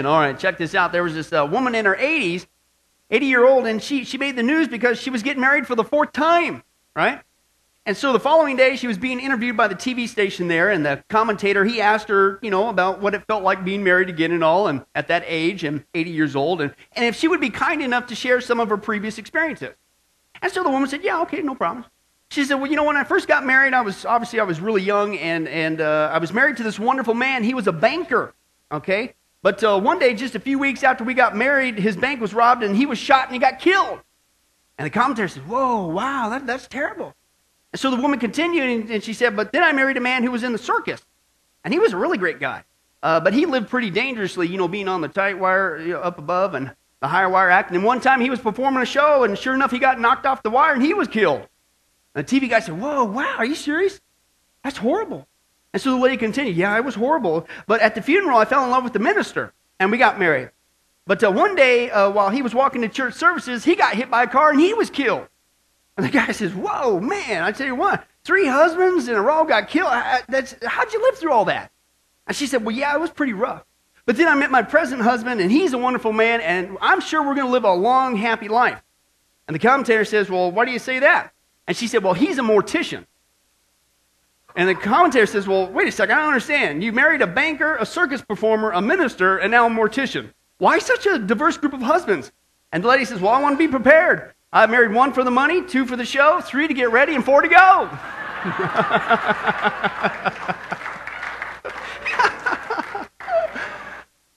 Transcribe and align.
Amen. 0.00 0.10
All 0.10 0.18
right, 0.18 0.38
check 0.38 0.56
this 0.56 0.74
out. 0.74 0.92
There 0.92 1.02
was 1.02 1.12
this 1.12 1.30
uh, 1.30 1.46
woman 1.50 1.74
in 1.74 1.84
her 1.84 1.94
80s, 1.94 2.46
80 3.10 3.26
year 3.26 3.46
old, 3.46 3.66
and 3.66 3.82
she, 3.82 4.04
she 4.04 4.16
made 4.16 4.34
the 4.34 4.42
news 4.42 4.66
because 4.66 4.98
she 4.98 5.10
was 5.10 5.22
getting 5.22 5.42
married 5.42 5.66
for 5.66 5.74
the 5.74 5.84
fourth 5.84 6.12
time, 6.12 6.62
right? 6.96 7.20
And 7.84 7.94
so 7.94 8.12
the 8.14 8.20
following 8.20 8.56
day, 8.56 8.76
she 8.76 8.86
was 8.86 8.96
being 8.96 9.20
interviewed 9.20 9.58
by 9.58 9.68
the 9.68 9.74
TV 9.74 10.08
station 10.08 10.48
there, 10.48 10.70
and 10.70 10.86
the 10.86 11.04
commentator, 11.08 11.66
he 11.66 11.82
asked 11.82 12.08
her, 12.08 12.38
you 12.40 12.50
know, 12.50 12.70
about 12.70 13.02
what 13.02 13.14
it 13.14 13.26
felt 13.26 13.42
like 13.42 13.62
being 13.62 13.84
married 13.84 14.08
again 14.08 14.32
and 14.32 14.42
all, 14.42 14.68
and 14.68 14.86
at 14.94 15.08
that 15.08 15.22
age, 15.26 15.64
and 15.64 15.84
80 15.94 16.10
years 16.10 16.34
old, 16.34 16.62
and, 16.62 16.74
and 16.92 17.04
if 17.04 17.14
she 17.14 17.28
would 17.28 17.40
be 17.40 17.50
kind 17.50 17.82
enough 17.82 18.06
to 18.06 18.14
share 18.14 18.40
some 18.40 18.58
of 18.58 18.70
her 18.70 18.78
previous 18.78 19.18
experiences. 19.18 19.74
And 20.40 20.50
so 20.50 20.62
the 20.62 20.70
woman 20.70 20.88
said, 20.88 21.04
yeah, 21.04 21.20
okay, 21.22 21.42
no 21.42 21.54
problem. 21.54 21.84
She 22.30 22.44
said, 22.44 22.54
well, 22.54 22.70
you 22.70 22.76
know, 22.76 22.84
when 22.84 22.96
I 22.96 23.04
first 23.04 23.28
got 23.28 23.44
married, 23.44 23.74
I 23.74 23.82
was, 23.82 24.06
obviously, 24.06 24.40
I 24.40 24.44
was 24.44 24.60
really 24.60 24.82
young, 24.82 25.18
and, 25.18 25.46
and 25.46 25.82
uh, 25.82 26.10
I 26.10 26.18
was 26.18 26.32
married 26.32 26.56
to 26.56 26.62
this 26.62 26.78
wonderful 26.78 27.12
man. 27.12 27.44
He 27.44 27.52
was 27.52 27.66
a 27.66 27.72
banker, 27.72 28.34
okay? 28.72 29.14
But 29.42 29.64
uh, 29.64 29.80
one 29.80 29.98
day, 29.98 30.14
just 30.14 30.34
a 30.34 30.40
few 30.40 30.58
weeks 30.58 30.84
after 30.84 31.02
we 31.02 31.14
got 31.14 31.34
married, 31.34 31.78
his 31.78 31.96
bank 31.96 32.20
was 32.20 32.34
robbed, 32.34 32.62
and 32.62 32.76
he 32.76 32.84
was 32.84 32.98
shot, 32.98 33.24
and 33.24 33.32
he 33.32 33.38
got 33.38 33.58
killed. 33.58 34.00
And 34.76 34.86
the 34.86 34.90
commentator 34.90 35.28
said, 35.28 35.48
whoa, 35.48 35.86
wow, 35.86 36.28
that, 36.30 36.46
that's 36.46 36.66
terrible. 36.66 37.14
And 37.72 37.80
so 37.80 37.90
the 37.90 38.00
woman 38.00 38.18
continued, 38.18 38.90
and, 38.90 39.02
she 39.02 39.12
said, 39.12 39.36
but 39.36 39.52
then 39.52 39.62
I 39.62 39.72
married 39.72 39.96
a 39.96 40.00
man 40.00 40.22
who 40.22 40.30
was 40.30 40.42
in 40.42 40.52
the 40.52 40.58
circus, 40.58 41.00
and 41.64 41.72
he 41.72 41.80
was 41.80 41.92
a 41.92 41.96
really 41.96 42.18
great 42.18 42.40
guy. 42.40 42.64
Uh, 43.02 43.18
but 43.20 43.32
he 43.32 43.46
lived 43.46 43.70
pretty 43.70 43.90
dangerously, 43.90 44.46
you 44.46 44.58
know, 44.58 44.68
being 44.68 44.88
on 44.88 45.00
the 45.00 45.08
tight 45.08 45.38
wire 45.38 45.78
you 45.78 45.94
know, 45.94 46.00
up 46.00 46.18
above 46.18 46.54
and 46.54 46.74
the 47.00 47.08
higher 47.08 47.30
wire 47.30 47.48
act. 47.48 47.70
And 47.70 47.82
one 47.82 48.00
time 48.00 48.20
he 48.20 48.28
was 48.28 48.40
performing 48.40 48.82
a 48.82 48.86
show, 48.86 49.24
and 49.24 49.38
sure 49.38 49.54
enough, 49.54 49.70
he 49.70 49.78
got 49.78 49.98
knocked 49.98 50.26
off 50.26 50.42
the 50.42 50.50
wire, 50.50 50.74
and 50.74 50.82
he 50.82 50.92
was 50.92 51.08
killed. 51.08 51.46
And 52.14 52.26
the 52.26 52.40
TV 52.40 52.50
guy 52.50 52.60
said, 52.60 52.78
Whoa, 52.78 53.04
wow, 53.04 53.36
are 53.38 53.44
you 53.44 53.54
serious? 53.54 54.00
That's 54.62 54.76
horrible. 54.76 55.26
And 55.72 55.80
so 55.80 55.90
the 55.90 56.02
lady 56.02 56.16
continued, 56.16 56.56
Yeah, 56.56 56.76
it 56.76 56.84
was 56.84 56.94
horrible. 56.94 57.46
But 57.66 57.80
at 57.80 57.94
the 57.94 58.02
funeral, 58.02 58.38
I 58.38 58.44
fell 58.44 58.64
in 58.64 58.70
love 58.70 58.84
with 58.84 58.92
the 58.92 58.98
minister, 58.98 59.52
and 59.78 59.90
we 59.90 59.98
got 59.98 60.18
married. 60.18 60.50
But 61.06 61.24
uh, 61.24 61.32
one 61.32 61.54
day, 61.54 61.90
uh, 61.90 62.10
while 62.10 62.30
he 62.30 62.42
was 62.42 62.54
walking 62.54 62.82
to 62.82 62.88
church 62.88 63.14
services, 63.14 63.64
he 63.64 63.74
got 63.74 63.94
hit 63.94 64.10
by 64.10 64.24
a 64.24 64.26
car 64.28 64.50
and 64.50 64.60
he 64.60 64.74
was 64.74 64.90
killed. 64.90 65.26
And 65.96 66.06
the 66.06 66.10
guy 66.10 66.30
says, 66.32 66.52
Whoa, 66.54 67.00
man, 67.00 67.42
I 67.42 67.52
tell 67.52 67.66
you 67.66 67.74
what, 67.74 68.06
three 68.24 68.46
husbands 68.46 69.08
in 69.08 69.14
a 69.14 69.22
row 69.22 69.44
got 69.44 69.68
killed. 69.68 69.90
That's, 70.28 70.54
how'd 70.64 70.92
you 70.92 71.02
live 71.02 71.18
through 71.18 71.32
all 71.32 71.46
that? 71.46 71.72
And 72.26 72.36
she 72.36 72.46
said, 72.46 72.64
Well, 72.64 72.74
yeah, 72.74 72.94
it 72.94 73.00
was 73.00 73.10
pretty 73.10 73.32
rough. 73.32 73.64
But 74.06 74.16
then 74.16 74.28
I 74.28 74.34
met 74.34 74.50
my 74.50 74.62
present 74.62 75.02
husband, 75.02 75.40
and 75.40 75.52
he's 75.52 75.72
a 75.72 75.78
wonderful 75.78 76.12
man, 76.12 76.40
and 76.40 76.76
I'm 76.80 77.00
sure 77.00 77.22
we're 77.22 77.34
going 77.34 77.46
to 77.46 77.52
live 77.52 77.64
a 77.64 77.72
long, 77.72 78.16
happy 78.16 78.48
life. 78.48 78.82
And 79.46 79.54
the 79.54 79.58
commentator 79.58 80.04
says, 80.04 80.30
Well, 80.30 80.52
why 80.52 80.64
do 80.64 80.70
you 80.70 80.78
say 80.78 81.00
that? 81.00 81.32
And 81.66 81.76
she 81.76 81.86
said, 81.86 82.04
Well, 82.04 82.14
he's 82.14 82.38
a 82.38 82.42
mortician. 82.42 83.06
And 84.56 84.68
the 84.68 84.74
commentator 84.74 85.26
says, 85.26 85.46
Well, 85.46 85.68
wait 85.68 85.88
a 85.88 85.92
second, 85.92 86.16
I 86.16 86.18
don't 86.18 86.28
understand. 86.28 86.82
You 86.82 86.92
married 86.92 87.22
a 87.22 87.26
banker, 87.26 87.76
a 87.76 87.86
circus 87.86 88.22
performer, 88.22 88.72
a 88.72 88.82
minister, 88.82 89.38
and 89.38 89.50
now 89.50 89.66
a 89.66 89.70
mortician. 89.70 90.32
Why 90.58 90.78
such 90.78 91.06
a 91.06 91.18
diverse 91.18 91.56
group 91.56 91.72
of 91.72 91.82
husbands? 91.82 92.32
And 92.72 92.84
the 92.84 92.88
lady 92.88 93.04
says, 93.04 93.20
Well, 93.20 93.32
I 93.32 93.40
want 93.40 93.54
to 93.54 93.58
be 93.58 93.68
prepared. 93.68 94.34
I 94.52 94.66
married 94.66 94.92
one 94.92 95.12
for 95.12 95.22
the 95.22 95.30
money, 95.30 95.64
two 95.64 95.86
for 95.86 95.96
the 95.96 96.04
show, 96.04 96.40
three 96.40 96.66
to 96.66 96.74
get 96.74 96.90
ready, 96.90 97.14
and 97.14 97.24
four 97.24 97.40
to 97.40 97.48
go. 97.48 97.56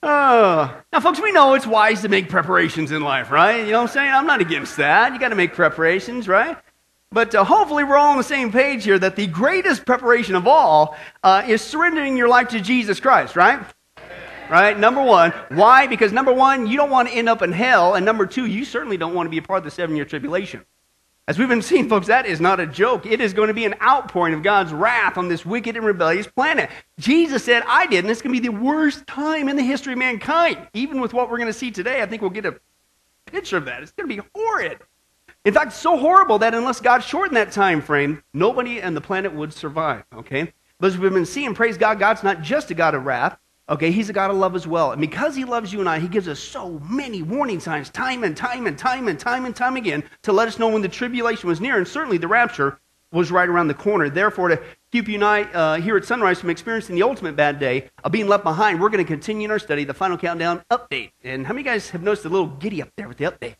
oh. 0.02 0.80
Now, 0.92 1.00
folks, 1.00 1.20
we 1.20 1.32
know 1.32 1.54
it's 1.54 1.66
wise 1.66 2.02
to 2.02 2.08
make 2.08 2.28
preparations 2.28 2.92
in 2.92 3.02
life, 3.02 3.32
right? 3.32 3.64
You 3.64 3.72
know 3.72 3.82
what 3.82 3.90
I'm 3.90 3.94
saying? 3.94 4.12
I'm 4.12 4.26
not 4.26 4.40
against 4.40 4.76
that. 4.76 5.12
You 5.12 5.18
got 5.18 5.30
to 5.30 5.34
make 5.34 5.54
preparations, 5.54 6.28
right? 6.28 6.56
But 7.14 7.32
uh, 7.32 7.44
hopefully, 7.44 7.84
we're 7.84 7.96
all 7.96 8.10
on 8.10 8.16
the 8.16 8.24
same 8.24 8.50
page 8.50 8.82
here 8.82 8.98
that 8.98 9.14
the 9.14 9.28
greatest 9.28 9.86
preparation 9.86 10.34
of 10.34 10.48
all 10.48 10.96
uh, 11.22 11.44
is 11.46 11.62
surrendering 11.62 12.16
your 12.16 12.26
life 12.26 12.48
to 12.48 12.60
Jesus 12.60 12.98
Christ, 12.98 13.36
right? 13.36 13.64
Right? 14.50 14.76
Number 14.76 15.00
one. 15.00 15.32
Why? 15.50 15.86
Because 15.86 16.12
number 16.12 16.32
one, 16.32 16.66
you 16.66 16.76
don't 16.76 16.90
want 16.90 17.08
to 17.08 17.14
end 17.14 17.28
up 17.28 17.40
in 17.40 17.52
hell. 17.52 17.94
And 17.94 18.04
number 18.04 18.26
two, 18.26 18.46
you 18.46 18.64
certainly 18.64 18.96
don't 18.96 19.14
want 19.14 19.26
to 19.26 19.30
be 19.30 19.38
a 19.38 19.42
part 19.42 19.58
of 19.58 19.64
the 19.64 19.70
seven 19.70 19.94
year 19.94 20.04
tribulation. 20.04 20.66
As 21.28 21.38
we've 21.38 21.48
been 21.48 21.62
seeing, 21.62 21.88
folks, 21.88 22.08
that 22.08 22.26
is 22.26 22.40
not 22.40 22.58
a 22.58 22.66
joke. 22.66 23.06
It 23.06 23.20
is 23.20 23.32
going 23.32 23.48
to 23.48 23.54
be 23.54 23.64
an 23.64 23.76
outpouring 23.80 24.34
of 24.34 24.42
God's 24.42 24.72
wrath 24.72 25.16
on 25.16 25.28
this 25.28 25.46
wicked 25.46 25.76
and 25.76 25.86
rebellious 25.86 26.26
planet. 26.26 26.68
Jesus 26.98 27.44
said, 27.44 27.62
I 27.66 27.86
did, 27.86 28.04
and 28.04 28.10
it's 28.10 28.22
going 28.22 28.34
to 28.34 28.40
be 28.42 28.48
the 28.48 28.54
worst 28.54 29.06
time 29.06 29.48
in 29.48 29.54
the 29.54 29.62
history 29.62 29.92
of 29.92 30.00
mankind. 30.00 30.58
Even 30.74 31.00
with 31.00 31.14
what 31.14 31.30
we're 31.30 31.38
going 31.38 31.46
to 31.46 31.58
see 31.58 31.70
today, 31.70 32.02
I 32.02 32.06
think 32.06 32.22
we'll 32.22 32.32
get 32.32 32.44
a 32.44 32.58
picture 33.26 33.56
of 33.56 33.66
that. 33.66 33.82
It's 33.84 33.92
going 33.92 34.10
to 34.10 34.16
be 34.16 34.28
horrid. 34.34 34.80
In 35.44 35.52
fact, 35.52 35.74
so 35.74 35.98
horrible 35.98 36.38
that 36.38 36.54
unless 36.54 36.80
God 36.80 37.00
shortened 37.00 37.36
that 37.36 37.52
time 37.52 37.82
frame, 37.82 38.22
nobody 38.32 38.82
on 38.82 38.94
the 38.94 39.00
planet 39.00 39.34
would 39.34 39.52
survive. 39.52 40.04
Okay? 40.14 40.52
But 40.80 40.88
as 40.88 40.98
we've 40.98 41.12
been 41.12 41.26
seeing, 41.26 41.54
praise 41.54 41.76
God, 41.76 41.98
God's 41.98 42.22
not 42.22 42.40
just 42.40 42.70
a 42.70 42.74
God 42.74 42.94
of 42.94 43.04
wrath. 43.04 43.38
Okay, 43.68 43.90
he's 43.90 44.10
a 44.10 44.12
God 44.12 44.30
of 44.30 44.36
love 44.36 44.54
as 44.54 44.66
well. 44.66 44.92
And 44.92 45.00
because 45.00 45.34
he 45.34 45.44
loves 45.44 45.72
you 45.72 45.80
and 45.80 45.88
I, 45.88 45.98
he 45.98 46.08
gives 46.08 46.28
us 46.28 46.38
so 46.38 46.78
many 46.80 47.22
warning 47.22 47.60
signs 47.60 47.88
time 47.88 48.22
and 48.22 48.36
time 48.36 48.66
and 48.66 48.78
time 48.78 49.08
and 49.08 49.18
time 49.18 49.46
and 49.46 49.56
time 49.56 49.76
again 49.76 50.04
to 50.22 50.32
let 50.32 50.48
us 50.48 50.58
know 50.58 50.68
when 50.68 50.82
the 50.82 50.88
tribulation 50.88 51.48
was 51.48 51.62
near. 51.62 51.78
And 51.78 51.88
certainly 51.88 52.18
the 52.18 52.28
rapture 52.28 52.78
was 53.10 53.30
right 53.30 53.48
around 53.48 53.68
the 53.68 53.74
corner. 53.74 54.10
Therefore, 54.10 54.48
to 54.48 54.62
keep 54.92 55.08
you 55.08 55.14
and 55.14 55.24
I 55.24 55.42
uh, 55.44 55.80
here 55.80 55.96
at 55.96 56.04
Sunrise 56.04 56.40
from 56.40 56.50
experiencing 56.50 56.94
the 56.94 57.02
ultimate 57.02 57.36
bad 57.36 57.58
day 57.58 57.90
of 58.02 58.12
being 58.12 58.28
left 58.28 58.44
behind, 58.44 58.80
we're 58.80 58.90
going 58.90 59.04
to 59.04 59.10
continue 59.10 59.46
in 59.46 59.50
our 59.50 59.58
study, 59.58 59.84
the 59.84 59.94
final 59.94 60.18
countdown 60.18 60.62
update. 60.70 61.12
And 61.22 61.46
how 61.46 61.54
many 61.54 61.64
guys 61.64 61.90
have 61.90 62.02
noticed 62.02 62.26
a 62.26 62.28
little 62.28 62.48
giddy 62.48 62.82
up 62.82 62.90
there 62.96 63.08
with 63.08 63.16
the 63.16 63.24
update? 63.24 63.56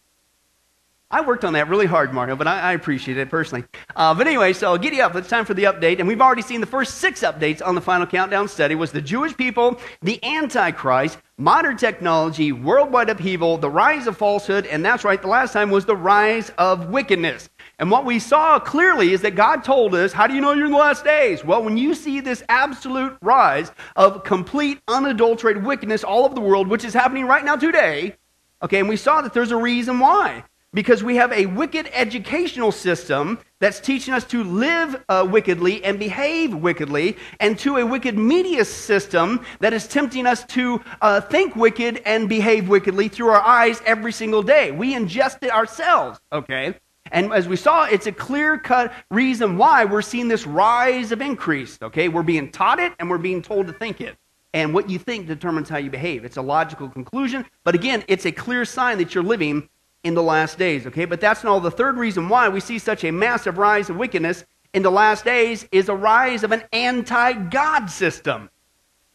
I 1.14 1.20
worked 1.20 1.44
on 1.44 1.52
that 1.52 1.68
really 1.68 1.86
hard, 1.86 2.12
Mario, 2.12 2.34
but 2.34 2.48
I, 2.48 2.58
I 2.58 2.72
appreciate 2.72 3.18
it 3.18 3.30
personally. 3.30 3.64
Uh, 3.94 4.14
but 4.14 4.26
anyway, 4.26 4.52
so 4.52 4.76
giddy 4.76 5.00
up. 5.00 5.14
It's 5.14 5.28
time 5.28 5.44
for 5.44 5.54
the 5.54 5.62
update. 5.62 6.00
And 6.00 6.08
we've 6.08 6.20
already 6.20 6.42
seen 6.42 6.60
the 6.60 6.66
first 6.66 6.96
six 6.96 7.20
updates 7.20 7.64
on 7.64 7.76
the 7.76 7.80
final 7.80 8.04
countdown 8.04 8.48
study 8.48 8.74
was 8.74 8.90
the 8.90 9.00
Jewish 9.00 9.36
people, 9.36 9.80
the 10.02 10.18
Antichrist, 10.24 11.18
modern 11.38 11.76
technology, 11.76 12.50
worldwide 12.50 13.10
upheaval, 13.10 13.58
the 13.58 13.70
rise 13.70 14.08
of 14.08 14.16
falsehood, 14.16 14.66
and 14.66 14.84
that's 14.84 15.04
right, 15.04 15.22
the 15.22 15.28
last 15.28 15.52
time 15.52 15.70
was 15.70 15.84
the 15.84 15.94
rise 15.94 16.50
of 16.58 16.90
wickedness. 16.90 17.48
And 17.78 17.92
what 17.92 18.04
we 18.04 18.18
saw 18.18 18.58
clearly 18.58 19.12
is 19.12 19.20
that 19.20 19.36
God 19.36 19.62
told 19.62 19.94
us, 19.94 20.12
how 20.12 20.26
do 20.26 20.34
you 20.34 20.40
know 20.40 20.52
you're 20.52 20.66
in 20.66 20.72
the 20.72 20.78
last 20.78 21.04
days? 21.04 21.44
Well, 21.44 21.62
when 21.62 21.76
you 21.76 21.94
see 21.94 22.18
this 22.20 22.42
absolute 22.48 23.16
rise 23.20 23.70
of 23.94 24.24
complete, 24.24 24.80
unadulterated 24.88 25.64
wickedness 25.64 26.02
all 26.02 26.24
over 26.24 26.34
the 26.34 26.40
world, 26.40 26.66
which 26.66 26.84
is 26.84 26.92
happening 26.92 27.26
right 27.26 27.44
now 27.44 27.54
today, 27.54 28.16
okay, 28.62 28.80
and 28.80 28.88
we 28.88 28.96
saw 28.96 29.20
that 29.22 29.32
there's 29.32 29.52
a 29.52 29.56
reason 29.56 30.00
why 30.00 30.42
because 30.74 31.04
we 31.04 31.16
have 31.16 31.32
a 31.32 31.46
wicked 31.46 31.88
educational 31.92 32.72
system 32.72 33.38
that's 33.60 33.80
teaching 33.80 34.12
us 34.12 34.24
to 34.24 34.42
live 34.44 35.02
uh, 35.08 35.26
wickedly 35.30 35.82
and 35.84 35.98
behave 35.98 36.54
wickedly, 36.54 37.16
and 37.40 37.58
to 37.60 37.76
a 37.76 37.86
wicked 37.86 38.18
media 38.18 38.64
system 38.64 39.44
that 39.60 39.72
is 39.72 39.86
tempting 39.86 40.26
us 40.26 40.44
to 40.44 40.80
uh, 41.00 41.20
think 41.20 41.56
wicked 41.56 42.02
and 42.04 42.28
behave 42.28 42.68
wickedly 42.68 43.08
through 43.08 43.28
our 43.28 43.40
eyes 43.40 43.80
every 43.86 44.12
single 44.12 44.42
day. 44.42 44.72
We 44.72 44.94
ingest 44.94 45.42
it 45.42 45.50
ourselves, 45.50 46.20
okay? 46.32 46.74
And 47.12 47.32
as 47.32 47.46
we 47.46 47.56
saw, 47.56 47.84
it's 47.84 48.06
a 48.06 48.12
clear 48.12 48.58
cut 48.58 48.92
reason 49.10 49.56
why 49.56 49.84
we're 49.84 50.02
seeing 50.02 50.26
this 50.26 50.46
rise 50.46 51.12
of 51.12 51.20
increase, 51.20 51.78
okay? 51.80 52.08
We're 52.08 52.22
being 52.22 52.50
taught 52.50 52.80
it 52.80 52.92
and 52.98 53.08
we're 53.08 53.18
being 53.18 53.42
told 53.42 53.66
to 53.68 53.72
think 53.72 54.00
it. 54.00 54.16
And 54.52 54.72
what 54.72 54.88
you 54.88 54.98
think 54.98 55.26
determines 55.26 55.68
how 55.68 55.78
you 55.78 55.90
behave. 55.90 56.24
It's 56.24 56.36
a 56.36 56.42
logical 56.42 56.88
conclusion, 56.88 57.44
but 57.64 57.74
again, 57.74 58.04
it's 58.08 58.24
a 58.24 58.32
clear 58.32 58.64
sign 58.64 58.98
that 58.98 59.14
you're 59.14 59.24
living 59.24 59.68
in 60.04 60.14
the 60.14 60.22
last 60.22 60.58
days, 60.58 60.86
okay? 60.86 61.06
But 61.06 61.20
that's 61.20 61.42
not 61.42 61.50
all. 61.50 61.60
The 61.60 61.70
third 61.70 61.96
reason 61.96 62.28
why 62.28 62.48
we 62.48 62.60
see 62.60 62.78
such 62.78 63.04
a 63.04 63.10
massive 63.10 63.58
rise 63.58 63.90
of 63.90 63.96
wickedness 63.96 64.44
in 64.74 64.82
the 64.82 64.90
last 64.90 65.24
days 65.24 65.66
is 65.72 65.88
a 65.88 65.94
rise 65.94 66.44
of 66.44 66.52
an 66.52 66.62
anti 66.72 67.32
God 67.32 67.86
system, 67.86 68.50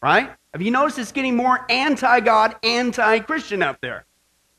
right? 0.02 0.32
Have 0.54 0.62
you 0.64 0.72
noticed 0.72 0.98
it's 0.98 1.12
getting 1.12 1.36
more 1.36 1.66
anti 1.70 2.20
God, 2.22 2.56
anti 2.64 3.20
Christian 3.20 3.62
out 3.62 3.80
there? 3.82 4.06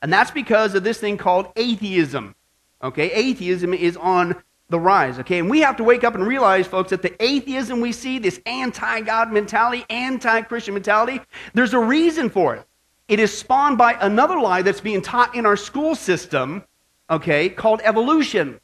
And 0.01 0.11
that's 0.11 0.31
because 0.31 0.73
of 0.73 0.83
this 0.83 0.99
thing 0.99 1.17
called 1.17 1.51
atheism, 1.55 2.33
okay? 2.81 3.11
Atheism 3.11 3.73
is 3.73 3.97
on 3.97 4.41
the 4.69 4.79
rise, 4.79 5.19
okay? 5.19 5.39
And 5.39 5.49
we 5.49 5.59
have 5.59 5.75
to 5.77 5.83
wake 5.83 6.05
up 6.05 6.15
and 6.15 6.25
realize, 6.25 6.65
folks, 6.65 6.91
that 6.91 7.01
the 7.01 7.21
atheism 7.21 7.81
we 7.81 7.91
see, 7.91 8.17
this 8.17 8.39
anti 8.45 9.01
God 9.01 9.33
mentality, 9.33 9.85
anti 9.89 10.41
Christian 10.43 10.73
mentality, 10.73 11.19
there's 11.53 11.73
a 11.73 11.79
reason 11.79 12.29
for 12.29 12.55
it. 12.55 12.65
It 13.11 13.19
is 13.19 13.37
spawned 13.37 13.77
by 13.77 13.97
another 13.99 14.39
lie 14.39 14.61
that's 14.61 14.79
being 14.79 15.01
taught 15.01 15.35
in 15.35 15.45
our 15.45 15.57
school 15.57 15.95
system, 15.95 16.63
okay, 17.09 17.49
called 17.49 17.81
evolution. 17.83 18.61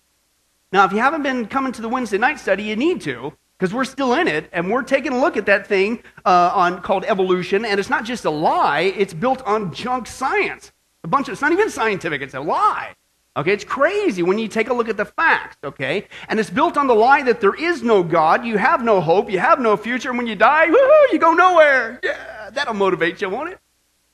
Now, 0.71 0.85
if 0.85 0.93
you 0.93 0.99
haven't 0.99 1.21
been 1.21 1.47
coming 1.47 1.73
to 1.73 1.81
the 1.81 1.89
Wednesday 1.89 2.17
night 2.17 2.39
study, 2.39 2.63
you 2.63 2.77
need 2.77 3.01
to, 3.01 3.33
because 3.59 3.73
we're 3.73 3.83
still 3.83 4.13
in 4.13 4.25
it, 4.25 4.49
and 4.53 4.71
we're 4.71 4.83
taking 4.83 5.11
a 5.11 5.19
look 5.19 5.35
at 5.35 5.47
that 5.47 5.67
thing 5.67 6.01
uh, 6.25 6.53
on 6.55 6.81
called 6.81 7.03
evolution, 7.03 7.65
and 7.65 7.77
it's 7.77 7.89
not 7.89 8.05
just 8.05 8.23
a 8.23 8.29
lie; 8.29 8.93
it's 8.95 9.13
built 9.13 9.41
on 9.41 9.73
junk 9.73 10.07
science. 10.07 10.71
A 11.03 11.09
bunch 11.09 11.27
of 11.27 11.33
it's 11.33 11.41
not 11.41 11.51
even 11.51 11.69
scientific; 11.69 12.21
it's 12.21 12.33
a 12.33 12.39
lie. 12.39 12.95
Okay, 13.35 13.51
it's 13.51 13.65
crazy 13.65 14.23
when 14.23 14.39
you 14.39 14.47
take 14.47 14.69
a 14.69 14.73
look 14.73 14.87
at 14.87 14.95
the 14.95 15.03
facts, 15.03 15.57
okay? 15.61 16.07
And 16.29 16.39
it's 16.39 16.49
built 16.49 16.77
on 16.77 16.87
the 16.87 16.95
lie 16.95 17.21
that 17.23 17.41
there 17.41 17.53
is 17.53 17.83
no 17.83 18.01
God, 18.01 18.45
you 18.45 18.57
have 18.57 18.81
no 18.81 19.01
hope, 19.01 19.29
you 19.29 19.39
have 19.39 19.59
no 19.59 19.75
future, 19.75 20.07
and 20.07 20.17
when 20.17 20.25
you 20.25 20.35
die, 20.35 20.67
woohoo, 20.67 21.11
you 21.11 21.19
go 21.19 21.33
nowhere. 21.33 21.99
Yeah, 22.01 22.49
that'll 22.53 22.75
motivate 22.75 23.21
you, 23.21 23.29
won't 23.29 23.49
it? 23.49 23.59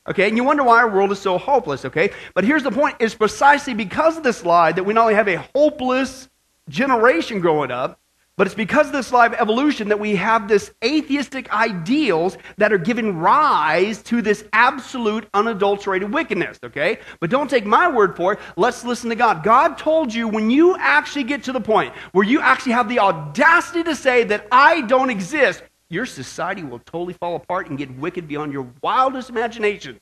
Okay, 0.10 0.28
and 0.28 0.36
you 0.36 0.44
wonder 0.44 0.64
why 0.64 0.80
our 0.80 0.90
world 0.90 1.12
is 1.12 1.20
so 1.20 1.38
hopeless, 1.38 1.86
okay? 1.86 2.10
But 2.34 2.44
here's 2.44 2.64
the 2.64 2.72
point 2.72 2.98
it's 3.00 3.16
precisely 3.16 3.74
because 3.74 4.18
of 4.18 4.24
this 4.24 4.44
lie 4.44 4.72
that 4.74 4.84
we 4.84 4.94
not 4.94 5.04
only 5.04 5.16
have 5.16 5.30
a 5.30 5.38
hopeless 5.56 6.30
generation 6.70 7.40
growing 7.40 7.72
up, 7.72 8.00
But 8.36 8.48
it's 8.48 8.56
because 8.56 8.88
of 8.88 8.94
this 8.94 9.12
lie 9.12 9.28
of 9.28 9.34
evolution 9.34 9.90
that 9.90 10.00
we 10.00 10.16
have 10.16 10.48
this 10.48 10.74
atheistic 10.84 11.54
ideals 11.54 12.36
that 12.58 12.74
are 12.74 12.80
giving 12.80 13.20
rise 13.20 14.02
to 14.04 14.24
this 14.24 14.44
absolute 14.54 15.28
unadulterated 15.36 16.12
wickedness, 16.12 16.58
okay? 16.64 16.98
But 17.20 17.30
don't 17.30 17.48
take 17.48 17.64
my 17.64 17.88
word 17.88 18.16
for 18.16 18.34
it. 18.34 18.40
Let's 18.58 18.84
listen 18.84 19.12
to 19.12 19.16
God. 19.16 19.44
God 19.44 19.78
told 19.78 20.12
you 20.12 20.28
when 20.28 20.50
you 20.50 20.76
actually 20.78 21.26
get 21.26 21.44
to 21.44 21.52
the 21.52 21.62
point 21.62 21.94
where 22.14 22.26
you 22.26 22.42
actually 22.42 22.72
have 22.72 22.90
the 22.90 23.00
audacity 23.00 23.84
to 23.84 23.96
say 23.96 24.24
that 24.24 24.48
I 24.52 24.82
don't 24.82 25.12
exist, 25.12 25.62
your 25.94 26.06
society 26.08 26.64
will 26.64 26.80
totally 26.80 27.14
fall 27.14 27.36
apart 27.36 27.70
and 27.70 27.78
get 27.78 27.96
wicked 27.98 28.28
beyond 28.28 28.52
your 28.52 28.68
wildest 28.82 29.30
imagination. 29.30 30.00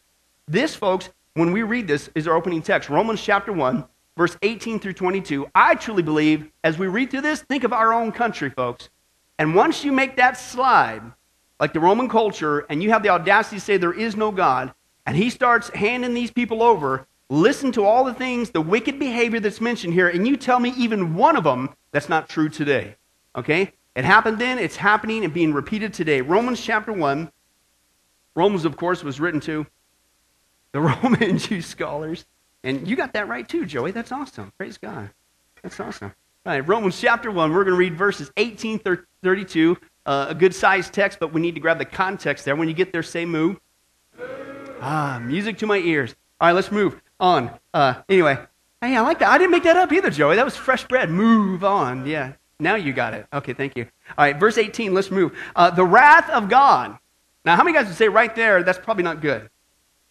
This, 0.47 0.73
folks, 0.73 1.09
when 1.33 1.51
we 1.51 1.63
read 1.63 1.87
this, 1.87 2.09
is 2.15 2.27
our 2.27 2.35
opening 2.35 2.61
text, 2.61 2.89
Romans 2.89 3.21
chapter 3.21 3.51
1, 3.51 3.85
verse 4.17 4.37
18 4.41 4.79
through 4.79 4.93
22. 4.93 5.47
I 5.53 5.75
truly 5.75 6.01
believe, 6.01 6.49
as 6.63 6.77
we 6.77 6.87
read 6.87 7.11
through 7.11 7.21
this, 7.21 7.41
think 7.41 7.63
of 7.63 7.73
our 7.73 7.93
own 7.93 8.11
country, 8.11 8.49
folks. 8.49 8.89
And 9.37 9.53
once 9.53 9.83
you 9.83 9.91
make 9.91 10.15
that 10.15 10.37
slide, 10.37 11.03
like 11.59 11.73
the 11.73 11.79
Roman 11.79 12.07
culture, 12.07 12.59
and 12.69 12.81
you 12.81 12.91
have 12.91 13.03
the 13.03 13.09
audacity 13.09 13.57
to 13.57 13.61
say 13.61 13.77
there 13.77 13.93
is 13.93 14.15
no 14.15 14.31
God, 14.31 14.73
and 15.05 15.17
he 15.17 15.29
starts 15.29 15.69
handing 15.69 16.13
these 16.13 16.31
people 16.31 16.63
over, 16.63 17.05
listen 17.29 17.71
to 17.73 17.85
all 17.85 18.03
the 18.03 18.13
things, 18.13 18.49
the 18.49 18.61
wicked 18.61 18.97
behavior 18.97 19.39
that's 19.39 19.61
mentioned 19.61 19.93
here, 19.93 20.07
and 20.07 20.27
you 20.27 20.37
tell 20.37 20.59
me 20.59 20.73
even 20.77 21.15
one 21.15 21.35
of 21.35 21.43
them 21.43 21.69
that's 21.91 22.09
not 22.09 22.29
true 22.29 22.49
today. 22.49 22.95
Okay? 23.35 23.73
It 23.95 24.05
happened 24.05 24.39
then, 24.39 24.57
it's 24.57 24.77
happening 24.77 25.25
and 25.25 25.33
being 25.33 25.53
repeated 25.53 25.93
today. 25.93 26.21
Romans 26.21 26.61
chapter 26.61 26.93
1. 26.93 27.31
Romans, 28.35 28.65
of 28.65 28.77
course, 28.77 29.03
was 29.03 29.19
written 29.19 29.41
to 29.41 29.65
the 30.71 30.81
Roman 31.03 31.37
Jew 31.37 31.61
scholars. 31.61 32.25
And 32.63 32.87
you 32.87 32.95
got 32.95 33.13
that 33.13 33.27
right 33.27 33.47
too, 33.47 33.65
Joey. 33.65 33.91
That's 33.91 34.11
awesome. 34.11 34.53
Praise 34.57 34.77
God. 34.77 35.09
That's 35.61 35.79
awesome. 35.79 36.13
All 36.45 36.53
right, 36.53 36.67
Romans 36.67 36.99
chapter 36.99 37.29
1, 37.29 37.51
we're 37.51 37.63
going 37.63 37.73
to 37.73 37.77
read 37.77 37.95
verses 37.95 38.31
18 38.37 38.79
through 38.79 39.03
32. 39.23 39.77
Uh, 40.05 40.25
a 40.29 40.35
good 40.35 40.55
sized 40.55 40.91
text, 40.93 41.19
but 41.19 41.31
we 41.33 41.41
need 41.41 41.53
to 41.53 41.61
grab 41.61 41.77
the 41.77 41.85
context 41.85 42.45
there. 42.45 42.55
When 42.55 42.67
you 42.67 42.73
get 42.73 42.91
there, 42.91 43.03
say 43.03 43.25
moo. 43.25 43.57
Ah, 44.81 45.21
music 45.21 45.59
to 45.59 45.67
my 45.67 45.77
ears. 45.77 46.15
All 46.39 46.47
right, 46.47 46.53
let's 46.53 46.71
move 46.71 46.99
on. 47.19 47.51
Uh, 47.71 48.01
anyway, 48.09 48.39
hey, 48.81 48.97
I 48.97 49.01
like 49.01 49.19
that. 49.19 49.29
I 49.29 49.37
didn't 49.37 49.51
make 49.51 49.63
that 49.63 49.77
up 49.77 49.91
either, 49.91 50.09
Joey. 50.09 50.37
That 50.37 50.45
was 50.45 50.57
fresh 50.57 50.87
bread. 50.87 51.11
Move 51.11 51.63
on. 51.63 52.07
Yeah, 52.07 52.33
now 52.61 52.75
you 52.75 52.93
got 52.93 53.13
it. 53.13 53.27
Okay, 53.33 53.53
thank 53.53 53.75
you. 53.75 53.87
All 54.17 54.25
right, 54.25 54.39
verse 54.39 54.57
18, 54.57 54.93
let's 54.93 55.11
move. 55.11 55.37
Uh, 55.55 55.69
the 55.71 55.85
wrath 55.85 56.29
of 56.29 56.47
God. 56.49 56.97
Now, 57.43 57.55
how 57.55 57.63
many 57.63 57.75
guys 57.75 57.87
would 57.87 57.97
say 57.97 58.07
right 58.07 58.33
there, 58.35 58.63
that's 58.63 58.79
probably 58.79 59.03
not 59.03 59.21
good? 59.21 59.49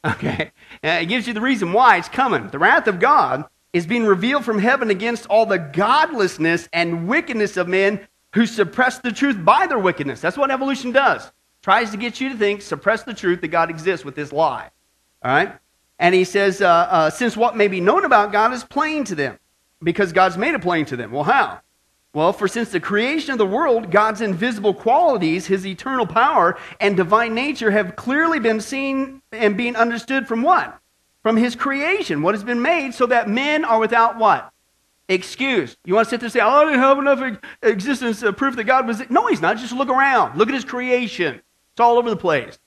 Okay. 0.03 0.51
Uh, 0.83 0.89
it 1.03 1.07
gives 1.11 1.29
you 1.29 1.35
the 1.35 1.43
reason 1.43 1.75
why 1.75 1.99
it's 1.99 2.09
coming. 2.09 2.49
The 2.49 2.59
wrath 2.59 2.87
of 2.87 3.01
God 3.01 3.45
is 3.75 3.87
being 3.87 4.07
revealed 4.07 4.47
from 4.47 4.59
heaven 4.59 4.89
against 4.89 5.27
all 5.27 5.45
the 5.45 5.59
godlessness 5.59 6.71
and 6.73 7.07
wickedness 7.07 7.59
of 7.59 7.69
men 7.69 8.09
who 8.35 8.47
suppress 8.47 8.99
the 8.99 9.13
truth 9.13 9.45
by 9.45 9.67
their 9.67 9.79
wickedness. 9.79 10.23
That's 10.23 10.39
what 10.39 10.51
evolution 10.51 10.93
does. 10.93 11.31
Tries 11.63 11.91
to 11.91 11.99
get 11.99 12.19
you 12.19 12.31
to 12.31 12.37
think, 12.37 12.63
suppress 12.63 13.03
the 13.03 13.13
truth 13.13 13.43
that 13.43 13.49
God 13.49 13.69
exists 13.69 14.05
with 14.05 14.15
this 14.15 14.33
lie. 14.33 14.71
All 15.23 15.31
right? 15.31 15.53
And 15.99 16.15
he 16.15 16.25
says, 16.25 16.63
uh, 16.63 16.67
uh, 16.69 17.11
since 17.11 17.37
what 17.37 17.57
may 17.57 17.69
be 17.69 17.81
known 17.81 18.07
about 18.07 18.33
God 18.33 18.55
is 18.55 18.65
plain 18.65 19.05
to 19.05 19.15
them, 19.15 19.39
because 19.83 20.13
God's 20.13 20.39
made 20.39 20.55
it 20.55 20.63
plain 20.63 20.87
to 20.87 20.97
them. 20.97 21.13
Well, 21.13 21.25
how? 21.25 21.61
Well, 22.13 22.33
for 22.33 22.49
since 22.49 22.71
the 22.71 22.81
creation 22.81 23.31
of 23.33 23.39
the 23.39 23.47
world, 23.47 23.93
God's 23.93 24.21
invisible 24.21 24.75
qualities, 24.75 25.47
his 25.47 25.65
eternal 25.65 26.07
power, 26.07 26.59
and 26.81 26.97
divine 26.97 27.35
nature 27.35 27.71
have 27.71 27.95
clearly 27.95 28.41
been 28.41 28.61
seen 28.61 29.23
and 29.31 29.57
being 29.57 29.77
understood 29.77 30.27
from 30.27 30.43
what? 30.43 30.77
From 31.23 31.37
his 31.37 31.55
creation, 31.55 32.23
what 32.23 32.35
has 32.35 32.43
been 32.43 32.63
made, 32.63 32.95
so 32.95 33.07
that 33.07 33.29
men 33.29 33.65
are 33.65 33.79
without 33.79 34.19
what? 34.19 34.53
Excuse. 35.09 35.77
You 35.85 35.95
want 35.95 36.07
to 36.07 36.11
sit 36.11 36.21
there 36.21 36.27
and 36.27 36.33
say, 36.33 36.41
oh, 36.41 36.49
I 36.49 36.65
didn't 36.65 36.81
have 36.81 36.99
enough 36.99 37.39
existence 37.63 38.23
uh, 38.23 38.33
proof 38.33 38.57
that 38.57 38.65
God 38.65 38.89
was. 38.89 39.03
No, 39.09 39.27
he's 39.27 39.41
not. 39.41 39.59
Just 39.59 39.73
look 39.73 39.89
around. 39.89 40.37
Look 40.37 40.49
at 40.49 40.55
his 40.55 40.65
creation. 40.65 41.41
It's 41.73 41.81
all 41.81 41.99
over 41.99 42.11
the 42.11 42.17
place. 42.17 42.59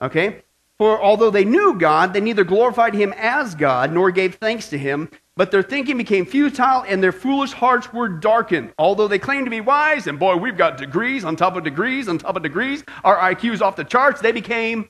Okay? 0.00 0.42
For 0.78 1.00
although 1.00 1.30
they 1.30 1.44
knew 1.44 1.78
God, 1.78 2.12
they 2.12 2.20
neither 2.20 2.44
glorified 2.44 2.94
him 2.94 3.14
as 3.16 3.54
God 3.54 3.92
nor 3.92 4.10
gave 4.10 4.36
thanks 4.36 4.68
to 4.70 4.78
him, 4.78 5.08
but 5.36 5.50
their 5.50 5.62
thinking 5.62 5.98
became 5.98 6.24
futile 6.24 6.84
and 6.86 7.02
their 7.02 7.12
foolish 7.12 7.52
hearts 7.52 7.92
were 7.92 8.08
darkened. 8.08 8.72
Although 8.78 9.08
they 9.08 9.18
claimed 9.18 9.46
to 9.46 9.50
be 9.50 9.60
wise, 9.60 10.06
and 10.06 10.18
boy, 10.18 10.36
we've 10.36 10.56
got 10.56 10.78
degrees 10.78 11.24
on 11.24 11.34
top 11.36 11.56
of 11.56 11.64
degrees 11.64 12.08
on 12.08 12.18
top 12.18 12.36
of 12.36 12.42
degrees, 12.42 12.84
our 13.02 13.16
IQ's 13.16 13.60
off 13.60 13.76
the 13.76 13.84
charts, 13.84 14.20
they 14.20 14.32
became 14.32 14.88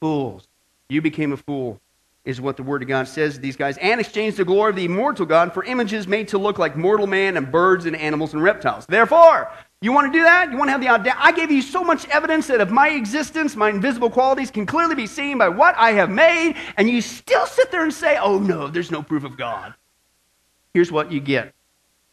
fools. 0.00 0.46
You 0.88 1.02
became 1.02 1.32
a 1.32 1.36
fool, 1.36 1.80
is 2.24 2.40
what 2.40 2.56
the 2.56 2.62
Word 2.62 2.82
of 2.82 2.88
God 2.88 3.08
says 3.08 3.34
to 3.34 3.40
these 3.40 3.56
guys, 3.56 3.76
and 3.78 4.00
exchanged 4.00 4.36
the 4.36 4.44
glory 4.44 4.70
of 4.70 4.76
the 4.76 4.84
immortal 4.84 5.26
God 5.26 5.52
for 5.52 5.64
images 5.64 6.06
made 6.06 6.28
to 6.28 6.38
look 6.38 6.58
like 6.58 6.76
mortal 6.76 7.06
man 7.06 7.36
and 7.36 7.50
birds 7.50 7.86
and 7.86 7.96
animals 7.96 8.34
and 8.34 8.42
reptiles. 8.42 8.86
Therefore, 8.86 9.50
you 9.84 9.92
want 9.92 10.12
to 10.12 10.18
do 10.18 10.24
that? 10.24 10.50
You 10.50 10.56
want 10.56 10.68
to 10.68 10.72
have 10.72 10.80
the 10.80 10.88
audacity? 10.88 11.22
I 11.22 11.32
gave 11.32 11.50
you 11.50 11.62
so 11.62 11.84
much 11.84 12.08
evidence 12.08 12.46
that 12.46 12.60
of 12.60 12.70
my 12.70 12.88
existence, 12.90 13.54
my 13.54 13.70
invisible 13.70 14.10
qualities 14.10 14.50
can 14.50 14.66
clearly 14.66 14.94
be 14.94 15.06
seen 15.06 15.38
by 15.38 15.48
what 15.48 15.74
I 15.76 15.92
have 15.92 16.10
made, 16.10 16.56
and 16.76 16.88
you 16.88 17.00
still 17.00 17.46
sit 17.46 17.70
there 17.70 17.82
and 17.82 17.92
say, 17.92 18.16
oh 18.16 18.38
no, 18.38 18.68
there's 18.68 18.90
no 18.90 19.02
proof 19.02 19.24
of 19.24 19.36
God. 19.36 19.74
Here's 20.72 20.90
what 20.90 21.12
you 21.12 21.20
get. 21.20 21.54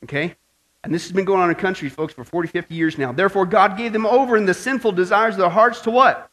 Okay? 0.04 0.36
And 0.84 0.94
this 0.94 1.04
has 1.04 1.12
been 1.12 1.26
going 1.26 1.42
on 1.42 1.50
in 1.50 1.56
country, 1.56 1.90
folks, 1.90 2.14
for 2.14 2.24
40, 2.24 2.48
50 2.48 2.74
years 2.74 2.98
now. 2.98 3.12
Therefore, 3.12 3.46
God 3.46 3.78
gave 3.78 3.94
them 3.94 4.06
over 4.06 4.36
in 4.36 4.46
the 4.46 4.54
sinful 4.54 4.94
desires 4.94 5.36
of 5.36 5.40
their 5.40 5.50
hearts 5.50 5.82
to 5.82 5.92
what? 5.92 6.30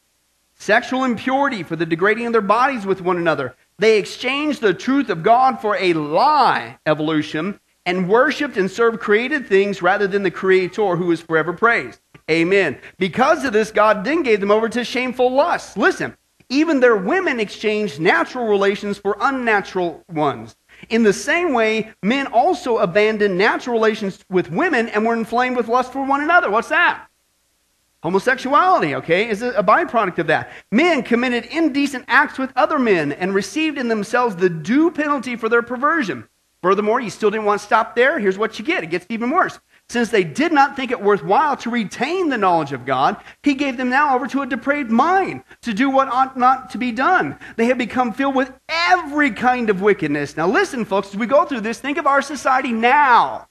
Sexual 0.55 1.05
impurity 1.05 1.63
for 1.63 1.77
the 1.77 1.87
degrading 1.87 2.27
of 2.27 2.33
their 2.33 2.41
bodies 2.41 2.85
with 2.85 3.01
one 3.01 3.17
another. 3.17 3.55
They 3.79 3.99
exchanged 3.99 4.61
the 4.61 4.75
truth 4.75 5.09
of 5.09 5.23
God 5.23 5.61
for 5.61 5.77
a 5.77 5.93
lie, 5.93 6.79
evolution, 6.85 7.61
and 7.89 8.07
worshiped 8.07 8.59
and 8.59 8.71
served 8.71 9.01
created 9.01 9.47
things 9.47 9.81
rather 9.81 10.07
than 10.07 10.23
the 10.23 10.31
Creator 10.31 10.95
who 10.97 11.11
is 11.11 11.23
forever 11.23 11.55
praised. 11.55 11.99
Amen. 12.31 12.77
Because 12.99 13.47
of 13.47 13.55
this, 13.55 13.71
God 13.71 14.05
then 14.05 14.23
gave 14.23 14.41
them 14.41 14.51
over 14.51 14.69
to 14.69 14.85
shameful 14.85 15.33
lusts. 15.33 15.75
Listen, 15.75 16.15
even 16.51 16.81
their 16.81 16.99
women 16.99 17.41
exchanged 17.41 17.99
natural 17.99 18.47
relations 18.47 18.99
for 18.99 19.17
unnatural 19.19 20.05
ones. 20.11 20.55
In 20.91 21.03
the 21.03 21.15
same 21.15 21.55
way, 21.55 21.91
men 22.03 22.27
also 22.27 22.77
abandoned 22.77 23.39
natural 23.39 23.73
relations 23.73 24.23
with 24.29 24.51
women 24.51 24.91
and 24.91 25.07
were 25.07 25.15
inflamed 25.15 25.57
with 25.57 25.69
lust 25.69 25.91
for 25.91 26.05
one 26.05 26.21
another. 26.21 26.51
What's 26.51 26.69
that? 26.69 27.07
Homosexuality, 28.03 28.97
okay, 28.97 29.31
is 29.31 29.41
a 29.41 29.63
byproduct 29.63 30.19
of 30.19 30.27
that. 30.27 30.53
Men 30.71 31.03
committed 31.03 31.47
indecent 31.47 32.05
acts 32.07 32.39
with 32.39 32.53
other 32.55 32.79
men 32.79 33.13
and 33.13 33.35
received 33.35 33.79
in 33.79 33.89
themselves 33.89 34.37
the 34.37 34.51
due 34.51 34.91
penalty 34.91 35.37
for 35.37 35.49
their 35.49 35.63
perversion. 35.63 36.29
Furthermore, 36.63 37.01
you 37.01 37.11
still 37.11 37.31
didn't 37.31 37.47
want 37.47 37.61
to 37.61 37.67
stop 37.67 37.95
there. 37.95 38.19
Here's 38.19 38.39
what 38.39 38.59
you 38.59 38.65
get 38.65 38.83
it 38.83 38.91
gets 38.91 39.07
even 39.09 39.31
worse. 39.31 39.61
Since 39.89 40.11
they 40.11 40.25
did 40.25 40.53
not 40.53 40.77
think 40.77 40.91
it 40.91 41.01
worthwhile 41.01 41.57
to 41.59 41.71
retain 41.71 42.29
the 42.29 42.37
knowledge 42.37 42.73
of 42.73 42.85
God, 42.85 43.17
he 43.43 43.55
gave 43.55 43.77
them 43.77 43.89
now 43.89 44.15
over 44.15 44.27
to 44.27 44.43
a 44.43 44.47
depraved 44.47 44.91
mind 44.91 45.45
to 45.63 45.73
do 45.73 45.89
what 45.89 46.09
ought 46.09 46.37
not 46.37 46.71
to 46.71 46.79
be 46.79 46.93
done. 46.93 47.39
They 47.57 47.67
have 47.67 47.79
become 47.79 48.13
filled 48.13 48.35
with 48.35 48.53
every 48.69 49.31
kind 49.31 49.71
of 49.71 49.81
wickedness. 49.81 50.37
Now, 50.37 50.47
listen, 50.47 50.85
folks, 50.85 51.09
as 51.09 51.17
we 51.17 51.27
go 51.27 51.47
through 51.47 51.63
this, 51.63 51.79
think 51.79 51.97
of 51.97 52.07
our 52.07 52.21
society 52.21 52.73
now. 52.73 53.49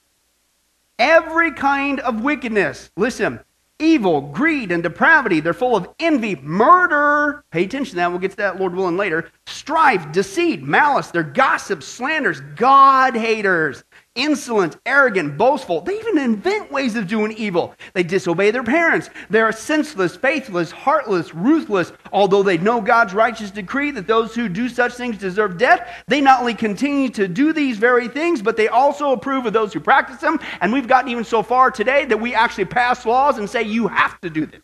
Every 0.98 1.52
kind 1.52 1.98
of 2.00 2.22
wickedness. 2.22 2.90
Listen, 2.96 3.40
evil, 3.78 4.20
greed, 4.20 4.72
and 4.72 4.82
depravity. 4.82 5.40
They're 5.40 5.54
full 5.54 5.76
of 5.76 5.88
envy, 5.98 6.36
murder. 6.36 7.44
Pay 7.50 7.64
attention 7.64 7.90
to 7.90 7.96
that. 7.96 8.10
We'll 8.10 8.20
get 8.20 8.32
to 8.32 8.36
that, 8.38 8.58
Lord 8.58 8.74
willing, 8.74 8.96
later. 8.96 9.30
Strife, 9.46 10.10
deceit, 10.12 10.62
malice. 10.62 11.10
They're 11.10 11.22
gossips, 11.22 11.86
slanders, 11.86 12.40
God 12.56 13.14
haters, 13.16 13.84
insolent, 14.18 14.76
arrogant, 14.84 15.38
boastful. 15.38 15.80
They 15.80 15.98
even 15.98 16.18
invent 16.18 16.70
ways 16.70 16.96
of 16.96 17.06
doing 17.06 17.32
evil. 17.32 17.74
They 17.94 18.02
disobey 18.02 18.50
their 18.50 18.64
parents. 18.64 19.08
They 19.30 19.40
are 19.40 19.52
senseless, 19.52 20.16
faithless, 20.16 20.70
heartless, 20.70 21.34
ruthless. 21.34 21.92
Although 22.12 22.42
they 22.42 22.58
know 22.58 22.80
God's 22.80 23.14
righteous 23.14 23.50
decree 23.50 23.92
that 23.92 24.06
those 24.06 24.34
who 24.34 24.48
do 24.48 24.68
such 24.68 24.94
things 24.94 25.16
deserve 25.16 25.56
death, 25.56 25.88
they 26.08 26.20
not 26.20 26.40
only 26.40 26.54
continue 26.54 27.08
to 27.10 27.28
do 27.28 27.52
these 27.52 27.78
very 27.78 28.08
things, 28.08 28.42
but 28.42 28.56
they 28.56 28.68
also 28.68 29.12
approve 29.12 29.46
of 29.46 29.52
those 29.52 29.72
who 29.72 29.80
practice 29.80 30.20
them. 30.20 30.40
And 30.60 30.72
we've 30.72 30.88
gotten 30.88 31.10
even 31.10 31.24
so 31.24 31.42
far 31.42 31.70
today 31.70 32.04
that 32.06 32.20
we 32.20 32.34
actually 32.34 32.66
pass 32.66 33.06
laws 33.06 33.38
and 33.38 33.48
say, 33.48 33.62
you 33.62 33.86
have 33.86 34.20
to 34.20 34.28
do 34.28 34.44
this 34.44 34.60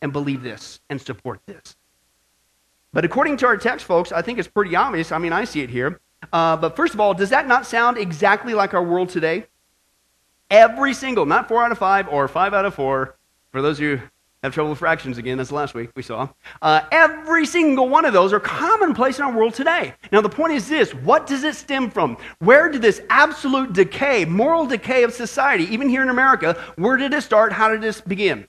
and 0.00 0.12
believe 0.12 0.42
this 0.42 0.80
and 0.88 1.00
support 1.00 1.40
this. 1.46 1.76
But 2.92 3.04
according 3.04 3.36
to 3.38 3.46
our 3.46 3.56
text, 3.56 3.84
folks, 3.84 4.12
I 4.12 4.22
think 4.22 4.38
it's 4.38 4.48
pretty 4.48 4.74
obvious. 4.76 5.12
I 5.12 5.18
mean, 5.18 5.32
I 5.32 5.44
see 5.44 5.60
it 5.60 5.70
here 5.70 6.00
uh, 6.32 6.56
but 6.56 6.76
first 6.76 6.94
of 6.94 7.00
all, 7.00 7.14
does 7.14 7.30
that 7.30 7.46
not 7.46 7.66
sound 7.66 7.98
exactly 7.98 8.54
like 8.54 8.74
our 8.74 8.82
world 8.82 9.08
today? 9.08 9.46
Every 10.50 10.94
single, 10.94 11.26
not 11.26 11.48
four 11.48 11.62
out 11.62 11.72
of 11.72 11.78
five 11.78 12.08
or 12.08 12.26
five 12.28 12.54
out 12.54 12.64
of 12.64 12.74
four, 12.74 13.16
for 13.52 13.62
those 13.62 13.78
of 13.78 13.84
you 13.84 14.02
have 14.42 14.54
trouble 14.54 14.70
with 14.70 14.78
fractions 14.78 15.18
again, 15.18 15.36
that's 15.36 15.52
last 15.52 15.74
week 15.74 15.90
we 15.94 16.02
saw. 16.02 16.28
Uh, 16.62 16.80
every 16.90 17.44
single 17.44 17.88
one 17.88 18.04
of 18.04 18.12
those 18.12 18.32
are 18.32 18.40
commonplace 18.40 19.18
in 19.18 19.24
our 19.24 19.32
world 19.32 19.54
today. 19.54 19.94
Now, 20.12 20.20
the 20.22 20.28
point 20.28 20.54
is 20.54 20.68
this 20.68 20.92
what 20.94 21.26
does 21.26 21.44
it 21.44 21.54
stem 21.54 21.90
from? 21.90 22.16
Where 22.38 22.70
did 22.70 22.82
this 22.82 23.02
absolute 23.10 23.72
decay, 23.72 24.24
moral 24.24 24.66
decay 24.66 25.02
of 25.02 25.12
society, 25.12 25.64
even 25.64 25.88
here 25.88 26.02
in 26.02 26.08
America, 26.08 26.58
where 26.76 26.96
did 26.96 27.12
it 27.12 27.22
start? 27.22 27.52
How 27.52 27.68
did 27.68 27.80
this 27.80 28.00
begin? 28.00 28.48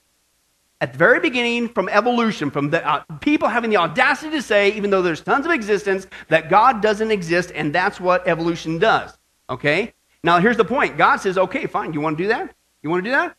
At 0.82 0.94
the 0.94 0.98
very 0.98 1.20
beginning 1.20 1.70
from 1.70 1.88
evolution, 1.90 2.50
from 2.50 2.72
the 2.72 2.86
uh, 2.86 3.04
people 3.22 3.48
having 3.48 3.70
the 3.70 3.78
audacity 3.78 4.32
to 4.32 4.42
say, 4.42 4.72
even 4.74 4.90
though 4.90 5.04
there's 5.04 5.22
tons 5.22 5.46
of 5.46 5.52
existence, 5.52 6.08
that 6.28 6.50
God 6.50 6.82
doesn't 6.82 7.12
exist, 7.12 7.52
and 7.54 7.74
that's 7.74 8.00
what 8.00 8.28
evolution 8.28 8.80
does. 8.80 9.16
Okay? 9.48 9.94
Now, 10.24 10.40
here's 10.40 10.58
the 10.58 10.66
point 10.66 10.98
God 10.98 11.18
says, 11.18 11.38
okay, 11.38 11.68
fine, 11.68 11.94
you 11.94 12.02
want 12.02 12.18
to 12.18 12.24
do 12.24 12.28
that? 12.30 12.54
You 12.82 12.90
want 12.90 13.04
to 13.04 13.10
do 13.10 13.16
that? 13.16 13.38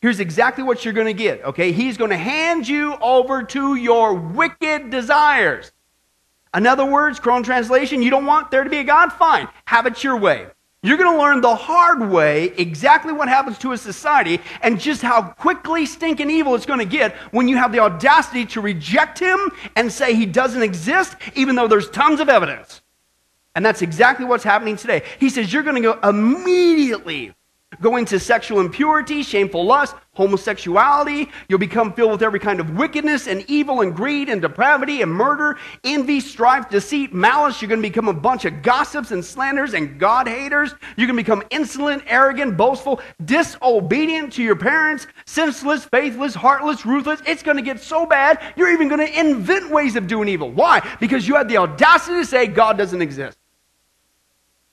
Here's 0.00 0.20
exactly 0.20 0.62
what 0.62 0.84
you're 0.84 0.94
going 0.94 1.06
to 1.06 1.14
get, 1.14 1.42
okay? 1.44 1.72
He's 1.72 1.96
going 1.96 2.10
to 2.10 2.16
hand 2.16 2.68
you 2.68 2.94
over 3.00 3.42
to 3.42 3.74
your 3.74 4.14
wicked 4.14 4.90
desires. 4.90 5.72
In 6.54 6.66
other 6.66 6.84
words, 6.84 7.18
Crone 7.18 7.42
translation, 7.42 8.02
you 8.02 8.10
don't 8.10 8.26
want 8.26 8.50
there 8.50 8.62
to 8.62 8.70
be 8.70 8.78
a 8.78 8.84
God? 8.84 9.12
Fine. 9.12 9.48
Have 9.64 9.86
it 9.86 10.04
your 10.04 10.16
way. 10.16 10.46
You're 10.84 10.98
going 10.98 11.16
to 11.16 11.18
learn 11.18 11.40
the 11.40 11.56
hard 11.56 12.10
way 12.10 12.52
exactly 12.58 13.14
what 13.14 13.26
happens 13.26 13.56
to 13.60 13.72
a 13.72 13.78
society 13.78 14.38
and 14.60 14.78
just 14.78 15.00
how 15.00 15.22
quickly 15.22 15.86
stinking 15.86 16.28
evil 16.28 16.54
it's 16.54 16.66
going 16.66 16.78
to 16.78 16.84
get 16.84 17.14
when 17.30 17.48
you 17.48 17.56
have 17.56 17.72
the 17.72 17.78
audacity 17.78 18.44
to 18.44 18.60
reject 18.60 19.18
him 19.18 19.50
and 19.76 19.90
say 19.90 20.14
he 20.14 20.26
doesn't 20.26 20.60
exist, 20.60 21.16
even 21.34 21.56
though 21.56 21.68
there's 21.68 21.88
tons 21.88 22.20
of 22.20 22.28
evidence. 22.28 22.82
And 23.54 23.64
that's 23.64 23.80
exactly 23.80 24.26
what's 24.26 24.44
happening 24.44 24.76
today. 24.76 25.04
He 25.18 25.30
says 25.30 25.50
you're 25.50 25.62
going 25.62 25.82
to 25.82 25.94
go 25.94 25.98
immediately 26.06 27.32
go 27.80 27.96
into 27.96 28.18
sexual 28.18 28.60
impurity, 28.60 29.22
shameful 29.22 29.64
lust, 29.64 29.94
homosexuality. 30.14 31.28
You'll 31.48 31.58
become 31.58 31.92
filled 31.92 32.12
with 32.12 32.22
every 32.22 32.38
kind 32.38 32.60
of 32.60 32.76
wickedness 32.76 33.26
and 33.26 33.44
evil 33.48 33.80
and 33.80 33.94
greed 33.94 34.28
and 34.28 34.40
depravity 34.40 35.02
and 35.02 35.12
murder, 35.12 35.58
envy, 35.82 36.20
strife, 36.20 36.68
deceit, 36.68 37.12
malice. 37.12 37.60
You're 37.60 37.68
going 37.68 37.82
to 37.82 37.88
become 37.88 38.08
a 38.08 38.14
bunch 38.14 38.44
of 38.44 38.62
gossips 38.62 39.10
and 39.10 39.24
slanders 39.24 39.74
and 39.74 39.98
God 39.98 40.28
haters. 40.28 40.74
You're 40.96 41.06
going 41.06 41.16
to 41.16 41.22
become 41.22 41.42
insolent, 41.50 42.02
arrogant, 42.06 42.56
boastful, 42.56 43.00
disobedient 43.24 44.32
to 44.34 44.42
your 44.42 44.56
parents, 44.56 45.06
senseless, 45.26 45.84
faithless, 45.84 46.34
heartless, 46.34 46.86
ruthless. 46.86 47.20
It's 47.26 47.42
going 47.42 47.56
to 47.56 47.62
get 47.62 47.80
so 47.80 48.06
bad, 48.06 48.40
you're 48.56 48.72
even 48.72 48.88
going 48.88 49.06
to 49.06 49.20
invent 49.20 49.70
ways 49.70 49.96
of 49.96 50.06
doing 50.06 50.28
evil. 50.28 50.50
Why? 50.50 50.80
Because 51.00 51.26
you 51.26 51.34
had 51.34 51.48
the 51.48 51.58
audacity 51.58 52.18
to 52.18 52.26
say 52.26 52.46
God 52.46 52.78
doesn't 52.78 53.02
exist. 53.02 53.38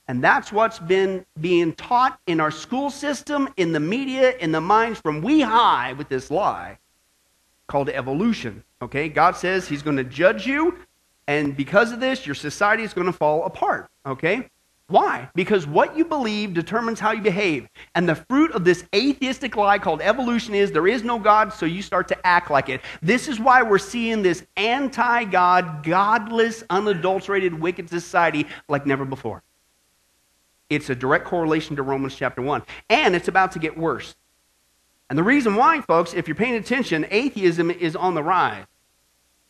And 0.08 0.22
that's 0.22 0.52
what's 0.52 0.78
been 0.78 1.24
being 1.40 1.72
taught 1.74 2.18
in 2.26 2.40
our 2.40 2.50
school 2.50 2.90
system, 2.90 3.48
in 3.56 3.72
the 3.72 3.80
media, 3.80 4.36
in 4.38 4.52
the 4.52 4.60
minds 4.60 5.00
from 5.00 5.22
we 5.22 5.40
high 5.40 5.92
with 5.92 6.08
this 6.08 6.30
lie 6.30 6.78
called 7.68 7.88
evolution. 7.88 8.64
Okay? 8.82 9.08
God 9.08 9.36
says 9.36 9.68
He's 9.68 9.82
going 9.82 9.96
to 9.96 10.04
judge 10.04 10.46
you, 10.46 10.78
and 11.28 11.56
because 11.56 11.92
of 11.92 12.00
this, 12.00 12.26
your 12.26 12.34
society 12.34 12.82
is 12.82 12.92
going 12.92 13.06
to 13.06 13.12
fall 13.12 13.44
apart. 13.44 13.88
Okay? 14.04 14.48
Why? 14.88 15.30
Because 15.34 15.66
what 15.66 15.96
you 15.96 16.04
believe 16.04 16.52
determines 16.52 17.00
how 17.00 17.12
you 17.12 17.22
behave. 17.22 17.66
And 17.94 18.06
the 18.06 18.16
fruit 18.16 18.52
of 18.52 18.64
this 18.64 18.84
atheistic 18.94 19.56
lie 19.56 19.78
called 19.78 20.02
evolution 20.02 20.54
is 20.54 20.70
there 20.70 20.88
is 20.88 21.02
no 21.02 21.18
God, 21.18 21.52
so 21.52 21.64
you 21.64 21.80
start 21.80 22.08
to 22.08 22.26
act 22.26 22.50
like 22.50 22.68
it. 22.68 22.82
This 23.00 23.28
is 23.28 23.40
why 23.40 23.62
we're 23.62 23.78
seeing 23.78 24.22
this 24.22 24.44
anti 24.58 25.24
God, 25.24 25.82
godless, 25.84 26.62
unadulterated, 26.68 27.58
wicked 27.58 27.88
society 27.88 28.46
like 28.68 28.84
never 28.84 29.06
before. 29.06 29.42
It's 30.74 30.88
a 30.88 30.94
direct 30.94 31.26
correlation 31.26 31.76
to 31.76 31.82
Romans 31.82 32.14
chapter 32.14 32.40
1. 32.40 32.62
And 32.88 33.14
it's 33.14 33.28
about 33.28 33.52
to 33.52 33.58
get 33.58 33.76
worse. 33.76 34.14
And 35.10 35.18
the 35.18 35.22
reason 35.22 35.54
why, 35.54 35.82
folks, 35.82 36.14
if 36.14 36.26
you're 36.26 36.34
paying 36.34 36.54
attention, 36.54 37.06
atheism 37.10 37.70
is 37.70 37.94
on 37.94 38.14
the 38.14 38.22
rise. 38.22 38.64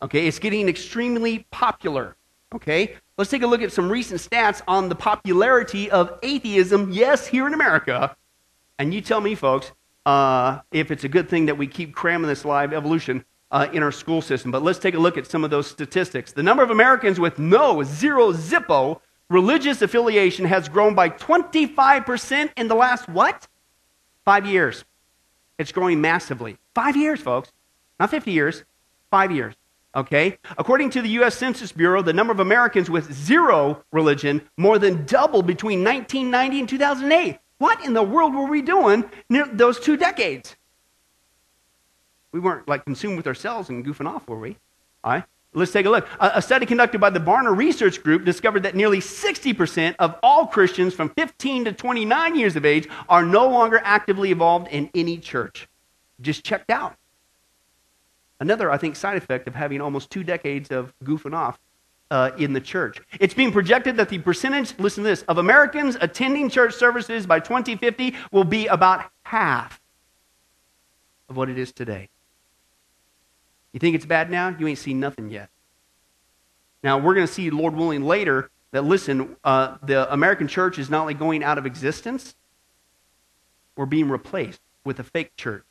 Okay, 0.03 0.27
it's 0.27 0.41
getting 0.41 0.69
extremely 0.69 1.47
popular. 1.53 2.17
Okay, 2.53 2.97
let's 3.17 3.31
take 3.31 3.43
a 3.43 3.47
look 3.47 3.63
at 3.63 3.71
some 3.71 3.89
recent 3.89 4.21
stats 4.21 4.63
on 4.67 4.89
the 4.89 4.97
popularity 4.97 5.89
of 5.93 6.19
atheism, 6.25 6.91
yes, 6.91 7.29
here 7.29 7.47
in 7.47 7.55
America. 7.55 8.17
And 8.81 8.93
you 8.93 9.01
tell 9.01 9.21
me, 9.21 9.37
folks, 9.37 9.71
uh, 10.05 10.59
if 10.73 10.91
it's 10.91 11.05
a 11.05 11.09
good 11.09 11.29
thing 11.29 11.47
that 11.47 11.57
we 11.57 11.69
keep 11.69 11.95
cramming 11.95 12.27
this 12.27 12.45
live 12.45 12.73
evolution 12.73 13.25
uh, 13.53 13.69
in 13.73 13.85
our 13.85 13.93
school 13.93 14.23
system. 14.23 14.51
But 14.51 14.65
let's 14.65 14.81
take 14.81 14.95
a 14.95 14.99
look 14.99 15.17
at 15.17 15.29
some 15.29 15.45
of 15.45 15.51
those 15.51 15.69
statistics. 15.69 16.33
The 16.33 16.43
number 16.43 16.65
of 16.65 16.71
Americans 16.71 17.21
with 17.21 17.39
no, 17.39 17.85
zero, 17.85 18.33
zippo 18.33 19.01
religious 19.33 19.83
affiliation 19.83 20.45
has 20.45 20.69
grown 20.69 20.95
by 20.95 21.09
25% 21.09 22.51
in 22.57 22.69
the 22.69 22.75
last 22.75 23.09
what? 23.09 23.49
Five 24.25 24.47
years. 24.47 24.85
It's 25.59 25.73
growing 25.73 26.01
massively. 26.01 26.59
Five 26.75 26.97
years, 26.97 27.21
folks. 27.21 27.51
Not 27.99 28.11
50 28.11 28.31
years, 28.31 28.65
five 29.11 29.33
years. 29.33 29.55
Okay? 29.95 30.39
According 30.57 30.91
to 30.91 31.03
the 31.03 31.09
U.S. 31.11 31.37
Census 31.37 31.73
Bureau, 31.73 32.03
the 32.03 32.13
number 32.13 32.33
of 32.33 32.41
Americans 32.41 32.89
with 32.89 33.13
zero 33.13 33.85
religion 33.93 34.43
more 34.57 34.79
than 34.79 35.05
doubled 35.07 35.47
between 35.47 35.85
1990 35.85 36.61
and 36.61 36.69
2008. 36.69 37.39
What 37.59 37.85
in 37.85 37.95
the 37.95 38.03
world 38.03 38.35
were 38.35 38.47
we 38.47 38.63
doing 38.63 39.05
those 39.53 39.79
two 39.79 39.97
decades? 39.97 40.57
We 42.33 42.41
weren't 42.41 42.67
like 42.67 42.85
consumed 42.85 43.17
with 43.17 43.27
ourselves 43.27 43.69
and 43.69 43.85
goofing 43.85 44.09
off, 44.09 44.27
were 44.27 44.39
we? 44.39 44.57
All 45.05 45.13
right? 45.13 45.25
Let's 45.55 45.71
take 45.71 45.85
a 45.85 45.91
look. 45.91 46.09
A 46.19 46.41
study 46.41 46.65
conducted 46.65 46.99
by 46.99 47.11
the 47.11 47.21
Barna 47.21 47.55
Research 47.55 48.03
Group 48.03 48.25
discovered 48.25 48.63
that 48.63 48.75
nearly 48.75 49.01
60% 49.01 49.95
of 49.99 50.19
all 50.23 50.47
Christians 50.47 50.95
from 50.95 51.11
15 51.11 51.67
to 51.67 51.73
29 51.73 52.37
years 52.37 52.57
of 52.57 52.65
age 52.65 52.89
are 53.09 53.25
no 53.25 53.47
longer 53.49 53.81
actively 53.85 54.31
involved 54.31 54.69
in 54.69 54.89
any 54.95 55.19
church. 55.19 55.69
Just 56.23 56.43
checked 56.43 56.71
out. 56.71 56.97
Another, 58.41 58.71
I 58.71 58.79
think, 58.79 58.97
side 58.97 59.19
effect 59.19 59.47
of 59.47 59.55
having 59.55 59.83
almost 59.83 60.11
two 60.11 60.25
decades 60.25 60.71
of 60.71 60.95
goofing 61.05 61.35
off 61.35 61.59
uh, 62.11 62.31
in 62.39 62.55
the 62.55 62.61
church. 62.61 63.01
It's 63.21 63.35
being 63.35 63.53
projected 63.53 63.99
that 63.99 64.09
the 64.09 64.19
percentage, 64.19 64.79
listen 64.79 65.05
to 65.05 65.11
this, 65.11 65.23
of 65.23 65.37
Americans 65.37 65.99
attending 66.01 66.49
church 66.49 66.75
services 66.75 67.27
by 67.27 67.41
2050 67.41 68.15
will 68.33 68.45
be 68.45 68.67
about 68.69 69.11
half 69.25 69.81
of 71.29 71.37
what 71.37 71.51
it 71.51 71.59
is 71.59 71.73
today. 71.73 72.09
You 73.73 73.81
think 73.81 73.95
it's 73.95 74.07
bad 74.07 74.31
now? 74.31 74.55
You 74.59 74.69
ain't 74.69 74.79
seen 74.79 75.01
nothing 75.01 75.31
yet. 75.31 75.49
Now, 76.83 76.99
we're 76.99 77.15
going 77.15 77.27
to 77.27 77.33
see, 77.33 77.51
Lord 77.51 77.75
willing, 77.75 78.03
later 78.03 78.51
that, 78.73 78.85
listen, 78.85 79.37
uh, 79.45 79.77
the 79.83 80.13
American 80.13 80.49
church 80.49 80.79
is 80.79 80.91
not 80.91 81.03
only 81.03 81.15
going 81.15 81.45
out 81.45 81.59
of 81.59 81.67
existence, 81.67 82.35
we're 83.77 83.87
being 83.87 84.09
replaced 84.09 84.61
with 84.85 84.99
a 84.99 85.05
fake 85.05 85.37
church 85.37 85.65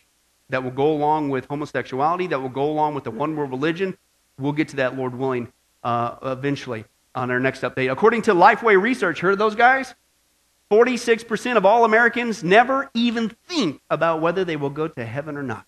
that 0.49 0.63
will 0.63 0.71
go 0.71 0.91
along 0.91 1.29
with 1.29 1.45
homosexuality, 1.47 2.27
that 2.27 2.41
will 2.41 2.49
go 2.49 2.69
along 2.69 2.95
with 2.95 3.03
the 3.03 3.11
one 3.11 3.35
world 3.35 3.51
religion. 3.51 3.97
We'll 4.37 4.51
get 4.53 4.69
to 4.69 4.77
that, 4.77 4.97
Lord 4.97 5.15
willing, 5.15 5.51
uh, 5.83 6.15
eventually 6.23 6.85
on 7.13 7.29
our 7.29 7.39
next 7.39 7.61
update. 7.61 7.91
According 7.91 8.23
to 8.23 8.33
Lifeway 8.33 8.81
Research, 8.81 9.19
heard 9.19 9.33
of 9.33 9.39
those 9.39 9.55
guys? 9.55 9.93
46% 10.71 11.57
of 11.57 11.65
all 11.65 11.83
Americans 11.83 12.43
never 12.43 12.89
even 12.93 13.29
think 13.47 13.81
about 13.89 14.21
whether 14.21 14.45
they 14.45 14.55
will 14.55 14.69
go 14.69 14.87
to 14.87 15.05
heaven 15.05 15.35
or 15.35 15.43
not. 15.43 15.65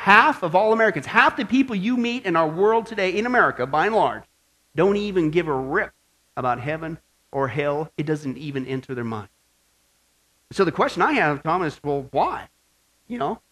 Half 0.00 0.42
of 0.42 0.54
all 0.54 0.72
Americans, 0.72 1.04
half 1.04 1.36
the 1.36 1.44
people 1.44 1.76
you 1.76 1.94
meet 1.94 2.24
in 2.24 2.34
our 2.34 2.48
world 2.48 2.86
today, 2.86 3.10
in 3.10 3.26
America, 3.26 3.66
by 3.66 3.84
and 3.84 3.94
large, 3.94 4.22
don't 4.74 4.96
even 4.96 5.30
give 5.30 5.46
a 5.46 5.54
rip 5.54 5.92
about 6.38 6.58
heaven 6.58 6.96
or 7.32 7.48
hell. 7.48 7.90
It 7.98 8.06
doesn't 8.06 8.38
even 8.38 8.64
enter 8.64 8.94
their 8.94 9.04
mind. 9.04 9.28
So 10.52 10.64
the 10.64 10.72
question 10.72 11.02
I 11.02 11.12
have, 11.12 11.42
Tom, 11.42 11.62
is, 11.62 11.78
well, 11.84 12.06
why? 12.12 12.48
You 13.08 13.18
know, 13.18 13.42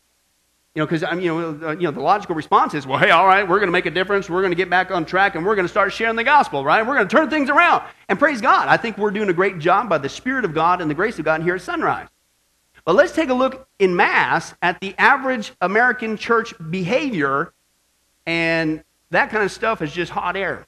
you 0.74 0.80
know, 0.80 0.86
because 0.86 1.04
I'm, 1.04 1.20
you 1.20 1.28
know, 1.28 1.68
uh, 1.68 1.72
you 1.72 1.82
know, 1.82 1.90
the 1.90 2.00
logical 2.00 2.34
response 2.34 2.72
is, 2.72 2.86
well, 2.86 2.98
hey, 2.98 3.10
all 3.10 3.26
right, 3.26 3.46
we're 3.46 3.58
going 3.58 3.68
to 3.68 3.72
make 3.72 3.84
a 3.84 3.90
difference. 3.90 4.30
We're 4.30 4.40
going 4.40 4.52
to 4.52 4.56
get 4.56 4.70
back 4.70 4.90
on 4.90 5.04
track, 5.04 5.34
and 5.34 5.44
we're 5.44 5.54
going 5.54 5.66
to 5.66 5.70
start 5.70 5.92
sharing 5.92 6.16
the 6.16 6.24
gospel, 6.24 6.64
right? 6.64 6.80
We're 6.80 6.94
going 6.94 7.08
to 7.08 7.14
turn 7.14 7.28
things 7.28 7.50
around. 7.50 7.82
And 8.08 8.18
praise 8.18 8.40
God, 8.40 8.68
I 8.68 8.78
think 8.78 8.96
we're 8.96 9.10
doing 9.10 9.28
a 9.28 9.34
great 9.34 9.58
job 9.58 9.90
by 9.90 9.98
the 9.98 10.08
Spirit 10.08 10.46
of 10.46 10.54
God 10.54 10.80
and 10.80 10.90
the 10.90 10.94
grace 10.94 11.18
of 11.18 11.26
God 11.26 11.42
here 11.42 11.56
at 11.56 11.60
Sunrise. 11.60 12.08
But 12.84 12.94
let's 12.94 13.12
take 13.12 13.28
a 13.28 13.34
look 13.34 13.68
in 13.78 13.94
mass 13.94 14.54
at 14.62 14.80
the 14.80 14.94
average 14.98 15.52
American 15.60 16.16
church 16.16 16.54
behavior, 16.70 17.52
and 18.26 18.82
that 19.10 19.30
kind 19.30 19.44
of 19.44 19.52
stuff 19.52 19.82
is 19.82 19.92
just 19.92 20.12
hot 20.12 20.36
air. 20.36 20.66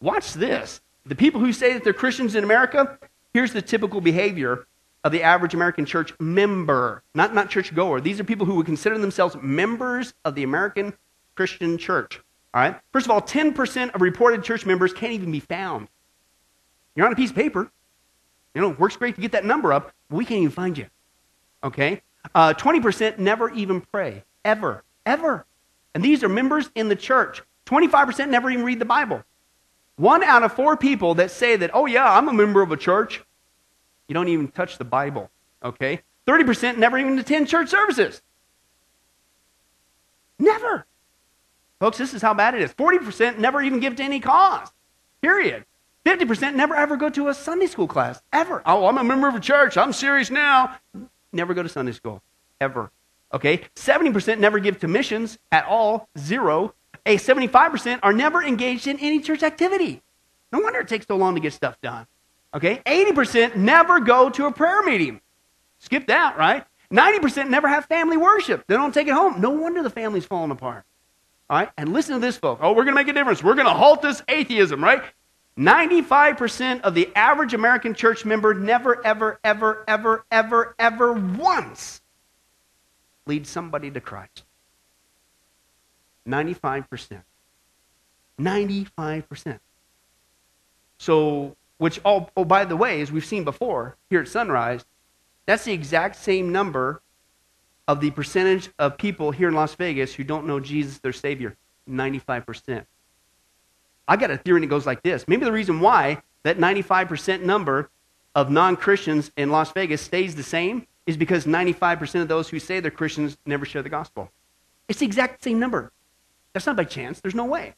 Watch 0.00 0.34
this. 0.34 0.80
The 1.06 1.14
people 1.14 1.40
who 1.40 1.52
say 1.52 1.72
that 1.72 1.84
they're 1.84 1.92
Christians 1.92 2.34
in 2.34 2.44
America, 2.44 2.98
here's 3.32 3.52
the 3.52 3.62
typical 3.62 4.00
behavior 4.00 4.66
of 5.04 5.12
the 5.12 5.22
average 5.22 5.54
American 5.54 5.84
church 5.84 6.12
member, 6.20 7.02
not, 7.14 7.34
not 7.34 7.50
church 7.50 7.74
goer. 7.74 8.00
These 8.00 8.20
are 8.20 8.24
people 8.24 8.46
who 8.46 8.54
would 8.54 8.66
consider 8.66 8.98
themselves 8.98 9.36
members 9.40 10.14
of 10.24 10.34
the 10.34 10.44
American 10.44 10.92
Christian 11.34 11.76
church. 11.78 12.20
All 12.54 12.60
right? 12.60 12.78
First 12.92 13.06
of 13.06 13.10
all, 13.10 13.20
10% 13.20 13.94
of 13.94 14.00
reported 14.00 14.44
church 14.44 14.66
members 14.66 14.92
can't 14.92 15.12
even 15.12 15.32
be 15.32 15.40
found. 15.40 15.88
You're 16.94 17.06
on 17.06 17.12
a 17.12 17.16
piece 17.16 17.30
of 17.30 17.36
paper. 17.36 17.70
You 18.54 18.60
know, 18.60 18.70
it 18.70 18.78
works 18.78 18.96
great 18.96 19.14
to 19.14 19.20
get 19.20 19.32
that 19.32 19.44
number 19.44 19.72
up, 19.72 19.92
we 20.12 20.24
can't 20.24 20.40
even 20.40 20.50
find 20.50 20.78
you 20.78 20.86
okay? 21.62 22.02
Uh, 22.34 22.54
20% 22.54 23.18
never 23.18 23.50
even 23.50 23.80
pray, 23.80 24.24
ever, 24.44 24.84
ever. 25.06 25.46
And 25.94 26.02
these 26.02 26.22
are 26.22 26.28
members 26.28 26.70
in 26.74 26.88
the 26.88 26.96
church. 26.96 27.42
25% 27.66 28.28
never 28.28 28.50
even 28.50 28.64
read 28.64 28.78
the 28.78 28.84
Bible. 28.84 29.22
One 29.96 30.22
out 30.22 30.42
of 30.42 30.52
four 30.52 30.76
people 30.76 31.14
that 31.16 31.30
say 31.30 31.56
that, 31.56 31.70
oh, 31.74 31.86
yeah, 31.86 32.10
I'm 32.10 32.28
a 32.28 32.32
member 32.32 32.62
of 32.62 32.72
a 32.72 32.76
church, 32.76 33.22
you 34.08 34.14
don't 34.14 34.28
even 34.28 34.48
touch 34.48 34.78
the 34.78 34.84
Bible, 34.84 35.30
okay? 35.62 36.00
30% 36.26 36.78
never 36.78 36.98
even 36.98 37.18
attend 37.18 37.48
church 37.48 37.68
services. 37.68 38.22
Never. 40.38 40.86
Folks, 41.78 41.98
this 41.98 42.14
is 42.14 42.22
how 42.22 42.34
bad 42.34 42.54
it 42.54 42.62
is. 42.62 42.72
40% 42.72 43.38
never 43.38 43.60
even 43.60 43.80
give 43.80 43.96
to 43.96 44.02
any 44.02 44.20
cause, 44.20 44.68
period. 45.20 45.64
50% 46.04 46.54
never 46.54 46.74
ever 46.74 46.96
go 46.96 47.08
to 47.10 47.28
a 47.28 47.34
Sunday 47.34 47.66
school 47.66 47.86
class, 47.86 48.20
ever. 48.32 48.62
Oh, 48.66 48.86
I'm 48.86 48.98
a 48.98 49.04
member 49.04 49.28
of 49.28 49.34
a 49.34 49.40
church. 49.40 49.76
I'm 49.76 49.92
serious 49.92 50.30
now 50.30 50.76
never 51.32 51.54
go 51.54 51.62
to 51.62 51.68
Sunday 51.68 51.92
school, 51.92 52.22
ever. 52.60 52.90
Okay? 53.32 53.62
70% 53.74 54.38
never 54.38 54.58
give 54.58 54.80
to 54.80 54.88
missions 54.88 55.38
at 55.50 55.64
all, 55.66 56.08
zero. 56.18 56.74
A 57.06 57.16
75% 57.16 58.00
are 58.02 58.12
never 58.12 58.42
engaged 58.42 58.86
in 58.86 58.98
any 58.98 59.20
church 59.20 59.42
activity. 59.42 60.02
No 60.52 60.60
wonder 60.60 60.80
it 60.80 60.88
takes 60.88 61.06
so 61.06 61.16
long 61.16 61.34
to 61.34 61.40
get 61.40 61.52
stuff 61.52 61.80
done. 61.80 62.06
Okay? 62.54 62.82
80% 62.84 63.56
never 63.56 64.00
go 64.00 64.30
to 64.30 64.46
a 64.46 64.52
prayer 64.52 64.82
meeting. 64.82 65.20
Skip 65.78 66.06
that, 66.08 66.36
right? 66.36 66.64
90% 66.92 67.48
never 67.48 67.66
have 67.68 67.86
family 67.86 68.18
worship. 68.18 68.64
They 68.68 68.74
don't 68.74 68.92
take 68.92 69.08
it 69.08 69.14
home. 69.14 69.40
No 69.40 69.50
wonder 69.50 69.82
the 69.82 69.90
family's 69.90 70.26
falling 70.26 70.50
apart. 70.50 70.84
All 71.48 71.58
right? 71.58 71.70
And 71.78 71.92
listen 71.92 72.14
to 72.14 72.20
this, 72.20 72.36
folks. 72.36 72.60
Oh, 72.62 72.70
we're 72.70 72.84
going 72.84 72.94
to 72.94 73.02
make 73.02 73.08
a 73.08 73.14
difference. 73.14 73.42
We're 73.42 73.54
going 73.54 73.66
to 73.66 73.72
halt 73.72 74.02
this 74.02 74.22
atheism, 74.28 74.84
right? 74.84 75.02
95% 75.58 76.80
of 76.80 76.94
the 76.94 77.10
average 77.14 77.52
American 77.52 77.94
church 77.94 78.24
member 78.24 78.54
never, 78.54 79.04
ever, 79.04 79.38
ever, 79.44 79.84
ever, 79.86 80.24
ever, 80.30 80.74
ever 80.78 81.12
once 81.12 82.00
lead 83.26 83.46
somebody 83.46 83.90
to 83.90 84.00
Christ. 84.00 84.44
95%. 86.26 87.22
95%. 88.40 89.60
So, 90.98 91.56
which, 91.78 92.00
all, 92.04 92.30
oh, 92.36 92.44
by 92.44 92.64
the 92.64 92.76
way, 92.76 93.00
as 93.00 93.12
we've 93.12 93.24
seen 93.24 93.44
before 93.44 93.96
here 94.08 94.20
at 94.20 94.28
Sunrise, 94.28 94.84
that's 95.46 95.64
the 95.64 95.72
exact 95.72 96.16
same 96.16 96.52
number 96.52 97.02
of 97.88 98.00
the 98.00 98.10
percentage 98.12 98.70
of 98.78 98.96
people 98.96 99.32
here 99.32 99.48
in 99.48 99.54
Las 99.54 99.74
Vegas 99.74 100.14
who 100.14 100.24
don't 100.24 100.46
know 100.46 100.60
Jesus, 100.60 100.98
their 100.98 101.12
Savior. 101.12 101.56
95%. 101.90 102.86
I 104.08 104.16
got 104.16 104.30
a 104.30 104.36
theory 104.36 104.60
that 104.60 104.66
goes 104.66 104.86
like 104.86 105.02
this. 105.02 105.26
Maybe 105.28 105.44
the 105.44 105.52
reason 105.52 105.80
why 105.80 106.22
that 106.42 106.58
95% 106.58 107.42
number 107.42 107.90
of 108.34 108.50
non 108.50 108.76
Christians 108.76 109.30
in 109.36 109.50
Las 109.50 109.72
Vegas 109.72 110.00
stays 110.00 110.34
the 110.34 110.42
same 110.42 110.86
is 111.06 111.16
because 111.16 111.44
95% 111.46 112.22
of 112.22 112.28
those 112.28 112.48
who 112.48 112.58
say 112.58 112.80
they're 112.80 112.90
Christians 112.90 113.36
never 113.46 113.64
share 113.64 113.82
the 113.82 113.88
gospel. 113.88 114.30
It's 114.88 115.00
the 115.00 115.06
exact 115.06 115.42
same 115.42 115.58
number. 115.58 115.92
That's 116.52 116.66
not 116.66 116.76
by 116.76 116.84
chance. 116.84 117.20
There's 117.20 117.34
no 117.34 117.44
way. 117.44 117.74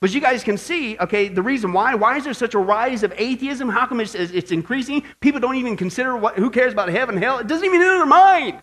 But 0.00 0.12
you 0.12 0.20
guys 0.20 0.42
can 0.42 0.58
see, 0.58 0.98
okay, 0.98 1.28
the 1.28 1.42
reason 1.42 1.72
why. 1.72 1.94
Why 1.94 2.16
is 2.16 2.24
there 2.24 2.34
such 2.34 2.54
a 2.54 2.58
rise 2.58 3.04
of 3.04 3.12
atheism? 3.16 3.68
How 3.68 3.86
come 3.86 4.00
it's, 4.00 4.16
it's 4.16 4.50
increasing? 4.50 5.04
People 5.20 5.40
don't 5.40 5.54
even 5.54 5.76
consider 5.76 6.16
what, 6.16 6.36
who 6.36 6.50
cares 6.50 6.72
about 6.72 6.88
heaven, 6.88 7.16
hell? 7.16 7.38
It 7.38 7.46
doesn't 7.46 7.64
even 7.64 7.80
enter 7.80 7.98
their 7.98 8.06
mind. 8.06 8.62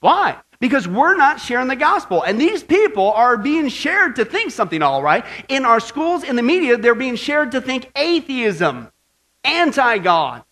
Why? 0.00 0.36
Because 0.58 0.88
we're 0.88 1.16
not 1.16 1.40
sharing 1.40 1.68
the 1.68 1.76
gospel. 1.76 2.22
And 2.22 2.40
these 2.40 2.62
people 2.62 3.12
are 3.12 3.36
being 3.36 3.68
shared 3.68 4.16
to 4.16 4.24
think 4.24 4.52
something, 4.52 4.82
all 4.82 5.02
right. 5.02 5.24
In 5.48 5.64
our 5.64 5.80
schools, 5.80 6.24
in 6.24 6.36
the 6.36 6.42
media, 6.42 6.76
they're 6.76 6.94
being 6.94 7.16
shared 7.16 7.52
to 7.52 7.60
think 7.60 7.90
atheism, 7.94 8.90
anti 9.44 9.98
God. 9.98 10.42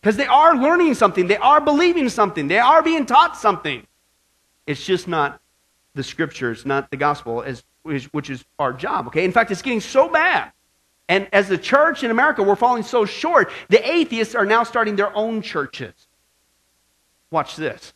Because 0.00 0.16
they 0.16 0.26
are 0.26 0.56
learning 0.56 0.94
something, 0.94 1.26
they 1.26 1.36
are 1.36 1.60
believing 1.60 2.08
something, 2.08 2.48
they 2.48 2.58
are 2.58 2.82
being 2.82 3.04
taught 3.04 3.36
something. 3.36 3.86
It's 4.66 4.84
just 4.84 5.08
not 5.08 5.40
the 5.94 6.02
scriptures, 6.02 6.64
not 6.64 6.90
the 6.90 6.96
gospel, 6.96 7.42
as, 7.42 7.62
which 7.82 8.30
is 8.30 8.44
our 8.58 8.72
job, 8.72 9.08
okay? 9.08 9.24
In 9.24 9.32
fact, 9.32 9.50
it's 9.50 9.62
getting 9.62 9.80
so 9.80 10.08
bad. 10.08 10.52
And 11.08 11.28
as 11.32 11.48
the 11.48 11.58
church 11.58 12.04
in 12.04 12.10
America, 12.10 12.42
we're 12.42 12.56
falling 12.56 12.84
so 12.84 13.04
short, 13.04 13.50
the 13.68 13.86
atheists 13.90 14.34
are 14.34 14.46
now 14.46 14.62
starting 14.62 14.96
their 14.96 15.14
own 15.16 15.42
churches. 15.42 15.92
Watch 17.30 17.56
this. 17.56 17.92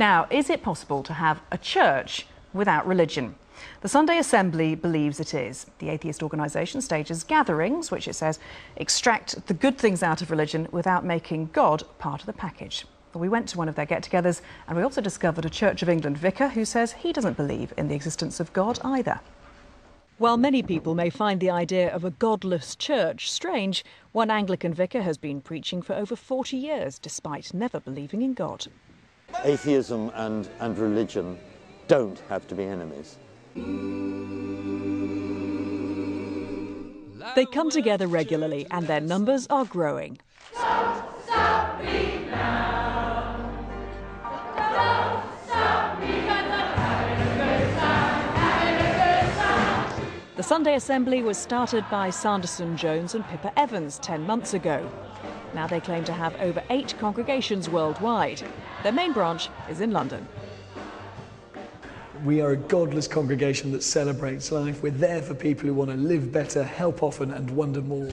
Now, 0.00 0.26
is 0.30 0.48
it 0.48 0.62
possible 0.62 1.02
to 1.02 1.12
have 1.12 1.42
a 1.50 1.58
church 1.58 2.26
without 2.54 2.86
religion? 2.86 3.34
The 3.82 3.88
Sunday 3.88 4.16
Assembly 4.16 4.74
believes 4.74 5.20
it 5.20 5.34
is. 5.34 5.66
The 5.78 5.90
atheist 5.90 6.22
organisation 6.22 6.80
stages 6.80 7.22
gatherings, 7.22 7.90
which 7.90 8.08
it 8.08 8.14
says 8.14 8.38
extract 8.76 9.46
the 9.46 9.52
good 9.52 9.76
things 9.76 10.02
out 10.02 10.22
of 10.22 10.30
religion 10.30 10.68
without 10.70 11.04
making 11.04 11.50
God 11.52 11.82
part 11.98 12.20
of 12.20 12.26
the 12.26 12.32
package. 12.32 12.86
We 13.12 13.28
went 13.28 13.48
to 13.48 13.58
one 13.58 13.68
of 13.68 13.74
their 13.74 13.84
get 13.84 14.02
togethers 14.02 14.40
and 14.66 14.76
we 14.76 14.82
also 14.82 15.02
discovered 15.02 15.44
a 15.44 15.50
Church 15.50 15.82
of 15.82 15.88
England 15.90 16.16
vicar 16.16 16.48
who 16.48 16.64
says 16.64 16.92
he 16.92 17.12
doesn't 17.12 17.36
believe 17.36 17.74
in 17.76 17.88
the 17.88 17.94
existence 17.94 18.40
of 18.40 18.54
God 18.54 18.78
either. 18.82 19.20
While 20.16 20.38
many 20.38 20.62
people 20.62 20.94
may 20.94 21.10
find 21.10 21.40
the 21.40 21.50
idea 21.50 21.92
of 21.94 22.04
a 22.04 22.10
godless 22.10 22.74
church 22.74 23.30
strange, 23.30 23.84
one 24.12 24.30
Anglican 24.30 24.72
vicar 24.72 25.02
has 25.02 25.18
been 25.18 25.42
preaching 25.42 25.82
for 25.82 25.94
over 25.94 26.16
40 26.16 26.56
years 26.56 26.98
despite 26.98 27.52
never 27.52 27.80
believing 27.80 28.22
in 28.22 28.32
God. 28.32 28.68
Atheism 29.44 30.10
and, 30.14 30.48
and 30.58 30.76
religion 30.76 31.38
don't 31.88 32.18
have 32.28 32.46
to 32.48 32.54
be 32.54 32.64
enemies. 32.64 33.16
They 37.34 37.46
come 37.46 37.70
together 37.70 38.06
regularly 38.06 38.66
and 38.70 38.86
their 38.86 39.00
numbers 39.00 39.46
are 39.48 39.64
growing. 39.64 40.18
The 50.36 50.44
Sunday 50.44 50.74
Assembly 50.74 51.22
was 51.22 51.38
started 51.38 51.84
by 51.90 52.10
Sanderson 52.10 52.76
Jones 52.76 53.14
and 53.14 53.26
Pippa 53.26 53.52
Evans 53.58 53.98
10 54.00 54.26
months 54.26 54.54
ago. 54.54 54.90
Now 55.54 55.66
they 55.66 55.80
claim 55.80 56.04
to 56.04 56.12
have 56.12 56.34
over 56.40 56.62
eight 56.70 56.94
congregations 56.98 57.68
worldwide. 57.68 58.42
Their 58.82 58.92
main 58.92 59.12
branch 59.12 59.50
is 59.68 59.80
in 59.82 59.90
London. 59.90 60.26
We 62.24 62.40
are 62.40 62.52
a 62.52 62.56
godless 62.56 63.06
congregation 63.06 63.72
that 63.72 63.82
celebrates 63.82 64.50
life. 64.50 64.82
We're 64.82 64.92
there 64.92 65.20
for 65.20 65.34
people 65.34 65.66
who 65.66 65.74
want 65.74 65.90
to 65.90 65.96
live 65.96 66.32
better, 66.32 66.64
help 66.64 67.02
often, 67.02 67.30
and 67.30 67.50
wonder 67.50 67.82
more. 67.82 68.10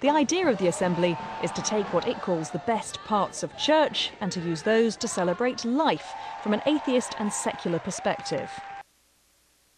The 0.00 0.10
idea 0.10 0.48
of 0.48 0.58
the 0.58 0.66
Assembly 0.66 1.16
is 1.44 1.52
to 1.52 1.62
take 1.62 1.92
what 1.92 2.08
it 2.08 2.20
calls 2.22 2.50
the 2.50 2.58
best 2.60 2.98
parts 3.04 3.42
of 3.44 3.56
church 3.56 4.10
and 4.20 4.32
to 4.32 4.40
use 4.40 4.62
those 4.62 4.96
to 4.96 5.06
celebrate 5.06 5.64
life 5.64 6.12
from 6.42 6.54
an 6.54 6.62
atheist 6.66 7.14
and 7.18 7.32
secular 7.32 7.78
perspective. 7.78 8.50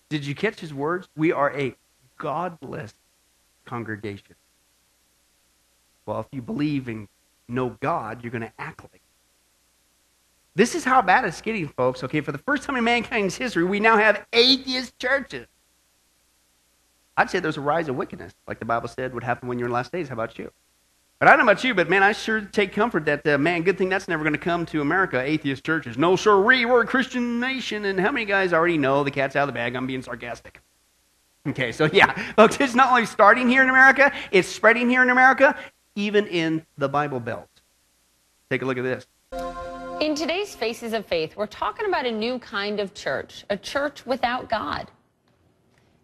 Did 0.08 0.24
you 0.24 0.34
catch 0.34 0.60
his 0.60 0.72
words? 0.72 1.08
We 1.14 1.32
are 1.32 1.54
a 1.54 1.74
godless 2.16 2.94
congregation. 3.66 4.36
Well, 6.06 6.20
if 6.20 6.26
you 6.32 6.40
believe 6.40 6.88
in 6.88 7.08
no 7.48 7.76
God, 7.80 8.22
you're 8.22 8.30
going 8.30 8.42
to 8.42 8.52
act 8.58 8.82
like 8.82 9.01
this 10.54 10.74
is 10.74 10.84
how 10.84 11.00
bad 11.02 11.24
it's 11.24 11.40
getting, 11.40 11.68
folks. 11.68 12.04
Okay, 12.04 12.20
for 12.20 12.32
the 12.32 12.38
first 12.38 12.64
time 12.64 12.76
in 12.76 12.84
mankind's 12.84 13.36
history, 13.36 13.64
we 13.64 13.80
now 13.80 13.96
have 13.96 14.26
atheist 14.32 14.98
churches. 14.98 15.46
I'd 17.16 17.30
say 17.30 17.40
there's 17.40 17.56
a 17.56 17.62
rise 17.62 17.88
of 17.88 17.96
wickedness, 17.96 18.34
like 18.46 18.58
the 18.58 18.64
Bible 18.64 18.88
said 18.88 19.14
would 19.14 19.24
happen 19.24 19.48
when 19.48 19.58
you're 19.58 19.66
in 19.66 19.70
the 19.70 19.74
last 19.74 19.92
days. 19.92 20.08
How 20.08 20.14
about 20.14 20.38
you? 20.38 20.50
But 21.18 21.28
I 21.28 21.36
don't 21.36 21.46
know 21.46 21.52
about 21.52 21.62
you, 21.62 21.74
but 21.74 21.88
man, 21.88 22.02
I 22.02 22.12
sure 22.12 22.40
take 22.40 22.72
comfort 22.72 23.04
that, 23.04 23.26
uh, 23.26 23.38
man, 23.38 23.62
good 23.62 23.78
thing 23.78 23.88
that's 23.88 24.08
never 24.08 24.24
going 24.24 24.32
to 24.32 24.40
come 24.40 24.66
to 24.66 24.80
America, 24.80 25.20
atheist 25.20 25.64
churches. 25.64 25.96
No, 25.96 26.16
sir, 26.16 26.40
we're 26.40 26.82
a 26.82 26.86
Christian 26.86 27.38
nation. 27.38 27.84
And 27.84 28.00
how 28.00 28.10
many 28.10 28.24
guys 28.26 28.52
already 28.52 28.76
know 28.76 29.04
the 29.04 29.10
cat's 29.10 29.36
out 29.36 29.44
of 29.44 29.46
the 29.48 29.52
bag? 29.52 29.76
I'm 29.76 29.86
being 29.86 30.02
sarcastic. 30.02 30.60
Okay, 31.46 31.70
so 31.70 31.88
yeah, 31.92 32.12
folks, 32.36 32.56
it's 32.60 32.74
not 32.74 32.90
only 32.90 33.06
starting 33.06 33.48
here 33.48 33.62
in 33.62 33.68
America, 33.68 34.12
it's 34.32 34.48
spreading 34.48 34.90
here 34.90 35.02
in 35.02 35.10
America, 35.10 35.56
even 35.94 36.26
in 36.26 36.66
the 36.76 36.88
Bible 36.88 37.20
Belt. 37.20 37.48
Take 38.50 38.62
a 38.62 38.64
look 38.64 38.78
at 38.78 38.82
this. 38.82 39.06
In 40.02 40.16
today's 40.16 40.52
Faces 40.52 40.94
of 40.94 41.06
Faith, 41.06 41.36
we're 41.36 41.46
talking 41.46 41.86
about 41.86 42.06
a 42.06 42.10
new 42.10 42.36
kind 42.40 42.80
of 42.80 42.92
church, 42.92 43.44
a 43.50 43.56
church 43.56 44.04
without 44.04 44.48
God. 44.48 44.90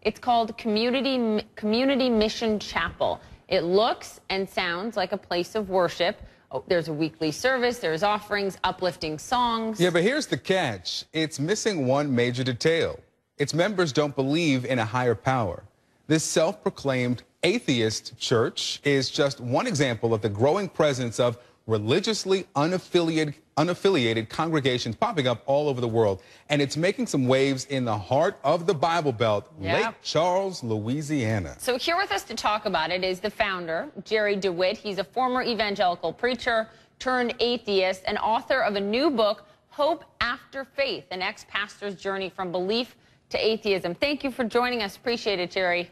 It's 0.03 0.21
called 0.21 0.57
Community, 0.57 1.45
Community 1.57 2.09
Mission 2.09 2.59
Chapel. 2.59 3.19
It 3.49 3.65
looks 3.65 4.21
and 4.29 4.49
sounds 4.49 4.95
like 4.95 5.11
a 5.11 5.17
place 5.17 5.53
of 5.53 5.67
worship. 5.67 6.21
Oh, 6.49 6.63
there's 6.69 6.87
a 6.87 6.93
weekly 6.93 7.29
service, 7.29 7.79
there's 7.79 8.01
offerings, 8.01 8.57
uplifting 8.63 9.17
songs. 9.17 9.81
Yeah, 9.81 9.89
but 9.89 10.01
here's 10.01 10.27
the 10.27 10.37
catch 10.37 11.03
it's 11.11 11.37
missing 11.37 11.85
one 11.85 12.15
major 12.15 12.45
detail. 12.45 12.97
Its 13.37 13.53
members 13.53 13.91
don't 13.91 14.15
believe 14.15 14.63
in 14.63 14.79
a 14.79 14.85
higher 14.85 15.13
power. 15.13 15.61
This 16.07 16.23
self 16.23 16.63
proclaimed 16.63 17.23
atheist 17.43 18.17
church 18.17 18.79
is 18.85 19.09
just 19.09 19.41
one 19.41 19.67
example 19.67 20.13
of 20.13 20.21
the 20.21 20.29
growing 20.29 20.69
presence 20.69 21.19
of 21.19 21.37
religiously 21.69 22.45
unaffiliated, 22.55 23.33
unaffiliated 23.59 24.29
congregations 24.29 24.95
popping 24.95 25.27
up 25.27 25.43
all 25.45 25.67
over 25.67 25.81
the 25.81 25.87
world. 25.87 26.23
And 26.47 26.61
it's 26.61 26.77
making 26.77 27.07
some 27.07 27.27
waves 27.27 27.65
in 27.65 27.83
the 27.83 27.97
heart 27.97 28.39
of 28.45 28.65
the 28.65 28.73
Bible 28.73 29.11
Belt, 29.11 29.51
Lake 29.59 29.85
Charles, 30.01 30.63
Louisiana. 30.63 31.55
So 31.59 31.77
here 31.77 31.97
with 31.97 32.11
us 32.13 32.23
to 32.23 32.35
talk 32.35 32.65
about 32.65 32.89
it 32.89 33.03
is 33.03 33.19
the 33.19 33.29
founder, 33.29 33.89
Jerry 34.05 34.37
DeWitt. 34.37 34.77
He's 34.77 34.97
a 34.97 35.03
former 35.03 35.43
evangelical 35.43 36.13
preacher 36.13 36.69
turned 36.99 37.33
atheist 37.39 38.03
and 38.07 38.17
author 38.17 38.61
of 38.61 38.75
a 38.75 38.81
new 38.81 39.09
book, 39.09 39.45
Hope 39.69 40.05
After 40.21 40.65
Faith, 40.65 41.05
an 41.11 41.21
ex-pastor's 41.21 41.95
journey 41.95 42.29
from 42.29 42.51
belief 42.51 42.95
to 43.29 43.37
atheism. 43.37 43.93
Thank 43.93 44.23
you 44.23 44.31
for 44.31 44.43
joining 44.45 44.83
us. 44.83 44.95
Appreciate 44.95 45.39
it, 45.39 45.51
Jerry. 45.51 45.91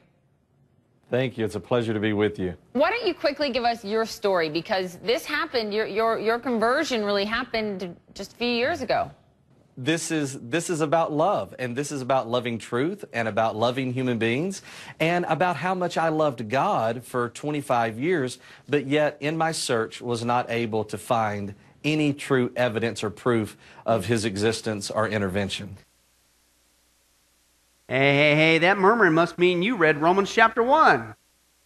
Thank 1.09 1.37
you. 1.37 1.45
It's 1.45 1.55
a 1.55 1.59
pleasure 1.59 1.93
to 1.93 1.99
be 1.99 2.11
with 2.11 2.37
you. 2.37 2.55
Why 2.73 2.89
don't 2.89 3.07
you 3.07 3.13
quickly 3.13 3.49
give 3.49 3.63
us 3.63 3.85
your 3.85 4.05
story? 4.05 4.49
Because 4.49 4.97
this 4.97 5.25
happened, 5.25 5.73
your, 5.73 5.85
your, 5.85 6.19
your 6.19 6.37
conversion 6.37 7.03
really 7.05 7.23
happened 7.23 7.95
just 8.13 8.33
a 8.33 8.35
few 8.35 8.49
years 8.49 8.81
ago. 8.81 9.09
This 9.79 10.09
is, 10.09 10.39
this 10.41 10.71
is 10.71 10.81
about 10.81 11.13
love, 11.13 11.53
and 11.59 11.75
this 11.75 11.91
is 11.91 12.01
about 12.01 12.27
loving 12.27 12.57
truth 12.57 13.05
and 13.13 13.27
about 13.27 13.55
loving 13.55 13.93
human 13.93 14.17
beings 14.17 14.63
and 14.99 15.23
about 15.25 15.55
how 15.55 15.75
much 15.75 15.97
I 15.97 16.09
loved 16.09 16.49
God 16.49 17.03
for 17.03 17.29
25 17.29 17.99
years, 17.99 18.39
but 18.67 18.87
yet 18.87 19.17
in 19.19 19.37
my 19.37 19.51
search 19.51 20.01
was 20.01 20.25
not 20.25 20.49
able 20.49 20.83
to 20.85 20.97
find 20.97 21.53
any 21.83 22.11
true 22.11 22.51
evidence 22.55 23.03
or 23.03 23.11
proof 23.11 23.55
of 23.85 24.07
his 24.07 24.25
existence 24.25 24.89
or 24.89 25.07
intervention. 25.07 25.77
Hey, 27.89 28.15
hey, 28.15 28.35
hey, 28.35 28.57
that 28.57 28.77
murmuring 28.77 29.13
must 29.13 29.37
mean 29.37 29.63
you 29.63 29.77
read 29.77 30.01
Romans 30.01 30.29
chapter 30.29 30.61
1. 30.61 31.15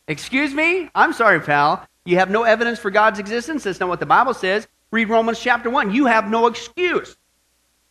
Excuse 0.07 0.53
me? 0.53 0.87
I'm 0.93 1.13
sorry, 1.13 1.39
pal. 1.39 1.87
You 2.05 2.17
have 2.17 2.29
no 2.29 2.43
evidence 2.43 2.77
for 2.77 2.91
God's 2.91 3.17
existence? 3.17 3.63
That's 3.63 3.79
not 3.79 3.89
what 3.89 3.99
the 3.99 4.05
Bible 4.05 4.35
says. 4.35 4.67
Read 4.91 5.09
Romans 5.09 5.39
chapter 5.39 5.71
1. 5.71 5.95
You 5.95 6.05
have 6.05 6.29
no 6.29 6.45
excuse. 6.45 7.17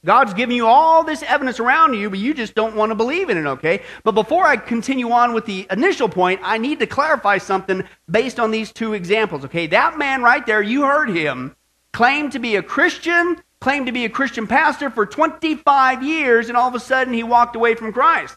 God's 0.04 0.32
giving 0.32 0.54
you 0.54 0.68
all 0.68 1.02
this 1.02 1.24
evidence 1.24 1.58
around 1.58 1.94
you, 1.94 2.08
but 2.08 2.20
you 2.20 2.32
just 2.32 2.54
don't 2.54 2.76
want 2.76 2.90
to 2.90 2.94
believe 2.94 3.30
in 3.30 3.36
it, 3.36 3.46
okay? 3.46 3.82
But 4.04 4.12
before 4.12 4.44
I 4.44 4.56
continue 4.56 5.10
on 5.10 5.34
with 5.34 5.44
the 5.44 5.66
initial 5.68 6.08
point, 6.08 6.40
I 6.44 6.56
need 6.56 6.78
to 6.78 6.86
clarify 6.86 7.38
something 7.38 7.82
based 8.08 8.38
on 8.38 8.52
these 8.52 8.70
two 8.70 8.94
examples, 8.94 9.44
okay? 9.46 9.66
That 9.66 9.98
man 9.98 10.22
right 10.22 10.46
there, 10.46 10.62
you 10.62 10.84
heard 10.84 11.10
him, 11.10 11.56
claimed 11.92 12.30
to 12.32 12.38
be 12.38 12.54
a 12.54 12.62
Christian, 12.62 13.42
claimed 13.61 13.87
to 13.87 13.92
be 13.92 14.05
a 14.05 14.11
Christian 14.11 14.46
pastor 14.46 14.90
for 14.90 15.05
25 15.07 16.03
years, 16.03 16.49
and 16.49 16.57
all 16.57 16.68
of 16.68 16.75
a 16.75 16.81
sudden 16.81 17.12
he 17.12 17.23
walked 17.23 17.57
away 17.57 17.75
from 17.75 17.92
Christ. 17.92 18.37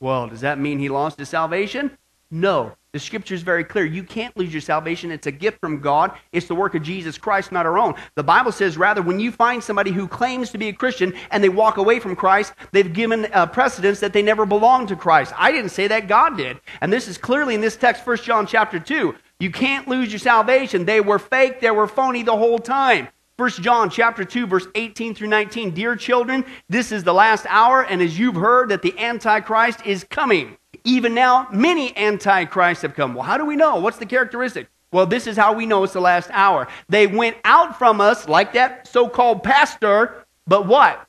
Well, 0.00 0.28
does 0.28 0.42
that 0.42 0.58
mean 0.58 0.78
he 0.78 0.88
lost 0.88 1.18
his 1.18 1.28
salvation? 1.30 1.96
No. 2.30 2.76
The 2.92 3.00
scripture 3.00 3.34
is 3.34 3.42
very 3.42 3.64
clear. 3.64 3.84
You 3.84 4.04
can't 4.04 4.36
lose 4.36 4.52
your 4.52 4.60
salvation. 4.60 5.10
It's 5.10 5.26
a 5.26 5.32
gift 5.32 5.58
from 5.60 5.80
God. 5.80 6.12
It's 6.30 6.46
the 6.46 6.54
work 6.54 6.76
of 6.76 6.82
Jesus 6.84 7.18
Christ, 7.18 7.50
not 7.50 7.66
our 7.66 7.76
own. 7.76 7.94
The 8.14 8.22
Bible 8.22 8.52
says, 8.52 8.76
rather, 8.76 9.02
when 9.02 9.18
you 9.18 9.32
find 9.32 9.64
somebody 9.64 9.90
who 9.90 10.06
claims 10.06 10.50
to 10.50 10.58
be 10.58 10.68
a 10.68 10.72
Christian 10.72 11.12
and 11.32 11.42
they 11.42 11.48
walk 11.48 11.76
away 11.76 11.98
from 11.98 12.14
Christ, 12.14 12.52
they've 12.70 12.92
given 12.92 13.26
precedence 13.50 13.98
that 13.98 14.12
they 14.12 14.22
never 14.22 14.46
belonged 14.46 14.88
to 14.88 14.96
Christ. 14.96 15.32
I 15.36 15.50
didn't 15.50 15.70
say 15.70 15.88
that, 15.88 16.06
God 16.06 16.36
did. 16.36 16.60
And 16.80 16.92
this 16.92 17.08
is 17.08 17.18
clearly 17.18 17.56
in 17.56 17.60
this 17.60 17.76
text, 17.76 18.06
1 18.06 18.18
John 18.18 18.46
chapter 18.46 18.78
2. 18.78 19.14
You 19.40 19.50
can't 19.50 19.88
lose 19.88 20.12
your 20.12 20.20
salvation. 20.20 20.84
They 20.84 21.00
were 21.00 21.18
fake, 21.18 21.60
they 21.60 21.72
were 21.72 21.88
phony 21.88 22.22
the 22.22 22.36
whole 22.36 22.60
time. 22.60 23.08
1 23.36 23.50
John 23.50 23.90
chapter 23.90 24.24
2 24.24 24.46
verse 24.46 24.66
18 24.74 25.14
through 25.14 25.28
19 25.28 25.72
Dear 25.72 25.96
children 25.96 26.44
this 26.68 26.92
is 26.92 27.02
the 27.02 27.14
last 27.14 27.46
hour 27.48 27.84
and 27.84 28.00
as 28.00 28.18
you've 28.18 28.36
heard 28.36 28.68
that 28.68 28.82
the 28.82 28.96
antichrist 28.98 29.84
is 29.84 30.04
coming 30.04 30.56
even 30.84 31.14
now, 31.14 31.48
many 31.50 31.96
antichrists 31.96 32.82
have 32.82 32.94
come. 32.94 33.14
Well, 33.14 33.24
how 33.24 33.38
do 33.38 33.46
we 33.46 33.56
know? 33.56 33.76
What's 33.76 33.96
the 33.96 34.06
characteristic? 34.06 34.68
Well, 34.92 35.06
this 35.06 35.26
is 35.26 35.36
how 35.36 35.54
we 35.54 35.66
know 35.66 35.82
it's 35.82 35.94
the 35.94 36.00
last 36.00 36.30
hour. 36.32 36.68
They 36.88 37.06
went 37.06 37.36
out 37.44 37.78
from 37.78 38.00
us 38.00 38.28
like 38.28 38.52
that 38.52 38.86
so 38.86 39.08
called 39.08 39.42
pastor, 39.42 40.26
but 40.46 40.66
what? 40.66 41.06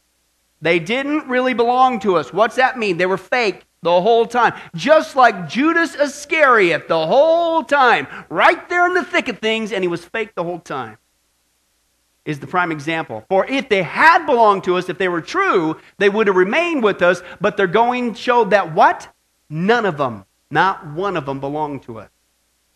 They 0.62 0.80
didn't 0.80 1.28
really 1.28 1.54
belong 1.54 2.00
to 2.00 2.16
us. 2.16 2.34
What's 2.34 2.56
that 2.56 2.80
mean? 2.80 2.98
They 2.98 3.06
were 3.06 3.18
fake 3.18 3.66
the 3.84 4.02
whole 4.02 4.26
time. 4.26 4.54
Just 4.76 5.16
like 5.16 5.50
Judas 5.50 5.94
Iscariot 5.94 6.88
the 6.88 7.06
whole 7.06 7.64
time, 7.64 8.08
right 8.30 8.68
there 8.70 8.88
in 8.88 8.94
the 8.94 9.04
thick 9.04 9.28
of 9.28 9.40
things, 9.40 9.72
and 9.72 9.84
he 9.84 9.88
was 9.88 10.04
fake 10.06 10.34
the 10.36 10.44
whole 10.44 10.60
time. 10.60 10.98
Is 12.26 12.40
the 12.40 12.48
prime 12.48 12.72
example. 12.72 13.24
For 13.30 13.46
if 13.46 13.70
they 13.70 13.84
had 13.84 14.26
belonged 14.26 14.64
to 14.64 14.78
us, 14.78 14.90
if 14.90 14.98
they 14.98 15.08
were 15.08 15.22
true, 15.22 15.80
they 16.00 16.10
would 16.10 16.26
have 16.26 16.36
remained 16.36 16.84
with 16.84 17.04
us, 17.04 17.22
but 17.40 17.56
they're 17.56 17.68
going 17.68 18.16
showed 18.16 18.50
that 18.50 18.74
what? 18.74 19.08
None 19.48 19.86
of 19.86 19.98
them, 19.98 20.26
not 20.50 20.88
one 20.88 21.18
of 21.18 21.28
them, 21.28 21.40
belonged 21.40 21.84
to 21.84 22.00
us. 22.00 22.10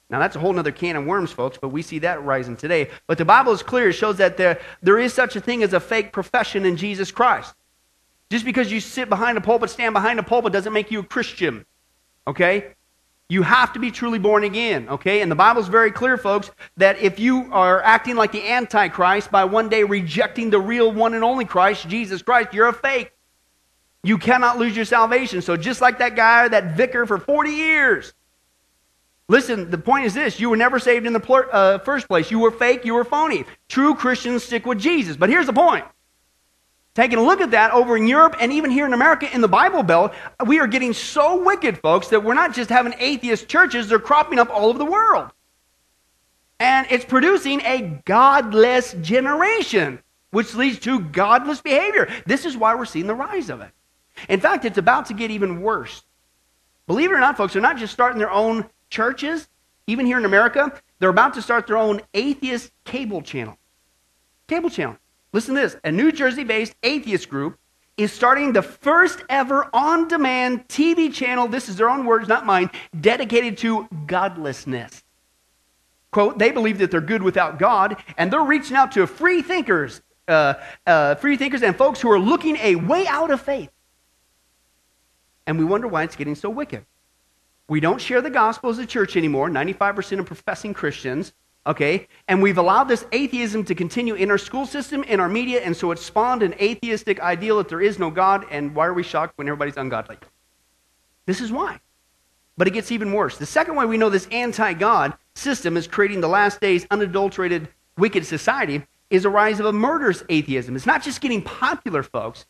Now, 0.09 0.19
that's 0.19 0.35
a 0.35 0.39
whole 0.39 0.57
other 0.57 0.71
can 0.71 0.95
of 0.95 1.05
worms, 1.05 1.31
folks, 1.31 1.57
but 1.59 1.69
we 1.69 1.81
see 1.81 1.99
that 1.99 2.23
rising 2.23 2.57
today. 2.57 2.89
But 3.05 3.17
the 3.17 3.25
Bible 3.25 3.51
is 3.51 3.62
clear. 3.62 3.89
It 3.89 3.93
shows 3.93 4.17
that 4.17 4.38
there, 4.38 4.59
there 4.81 4.97
is 4.97 5.13
such 5.13 5.35
a 5.35 5.41
thing 5.41 5.62
as 5.62 5.73
a 5.73 5.79
fake 5.79 6.12
profession 6.12 6.65
in 6.65 6.77
Jesus 6.77 7.12
Christ. 7.12 7.53
Just 8.31 8.45
because 8.45 8.71
you 8.71 8.79
sit 8.79 9.09
behind 9.09 9.38
a 9.38 9.41
pulpit, 9.41 9.69
stand 9.69 9.93
behind 9.93 10.19
a 10.19 10.23
pulpit, 10.23 10.53
doesn't 10.53 10.73
make 10.73 10.91
you 10.91 10.99
a 10.99 11.03
Christian. 11.03 11.65
Okay? 12.27 12.73
You 13.31 13.43
have 13.43 13.73
to 13.73 13.79
be 13.79 13.91
truly 13.91 14.17
born 14.17 14.43
again, 14.43 14.89
okay? 14.89 15.21
And 15.21 15.31
the 15.31 15.35
Bible's 15.35 15.67
very 15.67 15.91
clear, 15.91 16.17
folks, 16.17 16.49
that 16.77 16.97
if 16.97 17.19
you 17.19 17.47
are 17.51 17.79
acting 17.83 18.15
like 18.15 18.31
the 18.31 18.49
Antichrist 18.49 19.29
by 19.29 19.45
one 19.45 19.69
day 19.69 19.83
rejecting 19.83 20.49
the 20.49 20.59
real 20.59 20.91
one 20.91 21.13
and 21.13 21.23
only 21.23 21.45
Christ, 21.45 21.87
Jesus 21.87 22.23
Christ, 22.23 22.53
you're 22.53 22.67
a 22.67 22.73
fake. 22.73 23.11
You 24.03 24.17
cannot 24.17 24.57
lose 24.57 24.75
your 24.75 24.85
salvation. 24.85 25.43
So, 25.43 25.55
just 25.57 25.79
like 25.79 25.99
that 25.99 26.15
guy, 26.15 26.47
that 26.47 26.75
vicar 26.75 27.05
for 27.05 27.19
40 27.19 27.51
years. 27.51 28.13
Listen, 29.27 29.69
the 29.69 29.77
point 29.77 30.05
is 30.05 30.15
this 30.15 30.39
you 30.39 30.49
were 30.49 30.57
never 30.57 30.79
saved 30.79 31.05
in 31.05 31.13
the 31.13 31.19
pl- 31.19 31.45
uh, 31.51 31.77
first 31.79 32.07
place. 32.07 32.31
You 32.31 32.39
were 32.39 32.51
fake, 32.51 32.83
you 32.83 32.95
were 32.95 33.03
phony. 33.03 33.45
True 33.67 33.93
Christians 33.93 34.43
stick 34.43 34.65
with 34.65 34.79
Jesus. 34.79 35.15
But 35.15 35.29
here's 35.29 35.45
the 35.45 35.53
point. 35.53 35.85
Taking 36.99 37.19
a 37.19 37.23
look 37.23 37.39
at 37.39 37.51
that 37.51 37.71
over 37.71 37.95
in 37.95 38.07
Europe 38.07 38.35
and 38.41 38.51
even 38.51 38.69
here 38.69 38.85
in 38.85 38.91
America 38.91 39.33
in 39.33 39.39
the 39.39 39.47
Bible 39.47 39.83
Belt, 39.83 40.13
we 40.45 40.59
are 40.59 40.67
getting 40.67 40.91
so 40.91 41.41
wicked, 41.41 41.77
folks, 41.77 42.09
that 42.09 42.21
we're 42.21 42.33
not 42.33 42.53
just 42.53 42.69
having 42.69 42.93
atheist 42.99 43.47
churches, 43.47 43.88
they're 43.88 43.99
cropping 43.99 44.38
up 44.38 44.49
all 44.49 44.65
over 44.65 44.77
the 44.77 44.83
world. 44.83 45.31
And 46.59 46.85
it's 46.89 47.05
producing 47.05 47.62
a 47.62 48.01
godless 48.03 48.95
generation, 48.99 50.03
which 50.31 50.55
leads 50.55 50.77
to 50.79 50.99
godless 50.99 51.62
behavior. 51.62 52.09
This 52.25 52.45
is 52.45 52.57
why 52.57 52.75
we're 52.75 52.83
seeing 52.83 53.07
the 53.07 53.15
rise 53.15 53.49
of 53.49 53.62
it. 53.62 53.71
In 54.27 54.41
fact, 54.41 54.65
it's 54.65 54.77
about 54.77 55.05
to 55.05 55.13
get 55.13 55.31
even 55.31 55.62
worse. 55.62 56.03
Believe 56.85 57.12
it 57.12 57.15
or 57.15 57.21
not, 57.21 57.38
folks, 57.38 57.53
they're 57.53 57.62
not 57.62 57.77
just 57.77 57.93
starting 57.93 58.19
their 58.19 58.29
own 58.29 58.69
churches, 58.89 59.47
even 59.88 60.05
here 60.05 60.17
in 60.17 60.25
America, 60.25 60.77
they're 60.99 61.09
about 61.09 61.33
to 61.35 61.41
start 61.41 61.65
their 61.65 61.77
own 61.77 62.01
atheist 62.13 62.73
cable 62.83 63.21
channel. 63.21 63.57
Cable 64.47 64.69
channel. 64.69 64.97
Listen 65.31 65.55
to 65.55 65.61
this 65.61 65.77
a 65.83 65.91
New 65.91 66.11
Jersey 66.11 66.43
based 66.43 66.75
atheist 66.83 67.29
group 67.29 67.57
is 67.97 68.13
starting 68.13 68.53
the 68.53 68.61
first 68.61 69.21
ever 69.29 69.69
on 69.73 70.07
demand 70.07 70.67
TV 70.69 71.13
channel, 71.13 71.47
this 71.47 71.67
is 71.67 71.75
their 71.75 71.89
own 71.89 72.05
words, 72.05 72.29
not 72.29 72.45
mine, 72.45 72.69
dedicated 72.99 73.57
to 73.57 73.87
godlessness. 74.07 75.03
Quote, 76.11 76.39
they 76.39 76.51
believe 76.51 76.77
that 76.77 76.91
they're 76.91 77.01
good 77.01 77.21
without 77.21 77.59
God, 77.59 78.01
and 78.17 78.31
they're 78.31 78.41
reaching 78.41 78.77
out 78.77 78.93
to 78.93 79.05
free 79.05 79.41
thinkers, 79.41 80.01
uh, 80.29 80.53
uh, 80.87 81.15
free 81.15 81.35
thinkers 81.35 81.61
and 81.61 81.75
folks 81.75 81.99
who 81.99 82.09
are 82.09 82.17
looking 82.17 82.55
a 82.57 82.75
way 82.75 83.05
out 83.05 83.31
of 83.31 83.41
faith 83.41 83.69
and 85.49 85.57
we 85.57 85.65
wonder 85.65 85.87
why 85.87 86.03
it's 86.03 86.15
getting 86.15 86.35
so 86.35 86.47
wicked. 86.47 86.85
We 87.67 87.79
don't 87.79 87.99
share 87.99 88.21
the 88.21 88.29
gospel 88.29 88.69
as 88.69 88.77
a 88.77 88.85
church 88.85 89.17
anymore, 89.17 89.49
95% 89.49 90.19
of 90.19 90.27
professing 90.27 90.75
Christians, 90.75 91.33
okay? 91.65 92.08
And 92.28 92.41
we've 92.41 92.58
allowed 92.58 92.86
this 92.86 93.06
atheism 93.12 93.63
to 93.65 93.76
continue 93.76 94.15
in 94.15 94.32
our 94.32 94.38
school 94.38 94.65
system, 94.65 95.04
in 95.04 95.19
our 95.19 95.30
media, 95.30 95.62
and 95.62 95.76
so 95.76 95.91
it 95.91 96.00
spawned 96.00 96.43
an 96.43 96.54
atheistic 96.62 97.19
ideal 97.19 97.58
that 97.58 97.69
there 97.69 97.82
is 97.82 98.00
no 98.00 98.10
God, 98.10 98.45
and 98.52 98.76
why 98.76 98.88
are 98.88 98.93
we 98.93 99.04
shocked 99.04 99.38
when 99.38 99.48
everybody's 99.48 99.78
ungodly? 99.78 100.17
This 101.26 101.41
is 101.41 101.52
why. 101.52 101.80
But 102.58 102.67
it 102.67 102.72
gets 102.72 102.91
even 102.91 103.13
worse. 103.13 103.38
The 103.38 103.45
second 103.45 103.76
way 103.76 103.86
we 103.86 103.98
know 103.98 104.10
this 104.10 104.28
anti 104.32 104.74
God 104.74 105.13
system 105.36 105.78
is 105.78 105.88
creating 105.88 106.22
the 106.22 106.28
last 106.28 106.60
days 106.60 106.86
unadulterated 106.91 107.69
wicked 107.98 108.26
society 108.26 108.86
is 109.10 109.26
a 109.26 109.30
rise 109.30 109.60
of 109.60 109.65
a 109.65 109.74
murderous 109.74 110.24
atheism. 110.30 110.76
It's 110.76 110.86
not 110.86 111.04
just 111.04 111.22
getting 111.22 111.41
popular, 111.41 112.04
folks 112.04 112.45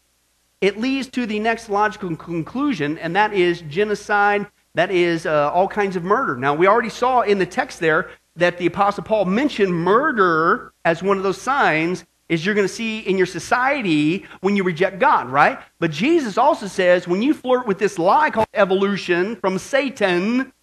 it 0.61 0.77
leads 0.77 1.07
to 1.11 1.25
the 1.25 1.39
next 1.39 1.69
logical 1.69 2.15
conclusion, 2.15 2.97
and 2.97 3.15
that 3.15 3.33
is 3.33 3.61
genocide, 3.61 4.45
that 4.73 4.91
is 4.91 5.25
uh, 5.25 5.51
all 5.51 5.67
kinds 5.67 5.95
of 5.95 6.03
murder. 6.03 6.35
Now, 6.35 6.53
we 6.53 6.67
already 6.67 6.89
saw 6.89 7.21
in 7.21 7.39
the 7.39 7.45
text 7.45 7.79
there 7.79 8.11
that 8.39 8.57
the 8.57 8.65
Apostle 8.65 9.03
Paul 9.03 9.25
mentioned 9.25 9.73
murder 9.73 10.73
as 10.85 11.03
one 11.03 11.17
of 11.17 11.23
those 11.23 11.41
signs 11.41 12.05
is 12.27 12.45
you're 12.45 12.55
going 12.55 12.67
to 12.67 12.73
see 12.73 12.99
in 12.99 13.17
your 13.17 13.25
society 13.25 14.25
when 14.41 14.55
you 14.55 14.63
reject 14.63 14.99
God, 14.99 15.29
right? 15.29 15.59
But 15.79 15.91
Jesus 15.91 16.37
also 16.37 16.67
says 16.67 17.07
when 17.07 17.21
you 17.21 17.33
flirt 17.33 17.65
with 17.65 17.79
this 17.79 17.97
lie 17.97 18.29
called 18.29 18.47
evolution 18.53 19.35
from 19.35 19.57
Satan, 19.57 20.53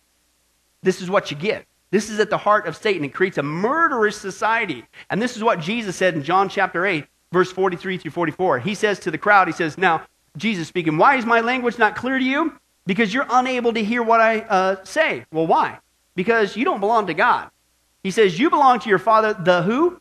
this 0.83 1.01
is 1.01 1.11
what 1.11 1.31
you 1.31 1.37
get. 1.37 1.67
This 1.91 2.11
is 2.11 2.21
at 2.21 2.31
the 2.31 2.39
heart 2.39 2.67
of 2.67 2.77
Satan. 2.77 3.05
It 3.05 3.15
creates 3.15 3.39
a 3.39 3.43
murderous 3.43 4.17
society. 4.17 4.85
And 5.11 5.21
this 5.21 5.37
is 5.37 5.43
what 5.43 5.61
Jesus 5.61 5.97
said 5.97 6.15
in 6.15 6.23
John 6.23 6.49
chapter 6.49 6.87
8 6.87 7.05
verse 7.33 7.53
43 7.53 7.99
through 7.99 8.11
44. 8.11 8.61
He 8.61 8.75
says 8.75 8.99
to 9.01 9.11
the 9.11 9.19
crowd, 9.19 9.49
He 9.49 9.53
says, 9.53 9.77
Now, 9.77 10.07
Jesus 10.37 10.69
speaking, 10.69 10.99
why 10.99 11.17
is 11.17 11.27
my 11.27 11.41
language 11.41 11.79
not 11.79 11.97
clear 11.97 12.19
to 12.19 12.25
you? 12.25 12.59
Because 12.87 13.13
you're 13.13 13.27
unable 13.29 13.73
to 13.73 13.83
hear 13.83 14.03
what 14.03 14.21
I 14.21 14.41
uh, 14.41 14.85
say. 14.85 15.25
Well, 15.33 15.47
why? 15.47 15.79
Because 16.15 16.57
you 16.57 16.65
don't 16.65 16.81
belong 16.81 17.09
to 17.09 17.15
God. 17.15 17.51
He 18.07 18.13
says, 18.13 18.39
You 18.39 18.51
belong 18.51 18.79
to 18.79 18.89
your 18.89 19.01
father, 19.01 19.35
the 19.35 19.63
who? 19.63 20.01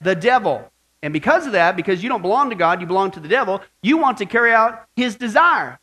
The 0.00 0.14
devil. 0.14 0.72
And 1.02 1.12
because 1.12 1.44
of 1.44 1.52
that, 1.52 1.76
because 1.76 2.02
you 2.02 2.08
don't 2.08 2.22
belong 2.22 2.48
to 2.48 2.56
God, 2.56 2.80
you 2.80 2.86
belong 2.86 3.10
to 3.10 3.20
the 3.20 3.28
devil, 3.28 3.60
you 3.82 3.98
want 3.98 4.16
to 4.18 4.24
carry 4.24 4.54
out 4.54 4.86
his 4.96 5.16
desire, 5.16 5.78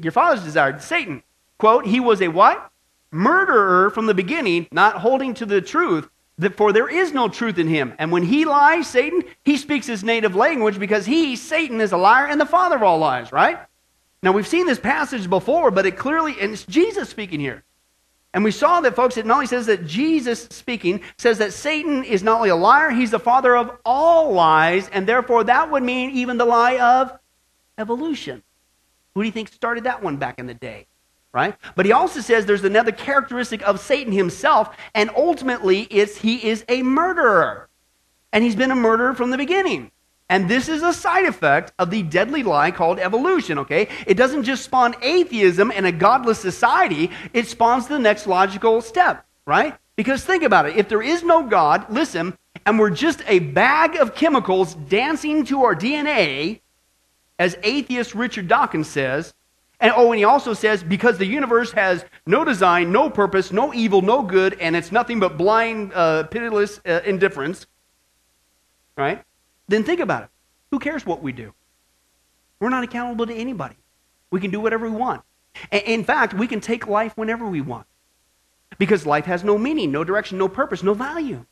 your 0.00 0.10
father's 0.10 0.42
desire, 0.42 0.76
Satan. 0.80 1.22
Quote, 1.58 1.86
he 1.86 2.00
was 2.00 2.20
a 2.22 2.26
what? 2.26 2.72
Murderer 3.12 3.90
from 3.90 4.06
the 4.06 4.14
beginning, 4.14 4.66
not 4.72 4.96
holding 4.96 5.32
to 5.34 5.46
the 5.46 5.60
truth, 5.60 6.08
that 6.38 6.56
for 6.56 6.72
there 6.72 6.88
is 6.88 7.12
no 7.12 7.28
truth 7.28 7.56
in 7.56 7.68
him. 7.68 7.94
And 8.00 8.10
when 8.10 8.24
he 8.24 8.44
lies, 8.44 8.88
Satan, 8.88 9.22
he 9.44 9.56
speaks 9.56 9.86
his 9.86 10.02
native 10.02 10.34
language 10.34 10.80
because 10.80 11.06
he, 11.06 11.36
Satan, 11.36 11.80
is 11.80 11.92
a 11.92 11.96
liar 11.96 12.26
and 12.26 12.40
the 12.40 12.46
father 12.46 12.74
of 12.74 12.82
all 12.82 12.98
lies, 12.98 13.30
right? 13.30 13.60
Now 14.24 14.32
we've 14.32 14.44
seen 14.44 14.66
this 14.66 14.80
passage 14.80 15.30
before, 15.30 15.70
but 15.70 15.86
it 15.86 15.96
clearly, 15.96 16.34
and 16.40 16.52
it's 16.52 16.64
Jesus 16.64 17.08
speaking 17.08 17.38
here. 17.38 17.62
And 18.34 18.44
we 18.44 18.50
saw 18.50 18.80
that, 18.80 18.96
folks, 18.96 19.16
it 19.16 19.26
not 19.26 19.34
only 19.34 19.46
says 19.46 19.66
that 19.66 19.86
Jesus 19.86 20.44
speaking 20.50 21.02
says 21.18 21.38
that 21.38 21.52
Satan 21.52 22.02
is 22.02 22.22
not 22.22 22.36
only 22.36 22.48
a 22.48 22.56
liar, 22.56 22.90
he's 22.90 23.10
the 23.10 23.18
father 23.18 23.56
of 23.56 23.78
all 23.84 24.32
lies, 24.32 24.88
and 24.88 25.06
therefore 25.06 25.44
that 25.44 25.70
would 25.70 25.82
mean 25.82 26.10
even 26.10 26.38
the 26.38 26.46
lie 26.46 26.78
of 26.78 27.18
evolution. 27.76 28.42
Who 29.14 29.22
do 29.22 29.26
you 29.26 29.32
think 29.32 29.48
started 29.48 29.84
that 29.84 30.02
one 30.02 30.16
back 30.16 30.38
in 30.38 30.46
the 30.46 30.54
day? 30.54 30.86
right? 31.32 31.56
But 31.74 31.86
he 31.86 31.92
also 31.92 32.20
says 32.20 32.46
there's 32.46 32.64
another 32.64 32.92
characteristic 32.92 33.62
of 33.62 33.80
Satan 33.80 34.12
himself, 34.12 34.76
and 34.94 35.10
ultimately 35.16 35.82
it's 35.90 36.18
he 36.18 36.46
is 36.46 36.64
a 36.68 36.82
murderer. 36.82 37.68
And 38.32 38.44
he's 38.44 38.56
been 38.56 38.70
a 38.70 38.76
murderer 38.76 39.14
from 39.14 39.30
the 39.30 39.36
beginning. 39.36 39.90
And 40.32 40.48
this 40.48 40.70
is 40.70 40.82
a 40.82 40.94
side 40.94 41.26
effect 41.26 41.74
of 41.78 41.90
the 41.90 42.02
deadly 42.02 42.42
lie 42.42 42.70
called 42.70 42.98
evolution, 42.98 43.58
okay? 43.58 43.86
It 44.06 44.16
doesn't 44.16 44.44
just 44.44 44.64
spawn 44.64 44.94
atheism 45.02 45.70
and 45.70 45.84
a 45.84 45.92
godless 45.92 46.38
society, 46.38 47.10
it 47.34 47.48
spawns 47.48 47.86
the 47.86 47.98
next 47.98 48.26
logical 48.26 48.80
step, 48.80 49.26
right? 49.44 49.76
Because 49.94 50.24
think 50.24 50.42
about 50.42 50.64
it. 50.64 50.78
If 50.78 50.88
there 50.88 51.02
is 51.02 51.22
no 51.22 51.42
God, 51.42 51.84
listen, 51.90 52.38
and 52.64 52.78
we're 52.78 52.88
just 52.88 53.20
a 53.26 53.40
bag 53.40 53.96
of 53.96 54.14
chemicals 54.14 54.74
dancing 54.74 55.44
to 55.44 55.64
our 55.64 55.76
DNA, 55.76 56.62
as 57.38 57.58
atheist 57.62 58.14
Richard 58.14 58.48
Dawkins 58.48 58.88
says. 58.88 59.34
And 59.80 59.92
oh, 59.94 60.12
and 60.12 60.18
he 60.18 60.24
also 60.24 60.54
says, 60.54 60.82
because 60.82 61.18
the 61.18 61.26
universe 61.26 61.72
has 61.72 62.06
no 62.24 62.42
design, 62.42 62.90
no 62.90 63.10
purpose, 63.10 63.52
no 63.52 63.74
evil, 63.74 64.00
no 64.00 64.22
good, 64.22 64.58
and 64.60 64.76
it's 64.76 64.92
nothing 64.92 65.20
but 65.20 65.36
blind, 65.36 65.92
uh, 65.94 66.22
pitiless 66.22 66.80
uh, 66.86 67.02
indifference, 67.04 67.66
right? 68.96 69.22
Then 69.72 69.84
think 69.84 70.00
about 70.00 70.24
it. 70.24 70.28
Who 70.70 70.78
cares 70.78 71.06
what 71.06 71.22
we 71.22 71.32
do? 71.32 71.54
We're 72.60 72.68
not 72.68 72.84
accountable 72.84 73.26
to 73.26 73.34
anybody. 73.34 73.76
We 74.30 74.38
can 74.38 74.50
do 74.50 74.60
whatever 74.60 74.86
we 74.86 74.94
want. 74.94 75.22
In 75.70 76.04
fact, 76.04 76.34
we 76.34 76.46
can 76.46 76.60
take 76.60 76.86
life 76.86 77.16
whenever 77.16 77.46
we 77.46 77.62
want 77.62 77.86
because 78.78 79.06
life 79.06 79.24
has 79.24 79.42
no 79.44 79.56
meaning, 79.56 79.90
no 79.90 80.04
direction, 80.04 80.36
no 80.36 80.46
purpose, 80.46 80.82
no 80.82 80.92
value. 80.92 81.46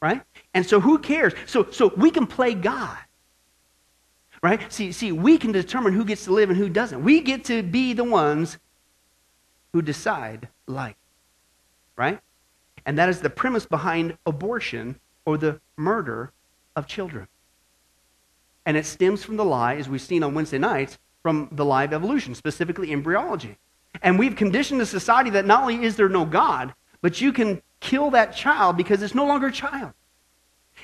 Right? 0.00 0.22
And 0.54 0.64
so 0.64 0.78
who 0.78 0.98
cares? 0.98 1.32
So, 1.46 1.68
so 1.72 1.92
we 1.96 2.12
can 2.12 2.28
play 2.28 2.54
God. 2.54 2.98
Right? 4.40 4.72
See, 4.72 4.92
see, 4.92 5.10
we 5.10 5.36
can 5.36 5.50
determine 5.50 5.94
who 5.94 6.04
gets 6.04 6.24
to 6.26 6.32
live 6.32 6.48
and 6.48 6.56
who 6.56 6.68
doesn't. 6.68 7.02
We 7.02 7.22
get 7.22 7.44
to 7.46 7.64
be 7.64 7.92
the 7.92 8.04
ones 8.04 8.56
who 9.72 9.82
decide 9.82 10.48
life. 10.68 10.94
Right? 11.96 12.20
And 12.86 12.96
that 12.98 13.08
is 13.08 13.20
the 13.20 13.30
premise 13.30 13.66
behind 13.66 14.16
abortion 14.26 15.00
or 15.24 15.38
the 15.38 15.60
murder 15.76 16.32
of 16.76 16.86
children. 16.86 17.26
And 18.64 18.76
it 18.76 18.86
stems 18.86 19.24
from 19.24 19.36
the 19.36 19.44
lie, 19.44 19.76
as 19.76 19.88
we've 19.88 20.00
seen 20.00 20.22
on 20.22 20.34
Wednesday 20.34 20.58
nights, 20.58 20.98
from 21.22 21.48
the 21.52 21.64
lie 21.64 21.84
of 21.84 21.92
evolution, 21.92 22.34
specifically 22.34 22.92
embryology. 22.92 23.56
And 24.02 24.18
we've 24.18 24.36
conditioned 24.36 24.80
a 24.80 24.86
society 24.86 25.30
that 25.30 25.46
not 25.46 25.62
only 25.62 25.84
is 25.84 25.96
there 25.96 26.08
no 26.08 26.24
God, 26.24 26.74
but 27.00 27.20
you 27.20 27.32
can 27.32 27.62
kill 27.80 28.10
that 28.10 28.34
child 28.34 28.76
because 28.76 29.02
it's 29.02 29.14
no 29.14 29.26
longer 29.26 29.48
a 29.48 29.52
child. 29.52 29.92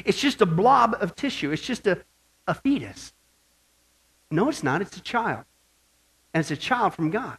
It's 0.04 0.20
just 0.20 0.40
a 0.40 0.46
blob 0.46 0.96
of 1.00 1.14
tissue, 1.14 1.50
it's 1.50 1.62
just 1.62 1.86
a, 1.86 2.02
a 2.46 2.54
fetus. 2.54 3.12
No, 4.30 4.48
it's 4.48 4.62
not. 4.62 4.82
It's 4.82 4.96
a 4.96 5.00
child. 5.00 5.44
And 6.34 6.42
it's 6.42 6.50
a 6.50 6.56
child 6.56 6.94
from 6.94 7.10
God. 7.10 7.38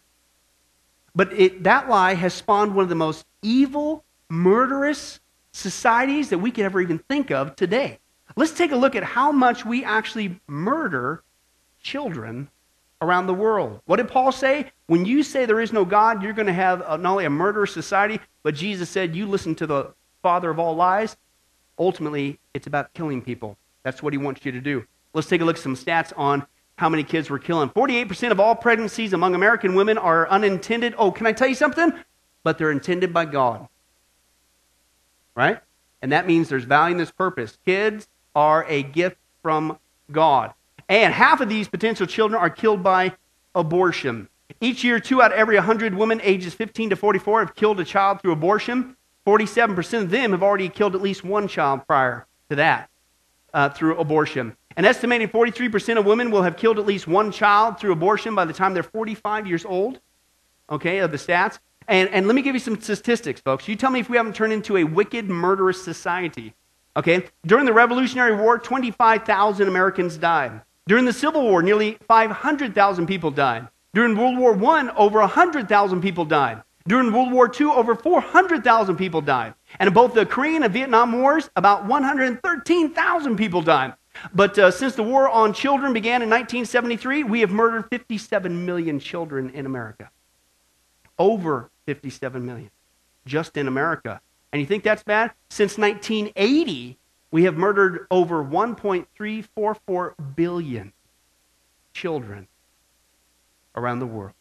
But 1.16 1.34
it, 1.34 1.64
that 1.64 1.90
lie 1.90 2.16
has 2.16 2.34
spawned 2.34 2.76
one 2.76 2.84
of 2.84 2.90
the 2.90 2.96
most 2.96 3.26
evil, 3.42 4.04
murderous 4.28 5.20
societies 5.52 6.30
that 6.30 6.40
we 6.40 6.52
could 6.52 6.66
ever 6.66 6.82
even 6.82 6.98
think 6.98 7.32
of 7.32 7.56
today. 7.56 8.00
Let's 8.40 8.54
take 8.54 8.72
a 8.72 8.78
look 8.78 8.96
at 8.96 9.04
how 9.04 9.34
much 9.34 9.66
we 9.66 9.84
actually 9.84 10.40
murder 10.48 11.24
children 11.82 12.48
around 13.02 13.28
the 13.28 13.34
world. 13.34 13.82
What 13.84 13.98
did 13.98 14.08
Paul 14.08 14.32
say? 14.32 14.72
When 14.88 15.04
you 15.04 15.24
say 15.24 15.46
there 15.46 15.60
is 15.60 15.74
no 15.74 15.84
God, 15.84 16.24
you're 16.24 16.32
going 16.32 16.48
to 16.48 16.54
have 16.54 16.80
not 16.80 17.06
only 17.06 17.26
a 17.26 17.30
murderous 17.30 17.74
society, 17.74 18.18
but 18.42 18.56
Jesus 18.56 18.90
said, 18.90 19.14
you 19.14 19.28
listen 19.28 19.56
to 19.56 19.68
the 19.68 19.94
father 20.24 20.50
of 20.50 20.58
all 20.58 20.74
lies. 20.74 21.18
Ultimately, 21.78 22.40
it's 22.54 22.66
about 22.66 22.94
killing 22.94 23.22
people. 23.22 23.58
That's 23.84 24.02
what 24.02 24.14
he 24.14 24.18
wants 24.18 24.46
you 24.46 24.54
to 24.54 24.62
do. 24.62 24.86
Let's 25.14 25.28
take 25.28 25.42
a 25.42 25.44
look 25.44 25.58
at 25.58 25.62
some 25.62 25.76
stats 25.76 26.14
on 26.16 26.46
how 26.78 26.88
many 26.88 27.04
kids 27.04 27.30
we're 27.30 27.40
killing. 27.40 27.68
48% 27.72 28.32
of 28.32 28.40
all 28.40 28.56
pregnancies 28.56 29.12
among 29.12 29.36
American 29.36 29.76
women 29.76 29.98
are 29.98 30.30
unintended. 30.30 30.96
Oh, 30.98 31.12
can 31.12 31.28
I 31.28 31.34
tell 31.34 31.50
you 31.50 31.56
something? 31.56 31.92
But 32.44 32.58
they're 32.58 32.72
intended 32.72 33.14
by 33.14 33.26
God. 33.26 33.68
Right? 35.36 35.60
And 36.02 36.14
that 36.14 36.26
means 36.26 36.48
there's 36.48 36.64
value 36.64 36.94
in 36.94 36.98
this 36.98 37.12
purpose. 37.12 37.58
Kids 37.66 38.08
are 38.36 38.66
a 38.68 38.84
gift 38.84 39.18
from 39.42 39.78
God. 40.12 40.54
And 40.88 41.14
half 41.14 41.42
of 41.42 41.50
these 41.50 41.68
potential 41.68 42.08
children 42.08 42.40
are 42.42 42.50
killed 42.50 42.84
by 42.84 43.14
abortion. 43.54 44.28
Each 44.62 44.84
year, 44.84 45.00
two 45.00 45.22
out 45.22 45.32
of 45.32 45.38
every 45.38 45.56
100 45.56 45.94
women 45.94 46.20
ages 46.24 46.54
15 46.54 46.92
to 46.92 46.96
44 46.96 47.46
have 47.46 47.56
killed 47.56 47.80
a 47.80 47.86
child 47.86 48.22
through 48.22 48.32
abortion. 48.32 48.96
47% 49.26 50.02
of 50.02 50.10
them 50.10 50.32
have 50.32 50.42
already 50.42 50.70
killed 50.70 50.96
at 50.96 51.02
least 51.02 51.24
one 51.24 51.48
child 51.48 51.86
prior 51.86 52.26
to 52.50 52.56
that 52.56 52.90
uh, 53.54 53.70
through 53.70 53.98
abortion. 53.98 54.56
An 54.76 54.86
estimated 54.86 55.32
43% 55.32 55.98
of 55.98 56.06
women 56.06 56.32
will 56.32 56.44
have 56.44 56.58
killed 56.58 56.80
at 56.80 56.86
least 56.86 57.08
one 57.08 57.32
child 57.32 57.80
through 57.80 57.92
abortion 57.92 58.34
by 58.34 58.46
the 58.46 58.54
time 58.54 58.74
they're 58.74 58.84
45 58.84 59.46
years 59.46 59.66
old, 59.66 60.00
okay, 60.70 61.00
of 61.00 61.12
the 61.12 61.18
stats. 61.18 61.60
And, 61.88 62.10
and 62.10 62.28
let 62.28 62.36
me 62.36 62.42
give 62.42 62.56
you 62.56 62.60
some 62.60 62.80
statistics, 62.80 63.42
folks. 63.42 63.68
You 63.68 63.76
tell 63.76 63.92
me 63.92 64.00
if 64.00 64.10
we 64.10 64.18
haven't 64.18 64.36
turned 64.36 64.54
into 64.54 64.78
a 64.78 64.84
wicked, 64.84 65.30
murderous 65.30 65.84
society. 65.84 66.54
Okay? 67.00 67.26
During 67.46 67.66
the 67.66 67.72
Revolutionary 67.72 68.36
War, 68.36 68.60
25,000 68.60 69.70
Americans 69.70 70.18
died. 70.18 70.62
During 70.86 71.06
the 71.06 71.14
Civil 71.14 71.44
War, 71.44 71.64
nearly 71.64 71.98
500,000 72.10 73.08
people 73.08 73.32
died. 73.32 73.70
During 73.94 74.18
World 74.18 74.38
War 74.38 74.76
I, 74.76 74.94
over 74.98 75.20
100,000 75.20 76.02
people 76.02 76.26
died. 76.26 76.62
During 76.86 77.14
World 77.14 77.32
War 77.32 77.50
II, 77.50 77.68
over 77.68 77.96
400,000 77.96 78.98
people 78.98 79.22
died. 79.22 79.54
And 79.80 79.88
in 79.88 79.94
both 79.94 80.14
the 80.14 80.26
Korean 80.26 80.64
and 80.64 80.74
Vietnam 80.74 81.14
Wars, 81.14 81.50
about 81.56 81.86
113,000 81.86 83.38
people 83.38 83.62
died. 83.62 83.94
But 84.34 84.60
uh, 84.60 84.70
since 84.70 84.96
the 84.96 85.04
war 85.04 85.30
on 85.30 85.54
children 85.54 85.94
began 85.94 86.22
in 86.22 86.30
1973, 86.30 87.24
we 87.24 87.40
have 87.40 87.52
murdered 87.52 87.86
57 87.90 88.66
million 88.66 89.00
children 89.00 89.52
in 89.52 89.66
America. 89.66 90.12
Over 91.18 91.70
57 91.86 92.46
million 92.46 92.72
just 93.26 93.56
in 93.56 93.68
America. 93.68 94.20
And 94.52 94.60
you 94.60 94.66
think 94.66 94.84
that's 94.84 95.04
bad? 95.04 95.32
Since 95.50 95.78
1980, 95.78 96.98
we 97.32 97.44
have 97.44 97.56
murdered 97.56 98.08
over 98.10 98.44
1.344 98.44 100.14
billion 100.36 100.94
children 101.94 102.48
around 103.76 104.00
the 104.00 104.08
world. 104.08 104.34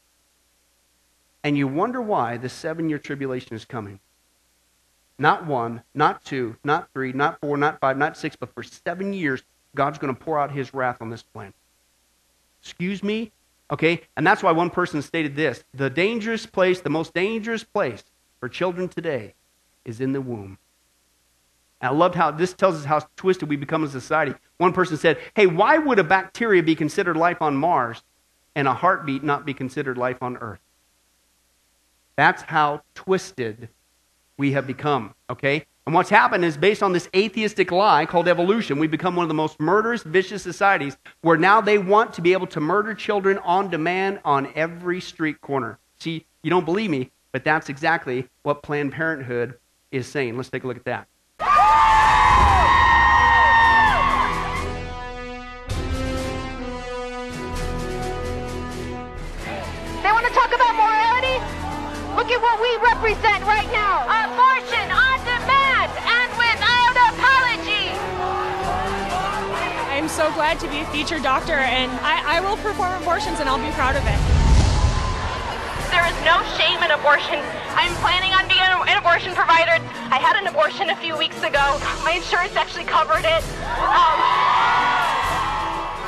And 1.44 1.56
you 1.56 1.68
wonder 1.68 2.00
why 2.00 2.36
the 2.36 2.48
seven 2.48 2.88
year 2.88 2.98
tribulation 2.98 3.54
is 3.54 3.64
coming. 3.64 4.00
Not 5.18 5.46
one, 5.46 5.82
not 5.94 6.24
two, 6.24 6.56
not 6.64 6.88
three, 6.92 7.12
not 7.12 7.40
four, 7.40 7.56
not 7.56 7.80
five, 7.80 7.98
not 7.98 8.16
six, 8.16 8.36
but 8.36 8.52
for 8.54 8.62
seven 8.62 9.12
years, 9.12 9.42
God's 9.74 9.98
going 9.98 10.14
to 10.14 10.20
pour 10.20 10.38
out 10.38 10.52
his 10.52 10.72
wrath 10.72 10.98
on 11.00 11.10
this 11.10 11.22
planet. 11.22 11.54
Excuse 12.62 13.02
me? 13.02 13.32
Okay? 13.70 14.02
And 14.16 14.26
that's 14.26 14.42
why 14.42 14.52
one 14.52 14.70
person 14.70 15.02
stated 15.02 15.36
this 15.36 15.64
the 15.74 15.90
dangerous 15.90 16.46
place, 16.46 16.80
the 16.80 16.90
most 16.90 17.14
dangerous 17.14 17.64
place 17.64 18.04
for 18.40 18.48
children 18.48 18.88
today 18.88 19.34
is 19.88 20.00
in 20.00 20.12
the 20.12 20.20
womb. 20.20 20.58
And 21.80 21.90
I 21.90 21.92
loved 21.92 22.14
how 22.14 22.30
this 22.30 22.52
tells 22.52 22.76
us 22.76 22.84
how 22.84 23.00
twisted 23.16 23.48
we 23.48 23.56
become 23.56 23.84
as 23.84 23.94
a 23.94 24.00
society. 24.00 24.34
One 24.58 24.72
person 24.72 24.96
said, 24.96 25.18
Hey, 25.34 25.46
why 25.46 25.78
would 25.78 25.98
a 25.98 26.04
bacteria 26.04 26.62
be 26.62 26.74
considered 26.74 27.16
life 27.16 27.40
on 27.40 27.56
Mars 27.56 28.02
and 28.54 28.68
a 28.68 28.74
heartbeat 28.74 29.22
not 29.22 29.46
be 29.46 29.54
considered 29.54 29.96
life 29.96 30.22
on 30.22 30.36
Earth? 30.36 30.60
That's 32.16 32.42
how 32.42 32.82
twisted 32.94 33.68
we 34.36 34.52
have 34.52 34.66
become, 34.66 35.14
okay? 35.30 35.66
And 35.86 35.94
what's 35.94 36.10
happened 36.10 36.44
is 36.44 36.56
based 36.56 36.82
on 36.82 36.92
this 36.92 37.08
atheistic 37.16 37.70
lie 37.70 38.04
called 38.04 38.28
evolution, 38.28 38.78
we've 38.78 38.90
become 38.90 39.16
one 39.16 39.24
of 39.24 39.28
the 39.28 39.34
most 39.34 39.58
murderous, 39.58 40.02
vicious 40.02 40.42
societies 40.42 40.96
where 41.22 41.38
now 41.38 41.60
they 41.60 41.78
want 41.78 42.12
to 42.14 42.20
be 42.20 42.32
able 42.32 42.46
to 42.48 42.60
murder 42.60 42.92
children 42.92 43.38
on 43.38 43.70
demand 43.70 44.20
on 44.24 44.52
every 44.54 45.00
street 45.00 45.40
corner. 45.40 45.78
See, 45.98 46.26
you 46.42 46.50
don't 46.50 46.66
believe 46.66 46.90
me, 46.90 47.10
but 47.32 47.44
that's 47.44 47.68
exactly 47.68 48.28
what 48.42 48.62
Planned 48.62 48.92
Parenthood 48.92 49.54
is 49.90 50.06
saying. 50.06 50.36
Let's 50.36 50.50
take 50.50 50.64
a 50.64 50.66
look 50.66 50.76
at 50.76 50.84
that. 50.84 51.08
They 60.02 60.12
want 60.12 60.26
to 60.26 60.32
talk 60.32 60.52
about 60.52 60.74
morality? 60.76 61.38
Look 62.16 62.30
at 62.30 62.40
what 62.42 62.60
we 62.60 62.70
represent 62.82 63.44
right 63.44 63.70
now. 63.72 64.04
Abortion 64.04 64.90
on 64.90 65.18
demand 65.24 65.90
and 66.04 66.30
without 66.36 66.96
apology. 67.12 67.88
I'm 69.90 70.08
so 70.08 70.32
glad 70.32 70.60
to 70.60 70.68
be 70.68 70.80
a 70.80 70.86
featured 70.86 71.22
doctor 71.22 71.54
and 71.54 71.90
I, 72.02 72.38
I 72.38 72.40
will 72.40 72.56
perform 72.56 73.00
abortions 73.02 73.40
and 73.40 73.48
I'll 73.48 73.64
be 73.64 73.72
proud 73.72 73.96
of 73.96 74.06
it. 74.06 74.37
There 75.98 76.06
is 76.06 76.24
no 76.24 76.40
shame 76.56 76.80
in 76.84 76.92
abortion. 76.92 77.42
I'm 77.74 77.92
planning 77.96 78.32
on 78.32 78.46
being 78.46 78.60
an 78.60 78.98
abortion 78.98 79.34
provider. 79.34 79.82
I 80.14 80.18
had 80.22 80.36
an 80.36 80.46
abortion 80.46 80.90
a 80.90 80.96
few 80.96 81.18
weeks 81.18 81.42
ago. 81.42 81.76
My 82.04 82.12
insurance 82.12 82.54
actually 82.54 82.84
covered 82.84 83.24
it. 83.24 83.42
Um, 83.82 84.20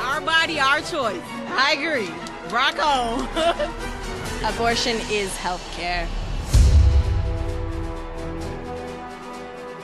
our 0.07 0.21
body, 0.21 0.61
our 0.61 0.79
choice. 0.79 1.21
I 1.49 1.75
agree. 1.77 2.07
Rock 2.49 2.79
on. 2.79 3.27
Abortion 4.55 4.95
is 5.11 5.35
health 5.35 5.69
care. 5.75 6.07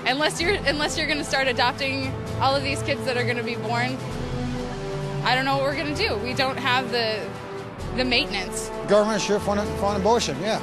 Unless 0.06 0.40
you're 0.40 0.56
unless 0.68 0.98
you're 0.98 1.08
going 1.08 1.20
to 1.20 1.26
start 1.26 1.50
adopting 1.50 2.14
all 2.40 2.56
of 2.56 2.64
these 2.64 2.82
kids 2.84 3.04
that 3.04 3.18
are 3.18 3.26
going 3.26 3.36
to 3.36 3.44
be 3.44 3.56
born, 3.56 3.98
I 5.26 5.36
don't 5.36 5.44
know 5.44 5.58
what 5.58 5.64
we're 5.64 5.76
going 5.76 5.94
to 5.94 6.08
do. 6.08 6.16
We 6.20 6.34
don't 6.34 6.58
have 6.58 6.92
the 6.92 7.28
the 7.98 8.06
maintenance. 8.06 8.70
Government 8.88 9.22
should 9.22 9.42
fund, 9.42 9.60
fund 9.80 9.98
abortion, 10.00 10.40
yeah. 10.40 10.60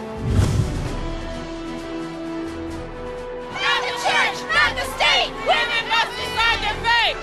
Not 3.50 3.82
the 3.82 3.94
church, 4.06 4.38
not 4.54 4.70
the 4.78 4.86
state. 4.94 5.30
Women 5.42 5.84
must 5.90 6.14
decide 6.14 6.58
their 6.62 6.78
fate. 6.86 7.16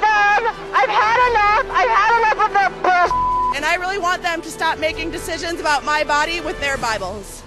Them. 0.00 0.42
I've 0.72 0.88
had 0.88 1.18
enough. 1.30 1.66
I've 1.70 1.90
had 1.90 2.12
enough 2.18 2.40
of 2.46 2.52
their 2.54 2.70
bullshit. 2.82 3.56
And 3.56 3.64
I 3.64 3.76
really 3.78 3.98
want 3.98 4.22
them 4.22 4.40
to 4.42 4.50
stop 4.50 4.78
making 4.78 5.10
decisions 5.10 5.60
about 5.60 5.84
my 5.84 6.04
body 6.04 6.40
with 6.40 6.58
their 6.60 6.78
Bibles. 6.78 7.42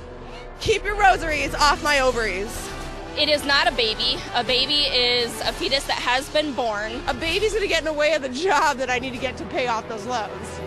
Keep 0.59 0.83
your 0.83 0.95
rosaries 0.95 1.55
off 1.55 1.81
my 1.83 1.99
ovaries. 2.01 2.69
It 3.17 3.27
is 3.27 3.43
not 3.43 3.67
a 3.67 3.71
baby. 3.73 4.17
A 4.35 4.43
baby 4.43 4.83
is 4.83 5.31
a 5.41 5.51
fetus 5.51 5.83
that 5.85 5.97
has 5.97 6.29
been 6.29 6.53
born. 6.53 7.01
A 7.07 7.13
baby's 7.13 7.51
going 7.51 7.63
to 7.63 7.67
get 7.67 7.79
in 7.79 7.85
the 7.85 7.93
way 7.93 8.13
of 8.13 8.21
the 8.21 8.29
job 8.29 8.77
that 8.77 8.89
I 8.89 8.99
need 8.99 9.11
to 9.11 9.17
get 9.17 9.35
to 9.37 9.45
pay 9.45 9.67
off 9.67 9.89
those 9.89 10.05
loans. 10.05 10.61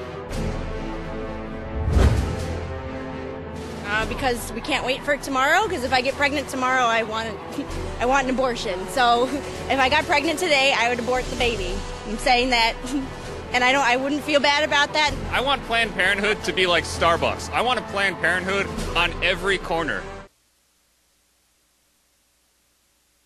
Uh, 3.94 4.04
because 4.06 4.52
we 4.52 4.60
can't 4.60 4.84
wait 4.84 5.00
for 5.04 5.14
it 5.14 5.22
tomorrow. 5.22 5.68
Because 5.68 5.84
if 5.84 5.92
I 5.92 6.00
get 6.00 6.14
pregnant 6.14 6.48
tomorrow, 6.48 6.82
I 6.82 7.04
want 7.04 7.28
I 8.00 8.06
want 8.06 8.26
an 8.26 8.34
abortion. 8.34 8.84
So 8.88 9.28
if 9.28 9.78
I 9.78 9.88
got 9.88 10.04
pregnant 10.04 10.40
today, 10.40 10.74
I 10.76 10.88
would 10.88 10.98
abort 10.98 11.24
the 11.26 11.36
baby. 11.36 11.72
I'm 12.08 12.18
saying 12.18 12.50
that, 12.50 12.74
and 13.52 13.62
I 13.62 13.70
don't. 13.70 13.84
I 13.84 13.96
wouldn't 13.96 14.22
feel 14.24 14.40
bad 14.40 14.64
about 14.64 14.92
that. 14.94 15.14
I 15.30 15.40
want 15.40 15.62
Planned 15.66 15.94
Parenthood 15.94 16.42
to 16.42 16.52
be 16.52 16.66
like 16.66 16.82
Starbucks. 16.82 17.52
I 17.52 17.62
want 17.62 17.78
a 17.78 17.82
Planned 17.82 18.16
Parenthood 18.16 18.66
on 18.96 19.12
every 19.22 19.58
corner. 19.58 20.02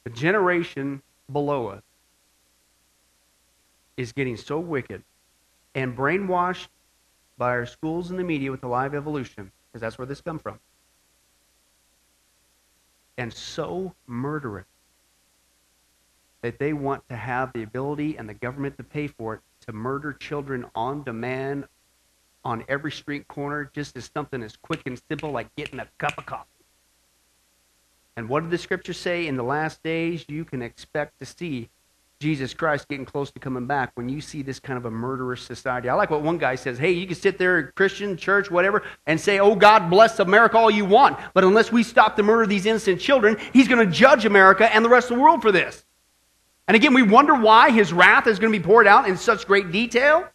The 0.04 0.11
generation 0.11 1.00
below 1.33 1.68
us 1.68 1.83
is 3.96 4.12
getting 4.12 4.37
so 4.37 4.59
wicked 4.59 5.02
and 5.74 5.96
brainwashed 5.96 6.68
by 7.38 7.52
our 7.52 7.64
schools 7.64 8.11
and 8.11 8.18
the 8.18 8.24
media 8.24 8.50
with 8.50 8.61
the 8.61 8.68
live 8.68 8.94
evolution, 8.94 9.50
because 9.78 9.86
that's 9.86 9.98
where 9.98 10.06
this 10.06 10.20
comes 10.20 10.42
from, 10.42 10.58
and 13.16 13.32
so 13.32 13.94
murderous 14.06 14.66
that 16.42 16.58
they 16.58 16.72
want 16.72 17.08
to 17.08 17.16
have 17.16 17.52
the 17.52 17.62
ability 17.62 18.16
and 18.16 18.28
the 18.28 18.34
government 18.34 18.76
to 18.76 18.82
pay 18.82 19.06
for 19.06 19.34
it 19.34 19.40
to 19.66 19.72
murder 19.72 20.12
children 20.12 20.64
on 20.74 21.02
demand 21.04 21.66
on 22.44 22.64
every 22.68 22.90
street 22.90 23.26
corner 23.28 23.70
just 23.74 23.96
as 23.96 24.10
something 24.14 24.42
as 24.42 24.56
quick 24.56 24.82
and 24.86 25.00
simple 25.08 25.30
like 25.30 25.54
getting 25.56 25.80
a 25.80 25.88
cup 25.98 26.16
of 26.16 26.26
coffee. 26.26 26.46
And 28.16 28.28
what 28.28 28.42
did 28.42 28.50
the 28.50 28.58
scripture 28.58 28.92
say? 28.92 29.26
In 29.26 29.36
the 29.36 29.42
last 29.44 29.82
days, 29.82 30.24
you 30.28 30.44
can 30.44 30.62
expect 30.62 31.18
to 31.18 31.26
see 31.26 31.70
Jesus 32.20 32.52
Christ 32.52 32.88
getting 32.88 33.04
close 33.04 33.31
to 33.31 33.38
coming 33.38 33.66
back 33.66 33.92
when 33.94 34.09
you 34.09 34.20
see 34.20 34.42
this 34.42 34.59
kind 34.59 34.76
of 34.76 34.87
a 34.87 34.90
murderous 34.90 35.40
society. 35.40 35.88
I 35.88 35.94
like 35.94 36.11
what 36.11 36.22
one 36.22 36.37
guy 36.37 36.57
says 36.57 36.76
hey, 36.76 36.90
you 36.90 37.07
can 37.07 37.14
sit 37.14 37.38
there, 37.38 37.70
Christian, 37.72 38.16
church, 38.16 38.50
whatever, 38.50 38.83
and 39.07 39.20
say, 39.20 39.38
oh, 39.38 39.54
God 39.54 39.88
bless 39.88 40.18
America 40.18 40.59
all 40.59 40.70
you 40.70 40.85
want. 40.85 41.16
But 41.33 41.44
unless 41.44 41.70
we 41.70 41.85
stop 41.85 42.16
the 42.16 42.24
murder 42.24 42.42
of 42.42 42.48
these 42.48 42.66
innocent 42.66 43.00
children, 43.00 43.37
he's 43.52 43.68
going 43.68 43.87
to 43.87 43.92
judge 43.92 44.24
America 44.24 44.72
and 44.74 44.85
the 44.85 44.88
rest 44.88 45.12
of 45.12 45.16
the 45.16 45.22
world 45.22 45.42
for 45.42 45.52
this. 45.52 45.85
And 46.66 46.74
again, 46.74 46.92
we 46.92 47.02
wonder 47.02 47.35
why 47.35 47.70
his 47.70 47.92
wrath 47.92 48.26
is 48.26 48.40
going 48.40 48.52
to 48.52 48.59
be 48.59 48.64
poured 48.64 48.88
out 48.88 49.09
in 49.09 49.16
such 49.16 49.46
great 49.46 49.70
detail. 49.70 50.28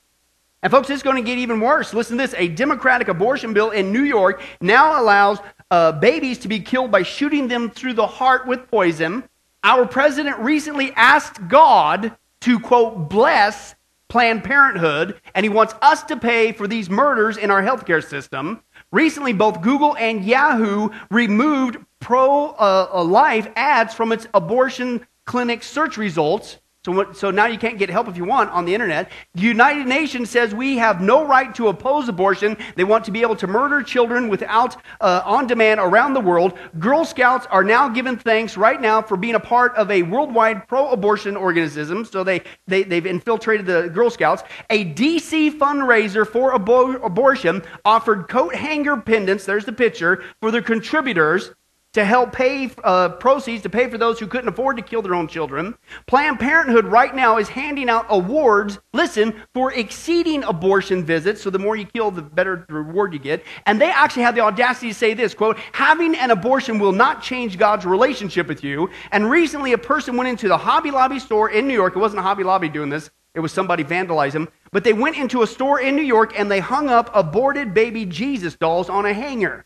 And 0.62 0.72
folks, 0.72 0.90
it's 0.90 1.04
going 1.04 1.18
to 1.18 1.22
get 1.22 1.38
even 1.38 1.60
worse. 1.60 1.94
Listen 1.94 2.18
to 2.18 2.24
this. 2.24 2.34
A 2.38 2.48
Democratic 2.48 3.10
abortion 3.10 3.54
bill 3.54 3.72
in 3.72 3.92
New 3.92 4.04
York 4.04 4.42
now 4.62 5.02
allows 5.02 5.40
uh, 5.70 5.92
babies 5.92 6.40
to 6.40 6.48
be 6.48 6.62
killed 6.62 6.92
by 6.92 7.04
shooting 7.04 7.50
them 7.50 7.70
through 7.70 7.96
the 7.96 8.08
heart 8.08 8.48
with 8.48 8.72
poison. 8.72 9.28
Our 9.66 9.86
president 9.86 10.40
recently 10.40 10.92
asked 10.96 11.48
God 11.48 12.18
to, 12.42 12.60
quote, 12.60 13.10
bless 13.10 13.76
Planned 14.10 14.44
Parenthood, 14.44 15.20
and 15.34 15.46
he 15.46 15.50
wants 15.50 15.74
us 15.82 16.04
to 16.04 16.18
pay 16.18 16.52
for 16.52 16.68
these 16.68 16.90
murders 16.90 17.38
in 17.38 17.50
our 17.50 17.64
healthcare 17.64 18.04
system. 18.04 18.62
Recently, 18.92 19.32
both 19.32 19.62
Google 19.62 19.96
and 19.96 20.26
Yahoo 20.26 20.90
removed 21.10 21.78
pro 22.02 22.50
uh, 22.60 23.04
life 23.04 23.48
ads 23.56 23.94
from 23.94 24.12
its 24.12 24.28
abortion 24.34 25.08
clinic 25.26 25.64
search 25.64 25.96
results 25.96 26.60
so, 26.86 26.92
what, 26.92 27.16
so 27.16 27.32
now 27.32 27.46
you 27.46 27.58
can't 27.58 27.80
get 27.80 27.90
help 27.90 28.10
if 28.10 28.18
you 28.18 28.26
want 28.26 28.50
on 28.50 28.66
the 28.66 28.74
internet. 28.74 29.10
The 29.36 29.42
United 29.42 29.88
Nations 29.88 30.30
says 30.30 30.54
we 30.54 30.76
have 30.76 31.00
no 31.00 31.26
right 31.26 31.56
to 31.56 31.70
oppose 31.70 32.10
abortion. 32.10 32.58
They 32.76 32.84
want 32.84 33.06
to 33.06 33.12
be 33.12 33.22
able 33.22 33.38
to 33.38 33.48
murder 33.48 33.82
children 33.82 34.28
without 34.28 34.76
uh, 35.00 35.22
on 35.24 35.48
demand 35.48 35.80
around 35.80 36.14
the 36.14 36.20
world. 36.20 36.58
Girl 36.80 37.06
Scouts 37.06 37.48
are 37.50 37.64
now 37.64 37.88
given 37.88 38.18
thanks 38.18 38.58
right 38.58 38.82
now 38.82 39.02
for 39.02 39.16
being 39.16 39.36
a 39.36 39.40
part 39.40 39.74
of 39.76 39.90
a 39.92 40.04
worldwide 40.04 40.68
pro-abortion 40.68 41.38
organism. 41.38 42.04
So 42.04 42.22
they, 42.22 42.42
they 42.68 42.84
they've 42.84 43.06
infiltrated 43.06 43.66
the 43.66 43.88
Girl 43.88 44.10
Scouts. 44.10 44.44
A 44.70 44.84
DC 44.94 45.58
fundraiser 45.58 46.28
for 46.28 46.54
abo- 46.54 47.02
abortion 47.02 47.64
offered 47.86 48.28
coat 48.28 48.54
hanger 48.56 48.98
pendants. 48.98 49.46
There's 49.46 49.64
the 49.64 49.72
picture 49.72 50.22
for 50.42 50.52
their 50.52 50.62
contributors 50.62 51.54
to 51.94 52.04
help 52.04 52.34
pay 52.34 52.72
uh, 52.84 53.10
proceeds 53.10 53.62
to 53.64 53.70
pay 53.70 53.88
for 53.88 53.98
those 53.98 54.20
who 54.20 54.28
couldn't 54.28 54.50
afford 54.50 54.78
to 54.78 54.84
kill 54.84 55.02
their 55.02 55.14
own 55.14 55.28
children. 55.28 55.76
Planned 56.08 56.40
Parenthood 56.40 56.86
right 56.86 57.16
now 57.16 57.38
is 57.38 57.48
handing 57.48 57.90
out 57.90 58.08
awards, 58.10 58.80
listen, 58.94 59.34
for 59.54 59.72
exceeding 59.74 60.44
abortion 60.44 61.04
visits. 61.04 61.42
So 61.42 61.50
the 61.50 61.60
more 61.60 61.76
you 61.76 61.86
kill, 61.86 62.10
the 62.12 62.24
better 62.24 62.66
the 62.68 62.74
reward 62.74 63.14
you 63.14 63.20
get. 63.20 63.44
And 63.66 63.80
they 63.80 63.92
actually 63.92 64.24
have 64.24 64.36
the 64.36 64.42
audacity 64.42 64.90
to 64.90 64.94
say 64.94 65.14
this 65.14 65.34
quote, 65.34 65.58
having 65.72 66.16
an 66.16 66.32
abortion 66.32 66.80
will 66.80 66.92
not 66.92 67.22
change 67.22 67.58
God's 67.58 67.86
relationship 67.86 68.48
with 68.48 68.64
you. 68.64 68.90
And 69.12 69.30
recently, 69.30 69.74
a 69.74 69.78
person 69.78 70.18
went 70.18 70.30
into 70.30 70.48
the 70.48 70.58
Hobby 70.58 70.90
Lobby 70.92 71.20
store 71.20 71.52
in 71.52 71.68
New 71.68 71.74
York. 71.76 71.96
It 71.96 72.00
wasn't 72.00 72.20
a 72.20 72.24
Hobby 72.24 72.44
Lobby 72.44 72.70
doing 72.70 72.90
this. 72.90 73.12
It 73.36 73.40
was 73.40 73.52
somebody 73.52 73.84
vandalizing 73.84 74.34
them. 74.34 74.50
But 74.72 74.84
they 74.84 74.94
went 74.94 75.18
into 75.18 75.44
a 75.44 75.48
store 75.48 75.80
in 75.80 75.96
New 75.96 76.04
York 76.04 76.40
and 76.40 76.50
they 76.50 76.60
hung 76.60 76.90
up 76.90 77.12
aborted 77.14 77.74
baby 77.74 78.06
Jesus 78.06 78.56
dolls 78.56 78.90
on 78.90 79.06
a 79.06 79.14
hanger 79.14 79.66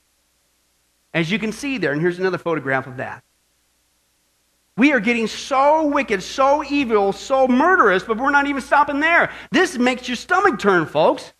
as 1.18 1.32
you 1.32 1.40
can 1.40 1.52
see 1.52 1.80
there. 1.80 1.94
And 1.94 2.00
here's 2.00 2.20
another 2.20 2.38
photograph 2.38 2.86
of 2.86 2.98
that. 2.98 3.24
We 4.78 4.94
are 4.94 5.00
getting 5.00 5.26
so 5.26 5.88
wicked, 5.88 6.22
so 6.22 6.64
evil, 6.64 7.12
so 7.12 7.48
murderous, 7.48 8.04
but 8.04 8.18
we're 8.18 8.30
not 8.30 8.46
even 8.46 8.62
stopping 8.62 9.00
there. 9.00 9.32
This 9.50 9.80
makes 9.80 10.08
your 10.08 10.16
stomach 10.16 10.60
turn, 10.60 10.86
folks. 10.86 11.34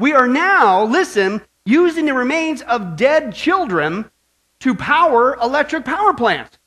We 0.00 0.12
are 0.12 0.26
now, 0.26 0.82
listen, 0.82 1.40
using 1.64 2.04
the 2.04 2.14
remains 2.14 2.62
of 2.62 2.96
dead 2.96 3.32
children 3.32 4.10
to 4.58 4.74
power 4.74 5.36
electric 5.36 5.84
power 5.84 6.12
plants. 6.12 6.58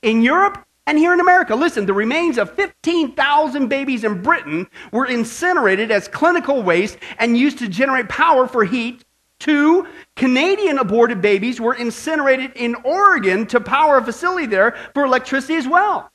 In 0.00 0.22
Europe 0.22 0.64
and 0.86 0.96
here 0.96 1.12
in 1.12 1.20
America, 1.20 1.54
listen, 1.54 1.84
the 1.84 1.92
remains 1.92 2.38
of 2.38 2.54
15,000 2.54 3.68
babies 3.68 4.04
in 4.04 4.22
Britain 4.22 4.66
were 4.90 5.04
incinerated 5.04 5.90
as 5.90 6.08
clinical 6.08 6.62
waste 6.62 6.96
and 7.18 7.36
used 7.36 7.58
to 7.58 7.68
generate 7.68 8.08
power 8.08 8.48
for 8.48 8.64
heat 8.64 9.04
Two 9.38 9.86
Canadian 10.14 10.78
aborted 10.78 11.20
babies 11.20 11.60
were 11.60 11.74
incinerated 11.74 12.52
in 12.56 12.74
Oregon 12.76 13.46
to 13.48 13.60
power 13.60 13.98
a 13.98 14.04
facility 14.04 14.46
there 14.46 14.76
for 14.94 15.04
electricity 15.04 15.54
as 15.56 15.68
well. 15.68 16.10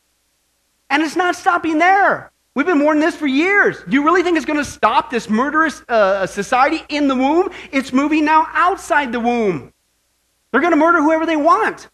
And 0.89 1.03
it's 1.03 1.15
not 1.15 1.35
stopping 1.35 1.77
there. 1.77 2.31
We've 2.53 2.65
been 2.65 2.81
warning 2.81 3.01
this 3.01 3.15
for 3.15 3.27
years. 3.27 3.81
Do 3.87 3.93
you 3.95 4.03
really 4.03 4.23
think 4.23 4.35
it's 4.35 4.45
going 4.45 4.59
to 4.59 4.65
stop 4.65 5.09
this 5.09 5.29
murderous 5.29 5.83
uh, 5.87 6.25
society 6.27 6.83
in 6.89 7.07
the 7.07 7.15
womb? 7.15 7.49
It's 7.71 7.93
moving 7.93 8.25
now 8.25 8.47
outside 8.51 9.11
the 9.11 9.19
womb. 9.21 9.71
They're 10.51 10.59
going 10.59 10.73
to 10.73 10.77
murder 10.77 10.97
whoever 10.97 11.25
they 11.25 11.37
want. 11.37 11.89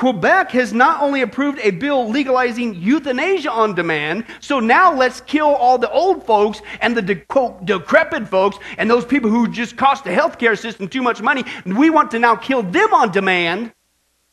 Quebec 0.00 0.52
has 0.52 0.72
not 0.72 1.02
only 1.02 1.20
approved 1.20 1.58
a 1.58 1.72
bill 1.72 2.08
legalizing 2.08 2.74
euthanasia 2.74 3.50
on 3.50 3.74
demand, 3.74 4.24
so 4.40 4.58
now 4.58 4.94
let's 4.94 5.20
kill 5.20 5.48
all 5.48 5.76
the 5.76 5.90
old 5.90 6.24
folks 6.24 6.62
and 6.80 6.96
the 6.96 7.02
de- 7.02 7.16
quote, 7.16 7.66
decrepit 7.66 8.26
folks 8.26 8.56
and 8.78 8.88
those 8.88 9.04
people 9.04 9.28
who 9.28 9.46
just 9.46 9.76
cost 9.76 10.04
the 10.04 10.10
healthcare 10.10 10.58
system 10.58 10.88
too 10.88 11.02
much 11.02 11.20
money. 11.20 11.44
We 11.66 11.90
want 11.90 12.10
to 12.12 12.18
now 12.18 12.34
kill 12.34 12.62
them 12.62 12.94
on 12.94 13.12
demand. 13.12 13.74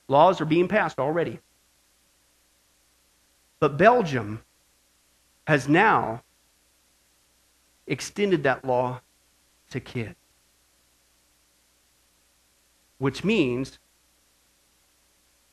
Laws 0.07 0.39
are 0.39 0.45
being 0.45 0.69
passed 0.69 0.99
already. 0.99 1.41
But 3.59 3.77
Belgium 3.77 4.43
has 5.47 5.67
now 5.67 6.23
extended 7.87 8.43
that 8.43 8.63
law 8.63 9.01
to 9.71 9.81
kids, 9.81 10.15
which 12.99 13.25
means 13.25 13.79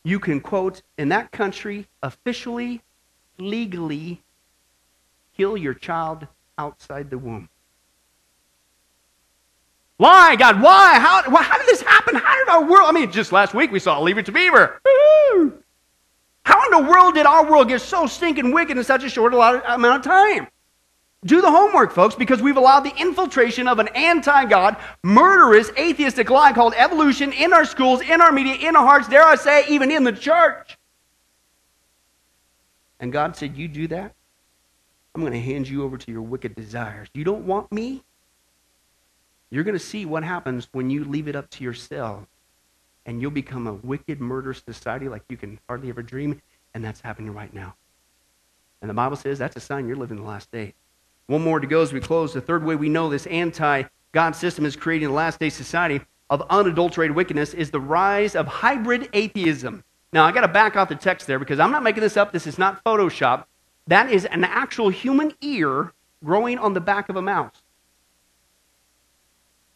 you 0.05 0.21
can 0.21 0.41
quote 0.41 0.83
in 0.99 1.09
that 1.09 1.33
country 1.33 1.89
officially, 2.03 2.83
legally 3.39 4.23
kill 5.37 5.57
your 5.57 5.75
child 5.75 6.27
outside 6.59 7.11
the 7.11 7.19
womb. 7.19 7.49
Why, 9.97 10.37
God? 10.37 10.61
Why? 10.61 10.99
How, 10.99 11.23
how 11.23 11.59
did 11.59 11.67
this 11.67 11.83
happen? 11.83 12.17
How 12.17 12.37
did 12.37 12.49
our 12.49 12.65
world? 12.65 12.89
I 12.89 12.93
mean, 12.93 13.11
just 13.11 13.33
last 13.33 13.55
week 13.55 13.71
we 13.73 13.79
saw 13.79 14.01
Leave 14.01 14.19
It 14.19 14.27
to 14.27 14.33
Beaver. 14.33 14.81
How 16.45 16.63
in 16.67 16.85
the 16.85 16.91
world 16.91 17.15
did 17.15 17.27
our 17.27 17.49
world 17.49 17.69
get 17.69 17.81
so 17.81 18.07
stinking 18.07 18.53
wicked 18.53 18.77
in 18.77 18.85
such 18.85 19.03
a 19.05 19.09
short 19.09 19.33
amount 19.33 19.85
of 19.85 20.03
time? 20.03 20.49
Do 21.25 21.41
the 21.41 21.51
homework, 21.51 21.93
folks, 21.93 22.15
because 22.15 22.43
we've 22.43 22.57
allowed 22.57 22.81
the 22.81 22.95
infiltration 22.97 23.67
of 23.67 23.79
an 23.79 23.89
anti 23.89 24.45
God, 24.45 24.77
murderous, 25.03 25.71
atheistic 25.79 26.29
lie 26.29 26.53
called 26.53 26.75
evolution 26.77 27.33
in 27.33 27.53
our 27.53 27.65
schools, 27.65 28.03
in 28.03 28.21
our 28.21 28.31
media, 28.31 28.69
in 28.69 28.77
our 28.77 28.85
hearts, 28.85 29.09
dare 29.09 29.25
I 29.25 29.37
say, 29.37 29.65
even 29.69 29.91
in 29.91 30.05
the 30.05 30.13
church. 30.13 30.77
And 33.01 33.13
God 33.13 33.37
said, 33.37 33.57
You 33.57 33.69
do 33.69 33.89
that? 33.89 34.15
I'm 35.15 35.21
going 35.21 35.33
to 35.33 35.41
hand 35.41 35.69
you 35.69 35.85
over 35.85 35.97
to 35.97 36.13
your 36.13 36.23
wicked 36.23 36.55
desires. 36.55 37.09
You 37.15 37.25
don't 37.25 37.47
want 37.47 37.71
me? 37.73 38.03
You're 39.51 39.65
going 39.65 39.79
to 39.79 39.85
see 39.85 40.05
what 40.05 40.25
happens 40.25 40.69
when 40.73 40.91
you 40.91 41.05
leave 41.05 41.29
it 41.29 41.37
up 41.37 41.49
to 41.51 41.65
yourself. 41.65 42.27
And 43.07 43.21
you'll 43.21 43.31
become 43.31 43.67
a 43.67 43.75
wicked, 43.75 44.21
murderous 44.21 44.63
society 44.67 45.09
like 45.09 45.23
you 45.29 45.37
can 45.37 45.61
hardly 45.69 45.91
ever 45.91 46.03
dream. 46.03 46.43
And 46.75 46.85
that's 46.85 47.01
happening 47.01 47.33
right 47.33 47.53
now. 47.55 47.77
And 48.81 48.91
the 48.91 48.95
Bible 48.95 49.17
says 49.17 49.39
that's 49.39 49.57
a 49.57 49.61
sign 49.61 49.87
you're 49.87 49.97
living 49.97 50.17
the 50.17 50.25
last 50.25 50.51
day. 50.51 50.75
One 51.27 51.43
more 51.43 51.61
to 51.61 51.67
go 51.67 51.81
as 51.81 51.93
we 51.93 52.01
close. 52.01 52.35
The 52.35 52.41
third 52.41 52.65
way 52.65 52.77
we 52.77 52.89
know 52.89 53.09
this 53.09 53.27
anti 53.27 53.85
God 54.13 54.37
system 54.37 54.65
is 54.65 54.77
creating 54.77 55.09
a 55.09 55.13
last 55.13 55.41
day 55.41 55.51
society 55.51 56.01
of 56.31 56.43
unadulterated 56.51 57.17
wickedness 57.17 57.55
is 57.55 57.71
the 57.71 57.81
rise 57.81 58.35
of 58.35 58.47
hybrid 58.47 59.09
atheism. 59.13 59.85
Now, 60.13 60.25
I 60.25 60.33
got 60.33 60.43
to 60.43 60.49
back 60.49 60.77
out 60.77 60.89
the 60.89 60.95
text 60.95 61.27
there 61.27 61.39
because 61.39 61.59
I'm 61.59 61.73
not 61.73 61.83
making 61.83 62.03
this 62.03 62.17
up. 62.17 62.33
This 62.33 62.47
is 62.47 62.59
not 62.59 62.85
Photoshop. 62.85 63.45
That 63.87 64.11
is 64.11 64.25
an 64.27 64.45
actual 64.45 64.89
human 64.89 65.33
ear 65.41 65.93
growing 66.25 66.59
on 66.59 66.73
the 66.73 66.81
back 66.81 67.09
of 67.09 67.17
a 67.17 67.23
mouse. 67.23 67.63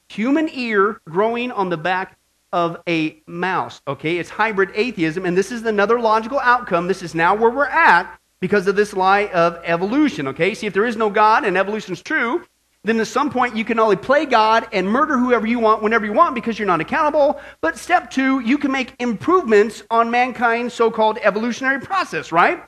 Human 0.09 0.49
ear 0.53 1.01
growing 1.05 1.51
on 1.51 1.68
the 1.68 1.76
back 1.76 2.16
of 2.53 2.78
a 2.88 3.20
mouse. 3.26 3.82
Okay, 3.86 4.18
it's 4.18 4.30
hybrid 4.30 4.70
atheism, 4.74 5.26
and 5.26 5.36
this 5.36 5.53
is 5.53 5.64
another 5.64 6.01
logical 6.01 6.38
outcome. 6.38 6.86
This 6.86 7.03
is 7.03 7.14
now 7.14 7.34
where 7.34 7.51
we're 7.51 7.66
at 7.66 8.18
because 8.41 8.66
of 8.66 8.76
this 8.76 8.95
lie 8.95 9.26
of 9.28 9.61
evolution. 9.64 10.28
Okay, 10.28 10.55
see, 10.55 10.66
if 10.66 10.72
there 10.72 10.86
is 10.86 10.97
no 10.97 11.11
God 11.11 11.45
and 11.45 11.57
evolution 11.57 11.93
is 11.93 12.03
true, 12.03 12.45
then 12.84 13.01
at 13.01 13.07
some 13.07 13.30
point 13.30 13.57
you 13.57 13.64
can 13.64 13.78
only 13.78 13.97
play 13.97 14.24
God 14.24 14.66
and 14.72 14.89
murder 14.89 15.18
whoever 15.18 15.47
you 15.47 15.59
want 15.59 15.82
whenever 15.82 16.07
you 16.07 16.12
want 16.12 16.34
because 16.34 16.59
you're 16.59 16.66
not 16.66 16.80
accountable. 16.80 17.41
But 17.61 17.76
step 17.76 18.11
two, 18.11 18.41
you 18.41 18.59
can 18.59 18.70
make 18.70 18.95
improvements 18.99 19.82
on 19.91 20.11
mankind's 20.11 20.74
so 20.74 20.91
called 20.91 21.18
evolutionary 21.22 21.80
process, 21.80 22.32
right? 22.32 22.62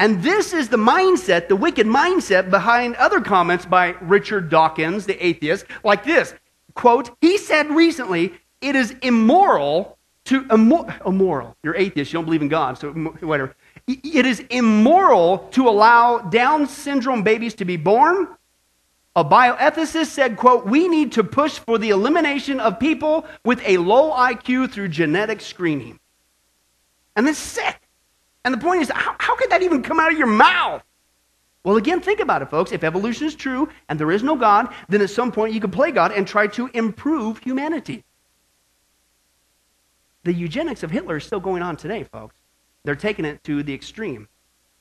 And 0.00 0.22
this 0.22 0.52
is 0.52 0.68
the 0.68 0.76
mindset, 0.76 1.48
the 1.48 1.56
wicked 1.56 1.86
mindset 1.86 2.50
behind 2.50 2.94
other 2.96 3.20
comments 3.20 3.66
by 3.66 3.96
Richard 4.00 4.48
Dawkins, 4.48 5.06
the 5.06 5.24
atheist, 5.24 5.66
like 5.82 6.04
this 6.04 6.34
quote, 6.74 7.10
he 7.20 7.36
said 7.36 7.68
recently, 7.70 8.32
it 8.60 8.76
is 8.76 8.94
immoral 9.02 9.98
to, 10.26 10.46
immo- 10.52 10.88
immoral, 11.04 11.56
you're 11.64 11.74
atheist, 11.74 12.12
you 12.12 12.18
don't 12.18 12.24
believe 12.24 12.42
in 12.42 12.48
God, 12.48 12.78
so 12.78 12.92
whatever. 12.92 13.56
It 13.88 14.26
is 14.26 14.40
immoral 14.50 15.38
to 15.52 15.66
allow 15.66 16.18
Down 16.18 16.66
syndrome 16.66 17.22
babies 17.22 17.54
to 17.54 17.64
be 17.64 17.78
born. 17.78 18.28
A 19.16 19.24
bioethicist 19.24 20.06
said, 20.06 20.36
quote, 20.36 20.66
we 20.66 20.86
need 20.86 21.12
to 21.12 21.24
push 21.24 21.58
for 21.58 21.78
the 21.78 21.90
elimination 21.90 22.60
of 22.60 22.78
people 22.78 23.26
with 23.44 23.60
a 23.64 23.78
low 23.78 24.12
IQ 24.12 24.70
through 24.70 24.88
genetic 24.88 25.40
screening. 25.40 25.98
And 27.16 27.26
that's 27.26 27.38
sick. 27.38 27.80
And 28.44 28.54
the 28.54 28.58
point 28.58 28.82
is, 28.82 28.90
how, 28.90 29.16
how 29.18 29.34
could 29.36 29.50
that 29.50 29.62
even 29.62 29.82
come 29.82 29.98
out 29.98 30.12
of 30.12 30.18
your 30.18 30.28
mouth? 30.28 30.82
Well, 31.64 31.78
again, 31.78 32.00
think 32.00 32.20
about 32.20 32.42
it, 32.42 32.50
folks. 32.50 32.72
If 32.72 32.84
evolution 32.84 33.26
is 33.26 33.34
true 33.34 33.68
and 33.88 33.98
there 33.98 34.12
is 34.12 34.22
no 34.22 34.36
God, 34.36 34.72
then 34.88 35.00
at 35.00 35.10
some 35.10 35.32
point 35.32 35.52
you 35.52 35.60
can 35.60 35.70
play 35.70 35.90
God 35.90 36.12
and 36.12 36.26
try 36.26 36.46
to 36.48 36.70
improve 36.74 37.38
humanity. 37.38 38.04
The 40.24 40.32
eugenics 40.32 40.82
of 40.82 40.90
Hitler 40.90 41.16
is 41.16 41.24
still 41.24 41.40
going 41.40 41.62
on 41.62 41.76
today, 41.76 42.04
folks. 42.04 42.37
They're 42.84 42.96
taking 42.96 43.24
it 43.24 43.42
to 43.44 43.62
the 43.62 43.74
extreme. 43.74 44.28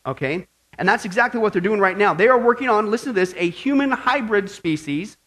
Okay? 0.06 0.48
And 0.78 0.88
that's 0.88 1.06
exactly 1.06 1.40
what 1.40 1.54
they're 1.54 1.62
doing 1.62 1.80
right 1.80 1.98
now. 1.98 2.14
They 2.14 2.28
are 2.28 2.40
working 2.40 2.70
on, 2.70 2.92
listen 2.92 3.14
to 3.14 3.20
this, 3.20 3.34
a 3.38 3.50
human 3.50 3.92
hybrid 3.92 4.50
species 4.50 5.18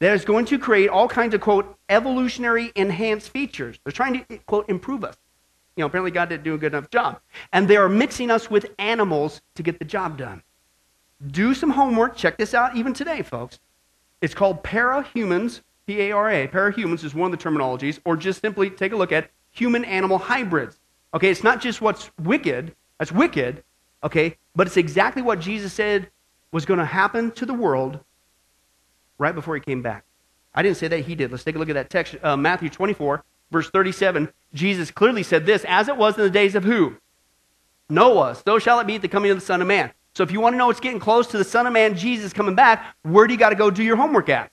that 0.00 0.14
is 0.14 0.24
going 0.24 0.46
to 0.46 0.58
create 0.58 0.88
all 0.88 1.08
kinds 1.08 1.34
of, 1.34 1.40
quote, 1.40 1.76
evolutionary 1.88 2.72
enhanced 2.74 3.30
features. 3.30 3.78
They're 3.84 3.92
trying 3.92 4.24
to, 4.24 4.38
quote, 4.46 4.68
improve 4.68 5.04
us. 5.04 5.16
You 5.76 5.82
know, 5.82 5.86
apparently 5.86 6.10
God 6.10 6.28
didn't 6.28 6.44
do 6.44 6.54
a 6.54 6.58
good 6.58 6.72
enough 6.74 6.90
job. 6.90 7.20
And 7.52 7.68
they 7.68 7.76
are 7.76 7.88
mixing 7.88 8.30
us 8.30 8.50
with 8.50 8.66
animals 8.78 9.40
to 9.54 9.62
get 9.62 9.78
the 9.78 9.84
job 9.84 10.18
done. 10.18 10.42
Do 11.26 11.54
some 11.54 11.70
homework. 11.70 12.16
Check 12.16 12.38
this 12.38 12.54
out 12.54 12.76
even 12.76 12.92
today, 12.92 13.22
folks. 13.22 13.60
It's 14.20 14.34
called 14.34 14.62
parahumans, 14.62 15.60
P 15.86 16.00
A 16.00 16.12
R 16.12 16.30
A. 16.30 16.48
Parahumans 16.48 17.04
is 17.04 17.14
one 17.14 17.32
of 17.32 17.38
the 17.38 17.42
terminologies, 17.42 17.98
or 18.04 18.16
just 18.16 18.40
simply 18.40 18.70
take 18.70 18.92
a 18.92 18.96
look 18.96 19.12
at 19.12 19.30
human 19.50 19.84
animal 19.84 20.18
hybrids. 20.18 20.79
Okay, 21.14 21.30
it's 21.30 21.42
not 21.42 21.60
just 21.60 21.80
what's 21.80 22.10
wicked, 22.22 22.74
that's 22.98 23.12
wicked, 23.12 23.64
okay, 24.04 24.36
but 24.54 24.66
it's 24.66 24.76
exactly 24.76 25.22
what 25.22 25.40
Jesus 25.40 25.72
said 25.72 26.08
was 26.52 26.64
going 26.64 26.78
to 26.78 26.84
happen 26.84 27.30
to 27.32 27.46
the 27.46 27.54
world 27.54 28.00
right 29.18 29.34
before 29.34 29.54
he 29.54 29.60
came 29.60 29.82
back. 29.82 30.04
I 30.54 30.62
didn't 30.62 30.76
say 30.76 30.88
that, 30.88 31.00
he 31.00 31.14
did. 31.14 31.30
Let's 31.30 31.44
take 31.44 31.56
a 31.56 31.58
look 31.58 31.68
at 31.68 31.74
that 31.74 31.90
text, 31.90 32.16
uh, 32.22 32.36
Matthew 32.36 32.68
24, 32.68 33.24
verse 33.50 33.70
37. 33.70 34.28
Jesus 34.54 34.90
clearly 34.90 35.22
said 35.22 35.46
this, 35.46 35.64
as 35.68 35.88
it 35.88 35.96
was 35.96 36.16
in 36.16 36.24
the 36.24 36.30
days 36.30 36.54
of 36.54 36.64
who? 36.64 36.96
Noah. 37.88 38.36
So 38.44 38.58
shall 38.58 38.80
it 38.80 38.86
be 38.86 38.96
at 38.96 39.02
the 39.02 39.08
coming 39.08 39.30
of 39.30 39.36
the 39.36 39.44
Son 39.44 39.60
of 39.60 39.68
Man. 39.68 39.92
So 40.14 40.22
if 40.22 40.32
you 40.32 40.40
want 40.40 40.54
to 40.54 40.56
know 40.58 40.66
what's 40.66 40.80
getting 40.80 41.00
close 41.00 41.26
to 41.28 41.38
the 41.38 41.44
Son 41.44 41.66
of 41.66 41.72
Man, 41.72 41.96
Jesus 41.96 42.32
coming 42.32 42.54
back, 42.54 42.84
where 43.02 43.26
do 43.26 43.32
you 43.32 43.38
got 43.38 43.50
to 43.50 43.56
go 43.56 43.70
do 43.70 43.82
your 43.82 43.96
homework 43.96 44.28
at? 44.28 44.50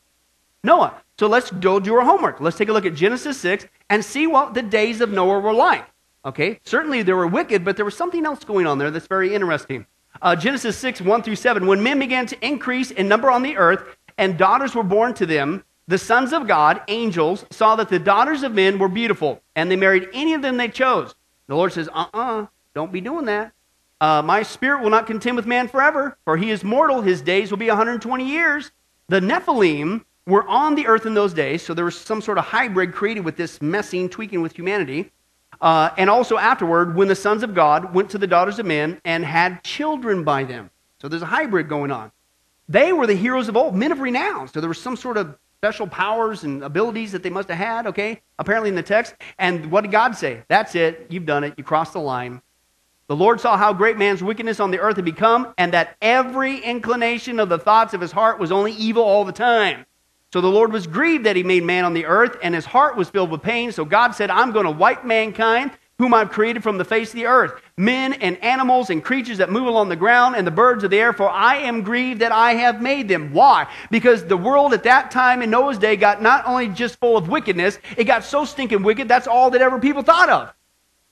Noah. 0.63 1.01
So 1.19 1.27
let's 1.27 1.49
go 1.49 1.79
do 1.79 1.95
our 1.95 2.05
homework. 2.05 2.39
Let's 2.39 2.57
take 2.57 2.69
a 2.69 2.73
look 2.73 2.85
at 2.85 2.93
Genesis 2.93 3.39
6 3.39 3.65
and 3.89 4.05
see 4.05 4.27
what 4.27 4.53
the 4.53 4.61
days 4.61 5.01
of 5.01 5.09
Noah 5.09 5.39
were 5.39 5.53
like. 5.53 5.85
Okay, 6.27 6.59
certainly 6.65 7.03
they 7.03 7.13
were 7.13 7.25
wicked, 7.25 7.63
but 7.63 7.77
there 7.77 7.85
was 7.85 7.95
something 7.95 8.25
else 8.25 8.43
going 8.43 8.67
on 8.67 8.77
there 8.77 8.91
that's 8.91 9.07
very 9.07 9.33
interesting. 9.33 9.85
Uh, 10.21 10.35
Genesis 10.35 10.77
6, 10.77 10.99
1 10.99 11.23
through 11.23 11.37
7. 11.37 11.65
When 11.65 11.81
men 11.81 11.99
began 11.99 12.25
to 12.25 12.45
increase 12.45 12.91
in 12.91 13.07
number 13.07 13.31
on 13.31 13.43
the 13.43 13.55
earth, 13.55 13.95
and 14.17 14.37
daughters 14.37 14.75
were 14.75 14.83
born 14.83 15.13
to 15.13 15.25
them, 15.25 15.63
the 15.87 15.97
sons 15.97 16.33
of 16.33 16.45
God, 16.45 16.81
angels, 16.89 17.45
saw 17.49 17.77
that 17.77 17.87
the 17.87 17.97
daughters 17.97 18.43
of 18.43 18.51
men 18.51 18.77
were 18.77 18.89
beautiful, 18.89 19.41
and 19.55 19.71
they 19.71 19.77
married 19.77 20.09
any 20.13 20.33
of 20.33 20.41
them 20.41 20.57
they 20.57 20.67
chose. 20.67 21.15
The 21.47 21.55
Lord 21.55 21.71
says, 21.71 21.87
uh 21.93 22.07
uh-uh, 22.13 22.41
uh, 22.41 22.41
do 22.41 22.81
not 22.81 22.91
be 22.91 22.99
doing 22.99 23.23
that. 23.25 23.53
Uh, 24.01 24.21
my 24.21 24.43
spirit 24.43 24.83
will 24.83 24.89
not 24.89 25.07
contend 25.07 25.37
with 25.37 25.45
man 25.45 25.69
forever, 25.69 26.17
for 26.25 26.35
he 26.35 26.51
is 26.51 26.61
mortal. 26.61 27.01
His 27.01 27.21
days 27.21 27.51
will 27.51 27.57
be 27.57 27.69
120 27.69 28.29
years. 28.29 28.71
The 29.07 29.21
Nephilim 29.21 30.03
were 30.25 30.45
on 30.45 30.75
the 30.75 30.87
earth 30.87 31.05
in 31.05 31.13
those 31.13 31.33
days, 31.33 31.61
so 31.61 31.73
there 31.73 31.85
was 31.85 31.97
some 31.97 32.21
sort 32.21 32.37
of 32.37 32.43
hybrid 32.43 32.93
created 32.93 33.23
with 33.23 33.37
this 33.37 33.61
messing, 33.61 34.09
tweaking 34.09 34.41
with 34.41 34.53
humanity. 34.53 35.09
Uh, 35.61 35.89
and 35.97 36.09
also 36.09 36.37
afterward, 36.37 36.95
when 36.95 37.07
the 37.07 37.15
sons 37.15 37.43
of 37.43 37.53
God 37.53 37.93
went 37.93 38.09
to 38.11 38.17
the 38.17 38.27
daughters 38.27 38.59
of 38.59 38.65
men 38.65 39.01
and 39.05 39.25
had 39.25 39.63
children 39.63 40.23
by 40.23 40.43
them. 40.43 40.69
So 41.01 41.07
there's 41.07 41.21
a 41.21 41.27
hybrid 41.27 41.69
going 41.69 41.91
on. 41.91 42.11
They 42.69 42.93
were 42.93 43.07
the 43.07 43.15
heroes 43.15 43.47
of 43.47 43.55
old, 43.55 43.75
men 43.75 43.91
of 43.91 43.99
renown. 43.99 44.47
So 44.47 44.59
there 44.59 44.67
was 44.67 44.81
some 44.81 44.95
sort 44.95 45.17
of 45.17 45.37
special 45.57 45.87
powers 45.87 46.43
and 46.43 46.63
abilities 46.63 47.11
that 47.11 47.23
they 47.23 47.31
must 47.31 47.49
have 47.49 47.57
had, 47.57 47.87
okay, 47.87 48.21
apparently 48.37 48.69
in 48.69 48.75
the 48.75 48.83
text. 48.83 49.15
And 49.39 49.71
what 49.71 49.81
did 49.81 49.91
God 49.91 50.15
say? 50.15 50.43
That's 50.49 50.75
it. 50.75 51.07
You've 51.09 51.25
done 51.25 51.43
it. 51.43 51.55
You 51.57 51.63
crossed 51.63 51.93
the 51.93 51.99
line. 51.99 52.41
The 53.07 53.15
Lord 53.15 53.41
saw 53.41 53.57
how 53.57 53.73
great 53.73 53.97
man's 53.97 54.21
wickedness 54.21 54.59
on 54.59 54.69
the 54.69 54.79
earth 54.79 54.97
had 54.97 55.05
become, 55.05 55.53
and 55.57 55.73
that 55.73 55.95
every 56.01 56.59
inclination 56.59 57.39
of 57.39 57.49
the 57.49 57.57
thoughts 57.57 57.95
of 57.95 58.01
his 58.01 58.11
heart 58.11 58.37
was 58.37 58.51
only 58.51 58.73
evil 58.73 59.03
all 59.03 59.25
the 59.25 59.31
time. 59.31 59.86
So 60.33 60.41
the 60.41 60.47
Lord 60.47 60.73
was 60.73 60.87
grieved 60.87 61.25
that 61.25 61.35
he 61.35 61.43
made 61.43 61.63
man 61.63 61.85
on 61.85 61.93
the 61.93 62.05
earth, 62.05 62.37
and 62.43 62.53
his 62.53 62.65
heart 62.65 62.97
was 62.97 63.09
filled 63.09 63.31
with 63.31 63.41
pain. 63.41 63.71
So 63.71 63.85
God 63.85 64.11
said, 64.11 64.29
I'm 64.29 64.51
going 64.51 64.65
to 64.65 64.71
wipe 64.71 65.05
mankind, 65.05 65.71
whom 65.97 66.13
I've 66.13 66.29
created 66.29 66.61
from 66.61 66.77
the 66.77 66.85
face 66.85 67.09
of 67.09 67.15
the 67.15 67.25
earth, 67.25 67.59
men 67.77 68.13
and 68.13 68.37
animals 68.43 68.91
and 68.91 69.03
creatures 69.03 69.39
that 69.39 69.49
move 69.49 69.65
along 69.65 69.89
the 69.89 69.95
ground 69.95 70.35
and 70.35 70.45
the 70.45 70.51
birds 70.51 70.83
of 70.83 70.91
the 70.91 70.99
air, 70.99 71.11
for 71.11 71.29
I 71.29 71.55
am 71.55 71.81
grieved 71.81 72.21
that 72.21 72.31
I 72.31 72.53
have 72.53 72.81
made 72.81 73.07
them. 73.07 73.33
Why? 73.33 73.67
Because 73.89 74.23
the 74.23 74.37
world 74.37 74.73
at 74.73 74.83
that 74.83 75.09
time 75.09 75.41
in 75.41 75.49
Noah's 75.49 75.79
day 75.79 75.95
got 75.95 76.21
not 76.21 76.45
only 76.45 76.67
just 76.67 76.99
full 76.99 77.17
of 77.17 77.29
wickedness, 77.29 77.79
it 77.95 78.03
got 78.03 78.23
so 78.23 78.45
stinking 78.45 78.83
wicked, 78.83 79.07
that's 79.07 79.27
all 79.27 79.49
that 79.49 79.61
ever 79.61 79.79
people 79.79 80.03
thought 80.03 80.29
of. 80.29 80.53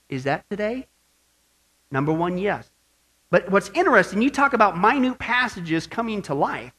Is 0.07 0.25
that 0.25 0.47
today? 0.51 0.85
Number 1.89 2.13
one, 2.13 2.37
yes. 2.37 2.69
But 3.31 3.49
what's 3.49 3.71
interesting, 3.73 4.21
you 4.21 4.29
talk 4.29 4.53
about 4.53 4.77
minute 4.77 5.17
passages 5.17 5.87
coming 5.87 6.21
to 6.23 6.35
life. 6.35 6.73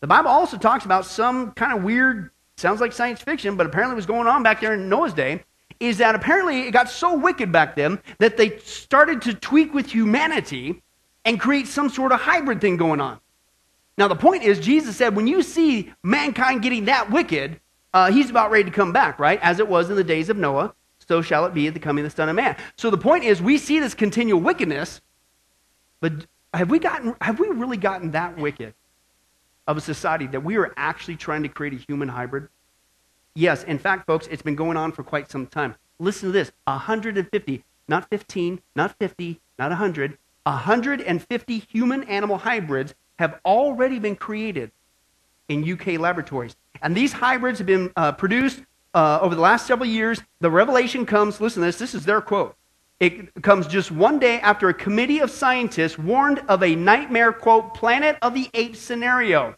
The 0.00 0.06
Bible 0.06 0.30
also 0.30 0.56
talks 0.58 0.84
about 0.84 1.06
some 1.06 1.52
kind 1.52 1.72
of 1.72 1.82
weird, 1.82 2.30
sounds 2.56 2.80
like 2.80 2.92
science 2.92 3.20
fiction, 3.20 3.56
but 3.56 3.66
apparently 3.66 3.96
was 3.96 4.06
going 4.06 4.26
on 4.26 4.42
back 4.42 4.60
there 4.60 4.74
in 4.74 4.88
Noah's 4.88 5.14
day, 5.14 5.42
is 5.80 5.98
that 5.98 6.14
apparently 6.14 6.62
it 6.62 6.70
got 6.70 6.88
so 6.88 7.16
wicked 7.16 7.50
back 7.50 7.74
then 7.74 8.00
that 8.18 8.36
they 8.36 8.58
started 8.58 9.22
to 9.22 9.34
tweak 9.34 9.74
with 9.74 9.90
humanity 9.90 10.82
and 11.24 11.40
create 11.40 11.66
some 11.66 11.88
sort 11.88 12.12
of 12.12 12.20
hybrid 12.20 12.60
thing 12.60 12.76
going 12.76 13.00
on. 13.00 13.18
Now, 13.96 14.08
the 14.08 14.16
point 14.16 14.42
is, 14.42 14.58
Jesus 14.60 14.96
said, 14.96 15.14
when 15.14 15.26
you 15.26 15.42
see 15.42 15.92
mankind 16.02 16.62
getting 16.62 16.86
that 16.86 17.10
wicked, 17.10 17.60
uh, 17.92 18.10
he's 18.10 18.28
about 18.28 18.50
ready 18.50 18.64
to 18.64 18.70
come 18.70 18.92
back, 18.92 19.18
right? 19.18 19.38
As 19.42 19.60
it 19.60 19.68
was 19.68 19.88
in 19.88 19.96
the 19.96 20.04
days 20.04 20.28
of 20.28 20.36
Noah, 20.36 20.74
so 20.98 21.22
shall 21.22 21.46
it 21.46 21.54
be 21.54 21.68
at 21.68 21.74
the 21.74 21.80
coming 21.80 22.04
of 22.04 22.10
the 22.10 22.16
Son 22.16 22.28
of 22.28 22.34
Man. 22.34 22.56
So 22.76 22.90
the 22.90 22.98
point 22.98 23.24
is, 23.24 23.40
we 23.40 23.56
see 23.56 23.78
this 23.78 23.94
continual 23.94 24.40
wickedness, 24.40 25.00
but 26.00 26.26
have 26.52 26.70
we 26.70 26.78
gotten, 26.78 27.14
have 27.20 27.38
we 27.38 27.48
really 27.48 27.76
gotten 27.76 28.10
that 28.12 28.36
wicked? 28.36 28.74
Of 29.66 29.76
a 29.76 29.80
society 29.80 30.26
that 30.28 30.42
we 30.42 30.56
are 30.56 30.72
actually 30.76 31.16
trying 31.16 31.42
to 31.42 31.48
create 31.48 31.72
a 31.72 31.76
human 31.76 32.08
hybrid? 32.08 32.48
Yes, 33.34 33.64
in 33.64 33.78
fact, 33.78 34.06
folks, 34.06 34.26
it's 34.28 34.42
been 34.42 34.54
going 34.54 34.76
on 34.76 34.92
for 34.92 35.02
quite 35.02 35.30
some 35.30 35.46
time. 35.46 35.74
Listen 35.98 36.28
to 36.28 36.32
this 36.32 36.52
150, 36.64 37.64
not 37.88 38.08
15, 38.10 38.60
not 38.76 38.96
50, 38.98 39.40
not 39.58 39.70
100, 39.70 40.18
150 40.44 41.58
human 41.58 42.04
animal 42.04 42.38
hybrids 42.38 42.94
have 43.18 43.40
already 43.44 43.98
been 43.98 44.16
created 44.16 44.70
in 45.48 45.70
UK 45.70 45.98
laboratories. 45.98 46.56
And 46.82 46.96
these 46.96 47.12
hybrids 47.12 47.58
have 47.58 47.66
been 47.66 47.92
uh, 47.96 48.12
produced 48.12 48.62
uh, 48.94 49.18
over 49.20 49.34
the 49.34 49.40
last 49.40 49.66
several 49.66 49.88
years. 49.88 50.20
The 50.40 50.50
revelation 50.50 51.06
comes, 51.06 51.40
listen 51.40 51.62
to 51.62 51.66
this, 51.66 51.78
this 51.78 51.94
is 51.94 52.04
their 52.04 52.20
quote. 52.20 52.56
It 53.00 53.42
comes 53.42 53.66
just 53.66 53.90
one 53.90 54.18
day 54.18 54.40
after 54.40 54.68
a 54.68 54.74
committee 54.74 55.18
of 55.18 55.30
scientists 55.30 55.98
warned 55.98 56.40
of 56.48 56.62
a 56.62 56.74
nightmare, 56.74 57.32
quote, 57.32 57.74
planet 57.74 58.16
of 58.22 58.34
the 58.34 58.48
apes 58.54 58.78
scenario 58.78 59.56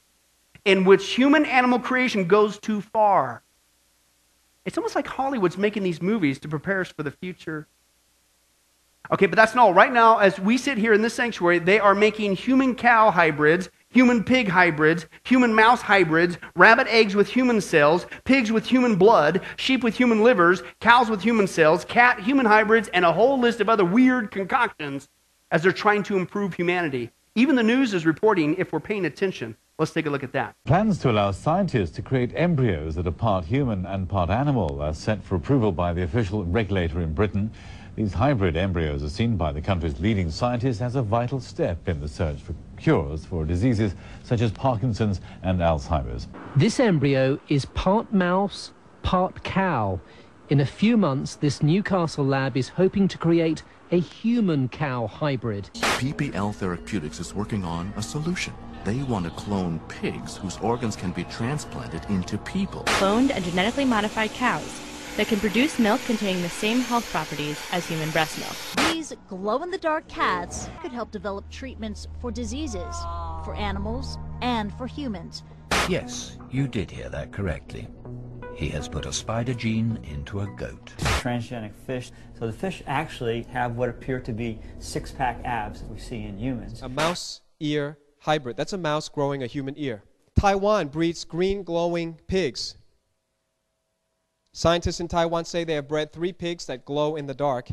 in 0.65 0.85
which 0.85 1.15
human 1.15 1.45
animal 1.47 1.79
creation 1.79 2.27
goes 2.27 2.59
too 2.59 2.81
far. 2.81 3.43
It's 4.65 4.77
almost 4.77 4.97
like 4.97 5.07
Hollywood's 5.07 5.57
making 5.57 5.85
these 5.85 6.03
movies 6.03 6.41
to 6.41 6.49
prepare 6.49 6.81
us 6.81 6.89
for 6.89 7.05
the 7.05 7.13
future. 7.13 7.69
Okay, 9.13 9.27
but 9.27 9.37
that's 9.37 9.55
not 9.55 9.63
all. 9.63 9.75
Right 9.75 9.93
now, 9.93 10.19
as 10.19 10.41
we 10.41 10.59
sit 10.59 10.77
here 10.77 10.93
in 10.93 11.03
this 11.03 11.15
sanctuary, 11.15 11.61
they 11.61 11.79
are 11.79 11.95
making 11.95 12.35
human 12.35 12.75
cow 12.75 13.13
hybrids, 13.13 13.71
human 13.97 14.23
pig 14.23 14.47
hybrids, 14.47 15.07
human 15.25 15.55
mouse 15.55 15.81
hybrids, 15.81 16.37
rabbit 16.55 16.87
eggs 16.89 17.15
with 17.15 17.27
human 17.27 17.63
cells, 17.63 18.05
pigs 18.25 18.53
with 18.53 18.67
human 18.67 18.97
blood, 18.97 19.41
sheep 19.57 19.83
with 19.83 19.97
human 19.97 20.23
livers, 20.23 20.63
cows 20.83 21.09
with 21.09 21.23
human 21.23 21.47
cells, 21.47 21.83
cat 21.87 22.21
human 22.21 22.45
hybrids, 22.45 22.89
and 22.89 23.07
a 23.07 23.13
whole 23.13 23.41
list 23.41 23.59
of 23.63 23.71
other 23.71 23.87
weird 23.87 24.31
concoctions 24.31 25.09
as 25.51 25.63
they're 25.63 25.73
trying 25.73 26.03
to 26.03 26.19
improve 26.19 26.53
humanity. 26.53 27.11
Even 27.37 27.57
the 27.57 27.63
news 27.63 27.95
is 27.95 28.05
reporting 28.05 28.55
if 28.57 28.71
we're 28.71 28.81
paying 28.81 29.07
attention. 29.07 29.57
Let's 29.79 29.95
take 29.95 30.05
a 30.05 30.11
look 30.11 30.23
at 30.23 30.33
that. 30.33 30.55
Plans 30.67 30.99
to 30.99 31.11
allow 31.11 31.31
scientists 31.31 31.93
to 31.93 32.03
create 32.03 32.33
embryos 32.35 32.97
that 32.97 33.07
are 33.07 33.11
part 33.11 33.47
human 33.47 33.87
and 33.87 34.07
part 34.07 34.29
animal 34.29 34.83
are 34.83 34.93
set 34.93 35.25
for 35.25 35.37
approval 35.37 35.73
by 35.73 35.95
the 35.95 36.03
official 36.03 36.45
regulator 36.45 37.01
in 37.01 37.15
Britain. 37.15 37.51
These 37.97 38.13
hybrid 38.13 38.59
embryos 38.59 39.03
are 39.03 39.09
seen 39.09 39.39
by 39.39 39.53
the 39.53 39.63
country's 39.63 39.99
leading 39.99 40.31
scientists 40.31 40.83
as 40.83 40.97
a 40.97 41.03
vital 41.03 41.41
step 41.41 41.89
in 41.89 41.99
the 41.99 42.09
search 42.09 42.43
for 42.43 42.55
cures 42.77 43.25
for 43.25 43.47
diseases 43.47 43.95
such 44.23 44.43
as 44.43 44.53
Parkinson's 44.53 45.23
and 45.43 45.61
Alzheimer's. 45.61 46.29
This 46.55 46.79
embryo 46.79 47.41
is 47.49 47.65
part 47.65 48.13
mouse, 48.13 48.73
part 49.03 49.43
cow. 49.45 49.99
In 50.51 50.61
a 50.61 50.67
few 50.67 50.99
months, 50.99 51.37
this 51.37 51.63
Newcastle 51.63 52.27
lab 52.27 52.55
is 52.55 52.69
hoping 52.69 53.09
to 53.09 53.17
create 53.17 53.63
a 53.91 53.99
human 53.99 54.69
cow 54.69 55.07
hybrid. 55.07 55.71
PPL 55.73 56.55
Therapeutics 56.55 57.19
is 57.19 57.35
working 57.35 57.65
on 57.65 57.95
a 57.97 58.03
solution. 58.03 58.53
They 58.85 59.05
want 59.05 59.25
to 59.25 59.31
clone 59.31 59.81
pigs 59.89 60.37
whose 60.37 60.59
organs 60.59 60.97
can 60.97 61.13
be 61.13 61.25
transplanted 61.25 62.05
into 62.11 62.37
people. 62.37 62.85
Cloned 62.85 63.31
and 63.31 63.43
genetically 63.43 63.87
modified 63.87 64.33
cows 64.33 64.83
that 65.17 65.27
can 65.29 65.41
produce 65.41 65.79
milk 65.79 66.01
containing 66.07 66.43
the 66.43 66.49
same 66.49 66.81
health 66.81 67.11
properties 67.11 67.59
as 67.73 67.87
human 67.87 68.11
breast 68.11 68.39
milk. 68.39 68.93
These 68.93 69.15
glow-in-the-dark 69.29 70.09
cats 70.09 70.69
could 70.83 70.93
help 70.93 71.11
develop 71.11 71.49
treatments 71.51 72.09
for 72.21 72.31
diseases, 72.31 72.97
for 73.45 73.55
animals, 73.55 74.19
and 74.43 74.73
for 74.75 74.87
humans. 74.87 75.43
Yes, 75.89 76.37
you 76.51 76.67
did 76.69 76.91
hear 76.91 77.09
that 77.09 77.33
correctly. 77.33 77.89
He 78.55 78.69
has 78.71 78.89
put 78.89 79.05
a 79.05 79.13
spider 79.13 79.53
gene 79.53 79.99
into 80.05 80.41
a 80.41 80.47
goat. 80.47 80.95
Transgenic 80.99 81.75
fish. 81.75 82.11
So 82.39 82.47
the 82.47 82.53
fish 82.53 82.83
actually 82.87 83.43
have 83.51 83.77
what 83.77 83.91
appear 83.91 84.19
to 84.21 84.33
be 84.33 84.59
six-pack 84.79 85.45
abs 85.45 85.83
that 85.83 85.91
we 85.91 85.99
see 85.99 86.23
in 86.23 86.39
humans. 86.39 86.81
A 86.83 86.89
mouse 86.89 87.43
ear 87.61 87.99
hybrid. 88.21 88.57
That's 88.57 88.73
a 88.73 88.79
mouse 88.79 89.09
growing 89.09 89.43
a 89.43 89.47
human 89.47 89.75
ear. 89.77 90.03
Taiwan 90.39 90.89
breeds 90.89 91.25
green 91.25 91.63
glowing 91.63 92.19
pigs. 92.27 92.77
Scientists 94.57 95.01
in 95.01 95.07
Taiwan 95.07 95.45
say 95.45 95.65
they 95.65 95.75
have 95.75 95.87
bred 95.87 96.15
three 96.15 96.33
pigs 96.33 96.65
that 96.65 96.87
glow 96.87 97.17
in 97.17 97.27
the 97.27 97.35
dark. 97.35 97.69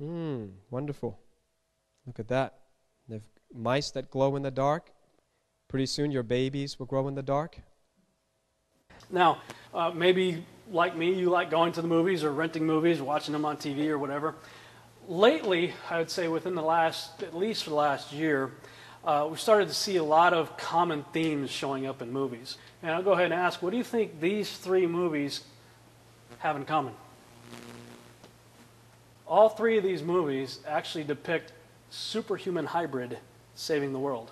Hmm, 0.00 0.46
wonderful. 0.68 1.16
Look 2.04 2.18
at 2.18 2.26
that. 2.26 2.58
They've 3.08 3.22
mice 3.54 3.92
that 3.92 4.10
glow 4.10 4.34
in 4.34 4.42
the 4.42 4.50
dark. 4.50 4.90
Pretty 5.68 5.86
soon 5.86 6.10
your 6.10 6.24
babies 6.24 6.80
will 6.80 6.86
grow 6.86 7.06
in 7.06 7.14
the 7.14 7.22
dark. 7.22 7.58
Now, 9.10 9.40
uh, 9.72 9.92
maybe 9.94 10.44
like 10.72 10.96
me, 10.96 11.14
you 11.14 11.30
like 11.30 11.50
going 11.50 11.70
to 11.74 11.82
the 11.82 11.86
movies 11.86 12.24
or 12.24 12.32
renting 12.32 12.66
movies, 12.66 13.00
watching 13.00 13.32
them 13.32 13.44
on 13.44 13.56
TV 13.56 13.86
or 13.86 13.96
whatever. 13.96 14.34
Lately, 15.06 15.72
I 15.88 15.98
would 15.98 16.10
say 16.10 16.26
within 16.26 16.56
the 16.56 16.62
last, 16.62 17.22
at 17.22 17.36
least 17.36 17.62
for 17.62 17.70
the 17.70 17.76
last 17.76 18.12
year, 18.12 18.50
uh, 19.04 19.28
we 19.30 19.36
started 19.36 19.68
to 19.68 19.74
see 19.74 19.98
a 19.98 20.02
lot 20.02 20.34
of 20.34 20.56
common 20.56 21.04
themes 21.12 21.48
showing 21.48 21.86
up 21.86 22.02
in 22.02 22.12
movies. 22.12 22.58
And 22.82 22.90
I'll 22.90 23.04
go 23.04 23.12
ahead 23.12 23.26
and 23.26 23.34
ask, 23.34 23.62
what 23.62 23.70
do 23.70 23.76
you 23.76 23.84
think 23.84 24.20
these 24.20 24.50
three 24.58 24.88
movies 24.88 25.44
have 26.46 26.56
in 26.56 26.64
common? 26.64 26.94
All 29.26 29.48
three 29.48 29.78
of 29.78 29.82
these 29.82 30.02
movies 30.02 30.60
actually 30.66 31.02
depict 31.02 31.52
superhuman 31.90 32.66
hybrid 32.66 33.18
saving 33.56 33.92
the 33.92 33.98
world. 33.98 34.30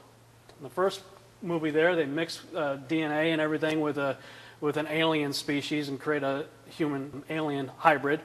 In 0.57 0.63
the 0.63 0.71
first 0.71 1.03
movie 1.43 1.71
there, 1.71 1.97
they 1.97 2.07
mix 2.07 2.41
uh, 2.55 2.79
DNA 2.89 3.33
and 3.33 3.41
everything 3.41 3.81
with 3.81 3.99
a 3.99 4.17
with 4.61 4.77
an 4.77 4.87
alien 4.87 5.33
species 5.33 5.89
and 5.89 6.01
create 6.01 6.23
a 6.23 6.47
human 6.71 7.25
alien 7.29 7.71
hybrid. 7.79 8.21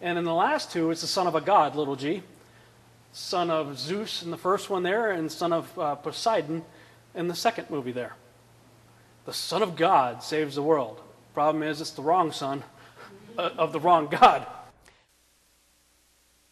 And 0.00 0.18
in 0.18 0.24
the 0.24 0.34
last 0.34 0.72
two, 0.72 0.90
it's 0.90 1.00
the 1.00 1.06
son 1.06 1.28
of 1.28 1.36
a 1.36 1.40
god, 1.40 1.76
little 1.76 1.96
g, 1.96 2.22
son 3.12 3.50
of 3.50 3.78
Zeus 3.78 4.22
in 4.22 4.32
the 4.32 4.36
first 4.36 4.68
one 4.68 4.82
there, 4.82 5.12
and 5.12 5.30
son 5.30 5.52
of 5.52 5.78
uh, 5.78 5.94
Poseidon 5.94 6.64
in 7.14 7.28
the 7.28 7.34
second 7.34 7.70
movie 7.70 7.92
there. 7.92 8.16
The 9.24 9.32
son 9.32 9.62
of 9.62 9.76
God 9.76 10.22
saves 10.24 10.56
the 10.56 10.62
world. 10.62 11.00
Problem 11.32 11.62
is, 11.62 11.80
it's 11.80 11.92
the 11.92 12.02
wrong 12.02 12.32
son 12.32 12.64
Uh, 13.38 13.50
of 13.56 13.72
the 13.72 13.78
wrong 13.78 14.08
God. 14.08 14.44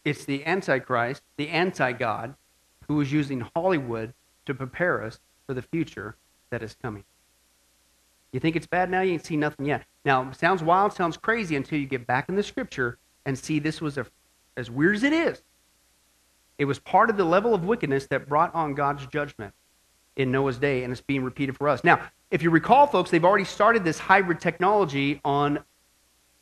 It's 0.05 0.23
the 0.23 0.45
Antichrist, 0.45 1.21
the 1.35 1.49
anti 1.49 1.91
God, 1.91 2.33
who 2.87 3.01
is 3.01 3.11
using 3.11 3.41
Hollywood 3.53 4.13
to 4.45 4.53
prepare 4.53 5.03
us 5.03 5.19
for 5.45 5.53
the 5.53 5.61
future 5.61 6.15
that 6.49 6.63
is 6.63 6.77
coming. 6.81 7.03
You 8.31 8.39
think 8.39 8.55
it's 8.55 8.67
bad 8.67 8.89
now? 8.89 9.01
You 9.01 9.11
ain't 9.11 9.25
seen 9.25 9.41
nothing 9.41 9.65
yet. 9.65 9.83
Now, 10.05 10.31
sounds 10.31 10.63
wild, 10.63 10.93
sounds 10.93 11.17
crazy 11.17 11.57
until 11.57 11.77
you 11.77 11.87
get 11.87 12.07
back 12.07 12.29
in 12.29 12.37
the 12.37 12.43
scripture 12.43 12.97
and 13.25 13.37
see 13.37 13.59
this 13.59 13.81
was 13.81 13.97
a, 13.97 14.05
as 14.55 14.71
weird 14.71 14.95
as 14.95 15.03
it 15.03 15.11
is. 15.11 15.41
It 16.57 16.65
was 16.65 16.79
part 16.79 17.09
of 17.09 17.17
the 17.17 17.25
level 17.25 17.53
of 17.53 17.65
wickedness 17.65 18.07
that 18.07 18.29
brought 18.29 18.55
on 18.55 18.75
God's 18.75 19.05
judgment 19.07 19.53
in 20.15 20.31
Noah's 20.31 20.57
day, 20.57 20.85
and 20.85 20.93
it's 20.93 21.01
being 21.01 21.25
repeated 21.25 21.57
for 21.57 21.67
us. 21.67 21.83
Now, 21.83 21.99
if 22.31 22.41
you 22.41 22.49
recall, 22.49 22.87
folks, 22.87 23.11
they've 23.11 23.25
already 23.25 23.43
started 23.43 23.83
this 23.83 23.99
hybrid 23.99 24.39
technology 24.39 25.19
on 25.25 25.59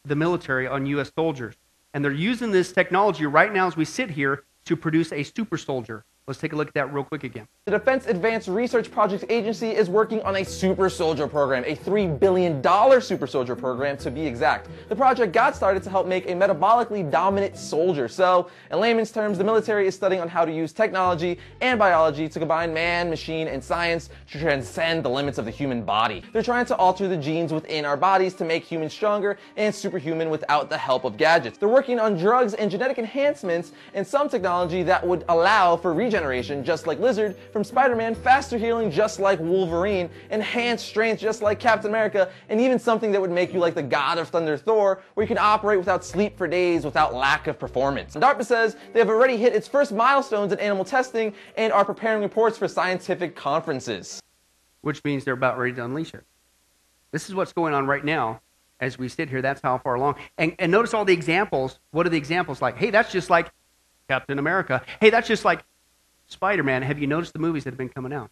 the 0.05 0.15
military, 0.15 0.67
on 0.67 0.85
U.S. 0.87 1.11
soldiers. 1.15 1.55
And 1.93 2.03
they're 2.03 2.11
using 2.11 2.51
this 2.51 2.71
technology 2.71 3.25
right 3.25 3.53
now 3.53 3.67
as 3.67 3.77
we 3.77 3.85
sit 3.85 4.11
here 4.11 4.43
to 4.65 4.75
produce 4.75 5.11
a 5.11 5.23
super 5.23 5.57
soldier. 5.57 6.05
Let's 6.27 6.39
take 6.39 6.53
a 6.53 6.55
look 6.55 6.69
at 6.69 6.73
that 6.73 6.91
real 6.91 7.03
quick 7.03 7.23
again. 7.23 7.47
The 7.67 7.71
Defense 7.71 8.07
Advanced 8.07 8.47
Research 8.47 8.89
Projects 8.89 9.23
Agency 9.29 9.69
is 9.69 9.91
working 9.91 10.23
on 10.23 10.37
a 10.37 10.43
super 10.43 10.89
soldier 10.89 11.27
program, 11.27 11.63
a 11.67 11.75
$3 11.75 12.19
billion 12.19 12.63
super 12.99 13.27
soldier 13.27 13.55
program 13.55 13.95
to 13.97 14.09
be 14.09 14.25
exact. 14.25 14.67
The 14.89 14.95
project 14.95 15.33
got 15.33 15.55
started 15.55 15.83
to 15.83 15.91
help 15.91 16.07
make 16.07 16.25
a 16.27 16.33
metabolically 16.33 17.11
dominant 17.11 17.55
soldier. 17.55 18.07
So, 18.07 18.49
in 18.71 18.79
layman's 18.79 19.11
terms, 19.11 19.37
the 19.37 19.43
military 19.43 19.85
is 19.85 19.93
studying 19.93 20.19
on 20.19 20.27
how 20.27 20.45
to 20.45 20.51
use 20.51 20.73
technology 20.73 21.37
and 21.61 21.77
biology 21.77 22.27
to 22.27 22.39
combine 22.39 22.73
man, 22.73 23.11
machine, 23.11 23.47
and 23.47 23.63
science 23.63 24.09
to 24.31 24.39
transcend 24.39 25.05
the 25.05 25.09
limits 25.09 25.37
of 25.37 25.45
the 25.45 25.51
human 25.51 25.83
body. 25.83 26.23
They're 26.33 26.41
trying 26.41 26.65
to 26.65 26.75
alter 26.75 27.07
the 27.07 27.17
genes 27.17 27.53
within 27.53 27.85
our 27.85 27.97
bodies 27.97 28.33
to 28.35 28.45
make 28.45 28.63
humans 28.63 28.93
stronger 28.93 29.37
and 29.57 29.73
superhuman 29.73 30.31
without 30.31 30.71
the 30.71 30.77
help 30.77 31.03
of 31.03 31.17
gadgets. 31.17 31.59
They're 31.59 31.69
working 31.69 31.99
on 31.99 32.17
drugs 32.17 32.55
and 32.55 32.71
genetic 32.71 32.97
enhancements 32.97 33.73
and 33.93 34.07
some 34.07 34.27
technology 34.27 34.81
that 34.81 35.05
would 35.05 35.23
allow 35.29 35.77
for 35.77 35.93
regeneration 35.93 36.14
generation, 36.15 36.63
just 36.63 36.87
like 36.87 36.99
Lizard, 36.99 37.35
from 37.51 37.63
Spider-Man, 37.63 38.15
faster 38.15 38.57
healing 38.57 38.89
just 38.89 39.19
like 39.19 39.39
Wolverine, 39.39 40.09
enhanced 40.31 40.87
strength 40.87 41.19
just 41.19 41.41
like 41.41 41.59
Captain 41.59 41.89
America, 41.89 42.31
and 42.47 42.61
even 42.61 42.79
something 42.79 43.11
that 43.11 43.19
would 43.19 43.31
make 43.31 43.53
you 43.53 43.59
like 43.59 43.75
the 43.75 43.83
God 43.83 44.17
of 44.17 44.29
Thunder 44.29 44.57
Thor, 44.57 45.01
where 45.13 45.23
you 45.25 45.27
can 45.27 45.37
operate 45.37 45.77
without 45.77 46.05
sleep 46.05 46.37
for 46.37 46.47
days 46.47 46.85
without 46.85 47.13
lack 47.13 47.47
of 47.47 47.59
performance. 47.59 48.15
DARPA 48.15 48.45
says 48.45 48.77
they 48.93 48.99
have 48.99 49.09
already 49.09 49.35
hit 49.35 49.53
its 49.53 49.67
first 49.67 49.91
milestones 49.91 50.53
in 50.53 50.59
animal 50.59 50.85
testing 50.85 51.33
and 51.57 51.73
are 51.73 51.83
preparing 51.83 52.21
reports 52.21 52.57
for 52.57 52.67
scientific 52.67 53.35
conferences. 53.35 54.21
Which 54.81 55.03
means 55.03 55.25
they're 55.25 55.33
about 55.33 55.57
ready 55.57 55.73
to 55.73 55.83
unleash 55.83 56.13
it. 56.13 56.23
This 57.11 57.27
is 57.27 57.35
what's 57.35 57.51
going 57.51 57.73
on 57.73 57.87
right 57.87 58.05
now 58.05 58.41
as 58.79 58.97
we 58.97 59.09
sit 59.09 59.29
here. 59.29 59.41
That's 59.41 59.61
how 59.61 59.77
far 59.79 59.95
along. 59.95 60.15
And, 60.37 60.55
and 60.59 60.71
notice 60.71 60.93
all 60.93 61.03
the 61.05 61.13
examples. 61.13 61.79
What 61.91 62.05
are 62.05 62.09
the 62.09 62.17
examples 62.17 62.61
like? 62.61 62.77
Hey, 62.77 62.89
that's 62.89 63.11
just 63.11 63.29
like 63.29 63.51
Captain 64.07 64.37
America. 64.37 64.83
Hey, 65.01 65.09
that's 65.09 65.27
just 65.27 65.45
like 65.45 65.63
Spider 66.27 66.63
Man, 66.63 66.81
have 66.81 66.99
you 66.99 67.07
noticed 67.07 67.33
the 67.33 67.39
movies 67.39 67.63
that 67.63 67.71
have 67.71 67.77
been 67.77 67.89
coming 67.89 68.13
out? 68.13 68.31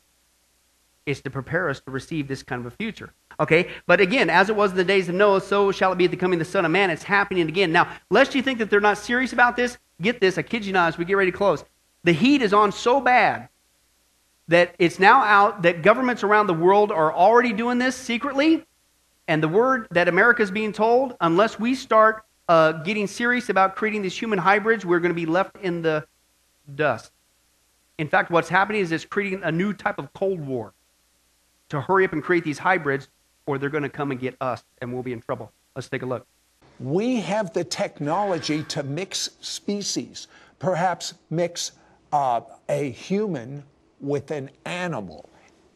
It's 1.06 1.22
to 1.22 1.30
prepare 1.30 1.70
us 1.70 1.82
to 1.82 1.92
receive 1.92 2.28
this 2.28 2.44
kind 2.44 2.66
of 2.66 2.72
a 2.72 2.76
future. 2.76 3.14
Okay? 3.40 3.70
But 3.88 4.00
again, 4.00 4.30
as 4.30 4.50
it 4.50 4.56
was 4.56 4.72
in 4.72 4.78
the 4.78 4.84
days 4.84 5.10
of 5.10 5.16
Noah, 5.16 5.42
so 5.42 5.72
shall 5.72 5.92
it 5.92 5.98
be 5.98 6.06
at 6.06 6.12
the 6.12 6.18
coming 6.18 6.40
of 6.40 6.46
the 6.46 6.52
Son 6.52 6.66
of 6.66 6.72
Man. 6.72 6.90
It's 6.90 7.04
happening 7.04 7.50
again. 7.50 7.72
Now, 7.72 7.92
lest 8.10 8.36
you 8.36 8.42
think 8.42 8.60
that 8.60 8.70
they're 8.70 8.80
not 8.80 8.98
serious 8.98 9.34
about 9.34 9.56
this, 9.56 9.78
get 10.02 10.22
this. 10.22 10.38
I 10.38 10.44
kid 10.44 10.66
you 10.66 10.72
not, 10.72 10.88
as 10.88 10.98
we 10.98 11.06
get 11.06 11.16
ready 11.16 11.32
to 11.32 11.38
close. 11.38 11.64
The 12.04 12.14
heat 12.14 12.42
is 12.42 12.54
on 12.54 12.72
so 12.72 13.02
bad 13.02 13.50
that 14.48 14.76
it's 14.80 15.00
now 15.00 15.24
out 15.24 15.62
that 15.64 15.82
governments 15.82 16.24
around 16.24 16.48
the 16.48 16.54
world 16.54 16.92
are 16.92 17.14
already 17.14 17.54
doing 17.54 17.78
this 17.78 17.96
secretly. 17.96 18.66
And 19.28 19.42
the 19.42 19.48
word 19.48 19.88
that 19.92 20.08
America 20.08 20.42
is 20.42 20.52
being 20.52 20.74
told, 20.74 21.16
unless 21.22 21.60
we 21.60 21.76
start 21.76 22.26
uh, 22.50 22.74
getting 22.74 23.08
serious 23.08 23.50
about 23.50 23.76
creating 23.76 24.02
these 24.02 24.18
human 24.18 24.38
hybrids, 24.38 24.86
we're 24.86 25.00
going 25.00 25.12
to 25.12 25.16
be 25.16 25.26
left 25.26 25.56
in 25.62 25.82
the 25.82 26.06
dust. 26.76 27.12
In 27.98 28.08
fact, 28.08 28.32
what's 28.32 28.50
happening 28.50 28.82
is 28.82 28.92
it's 28.92 29.06
creating 29.06 29.44
a 29.44 29.52
new 29.52 29.74
type 29.74 30.00
of 30.00 30.12
Cold 30.14 30.40
War 30.40 30.74
to 31.70 31.82
hurry 31.82 32.06
up 32.06 32.14
and 32.14 32.24
create 32.24 32.44
these 32.44 32.58
hybrids, 32.58 33.08
or 33.46 33.58
they're 33.58 33.70
going 33.70 33.84
to 33.84 33.90
come 33.90 34.12
and 34.12 34.20
get 34.20 34.36
us, 34.42 34.64
and 34.82 34.92
we'll 34.92 35.04
be 35.04 35.14
in 35.14 35.22
trouble. 35.22 35.52
Let's 35.76 35.90
take 35.90 36.02
a 36.02 36.06
look. 36.06 36.26
We 36.80 37.20
have 37.22 37.54
the 37.54 37.64
technology 37.64 38.64
to 38.64 38.84
mix 38.84 39.30
species, 39.42 40.28
perhaps 40.60 41.14
mix 41.30 41.74
uh, 42.12 42.42
a 42.70 42.90
human 42.92 43.64
with 44.00 44.32
an 44.32 44.50
animal. 44.66 45.30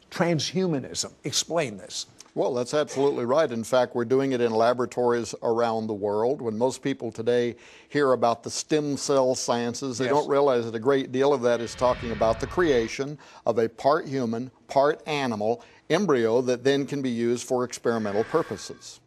Transhumanism. 0.10 1.12
Explain 1.24 1.78
this. 1.78 2.08
Well, 2.38 2.54
that's 2.54 2.76
absolutely 2.76 3.26
right. 3.26 3.52
In 3.52 3.64
fact, 3.64 3.96
we're 3.96 4.06
doing 4.06 4.32
it 4.32 4.42
in 4.42 4.52
laboratories 4.52 5.34
around 5.42 5.88
the 5.88 5.96
world. 5.96 6.40
When 6.40 6.56
most 6.56 6.84
people 6.84 7.12
today 7.12 7.56
hear 7.90 8.12
about 8.12 8.44
the 8.44 8.52
stem 8.52 8.96
cell 8.96 9.34
sciences, 9.34 9.98
they 9.98 10.06
Yes. 10.06 10.14
don't 10.14 10.30
realize 10.30 10.66
that 10.66 10.76
a 10.76 10.80
great 10.80 11.12
deal 11.12 11.34
of 11.34 11.42
that 11.42 11.62
is 11.62 11.74
talking 11.74 12.12
about 12.12 12.40
the 12.40 12.46
creation 12.46 13.18
of 13.48 13.58
a 13.58 13.68
part 13.68 14.06
human, 14.06 14.52
part 14.68 15.02
animal 15.08 15.64
embryo 15.90 16.40
that 16.42 16.64
then 16.64 16.86
can 16.86 17.02
be 17.02 17.10
used 17.10 17.44
for 17.44 17.64
experimental 17.64 18.24
purposes. 18.26 19.00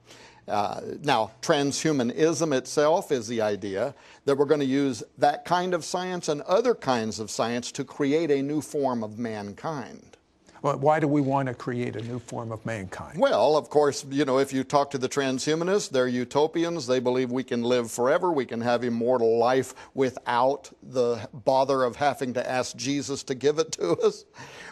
Uh, 0.48 0.80
now, 1.04 1.30
transhumanism 1.40 2.52
itself 2.52 3.12
is 3.12 3.28
the 3.28 3.40
idea 3.40 3.94
that 4.24 4.36
we're 4.36 4.44
going 4.44 4.58
to 4.58 4.66
use 4.66 5.04
that 5.18 5.44
kind 5.44 5.72
of 5.72 5.84
science 5.84 6.28
and 6.28 6.42
other 6.42 6.74
kinds 6.74 7.20
of 7.20 7.30
science 7.30 7.70
to 7.70 7.84
create 7.84 8.32
a 8.32 8.42
new 8.42 8.60
form 8.60 9.04
of 9.04 9.20
mankind. 9.20 10.16
Why 10.62 11.00
do 11.00 11.08
we 11.08 11.22
want 11.22 11.48
to 11.48 11.54
create 11.54 11.96
a 11.96 12.02
new 12.02 12.18
form 12.18 12.52
of 12.52 12.64
mankind? 12.66 13.18
Well, 13.18 13.56
of 13.56 13.70
course, 13.70 14.04
you 14.10 14.26
know, 14.26 14.38
if 14.38 14.52
you 14.52 14.62
talk 14.62 14.90
to 14.90 14.98
the 14.98 15.08
transhumanists, 15.08 15.88
they're 15.88 16.06
utopians. 16.06 16.86
They 16.86 17.00
believe 17.00 17.32
we 17.32 17.44
can 17.44 17.62
live 17.62 17.90
forever, 17.90 18.30
we 18.30 18.44
can 18.44 18.60
have 18.60 18.84
immortal 18.84 19.38
life 19.38 19.74
without 19.94 20.70
the 20.82 21.28
bother 21.32 21.82
of 21.82 21.96
having 21.96 22.34
to 22.34 22.50
ask 22.50 22.76
Jesus 22.76 23.22
to 23.24 23.34
give 23.34 23.58
it 23.58 23.72
to 23.72 23.92
us. 24.04 24.26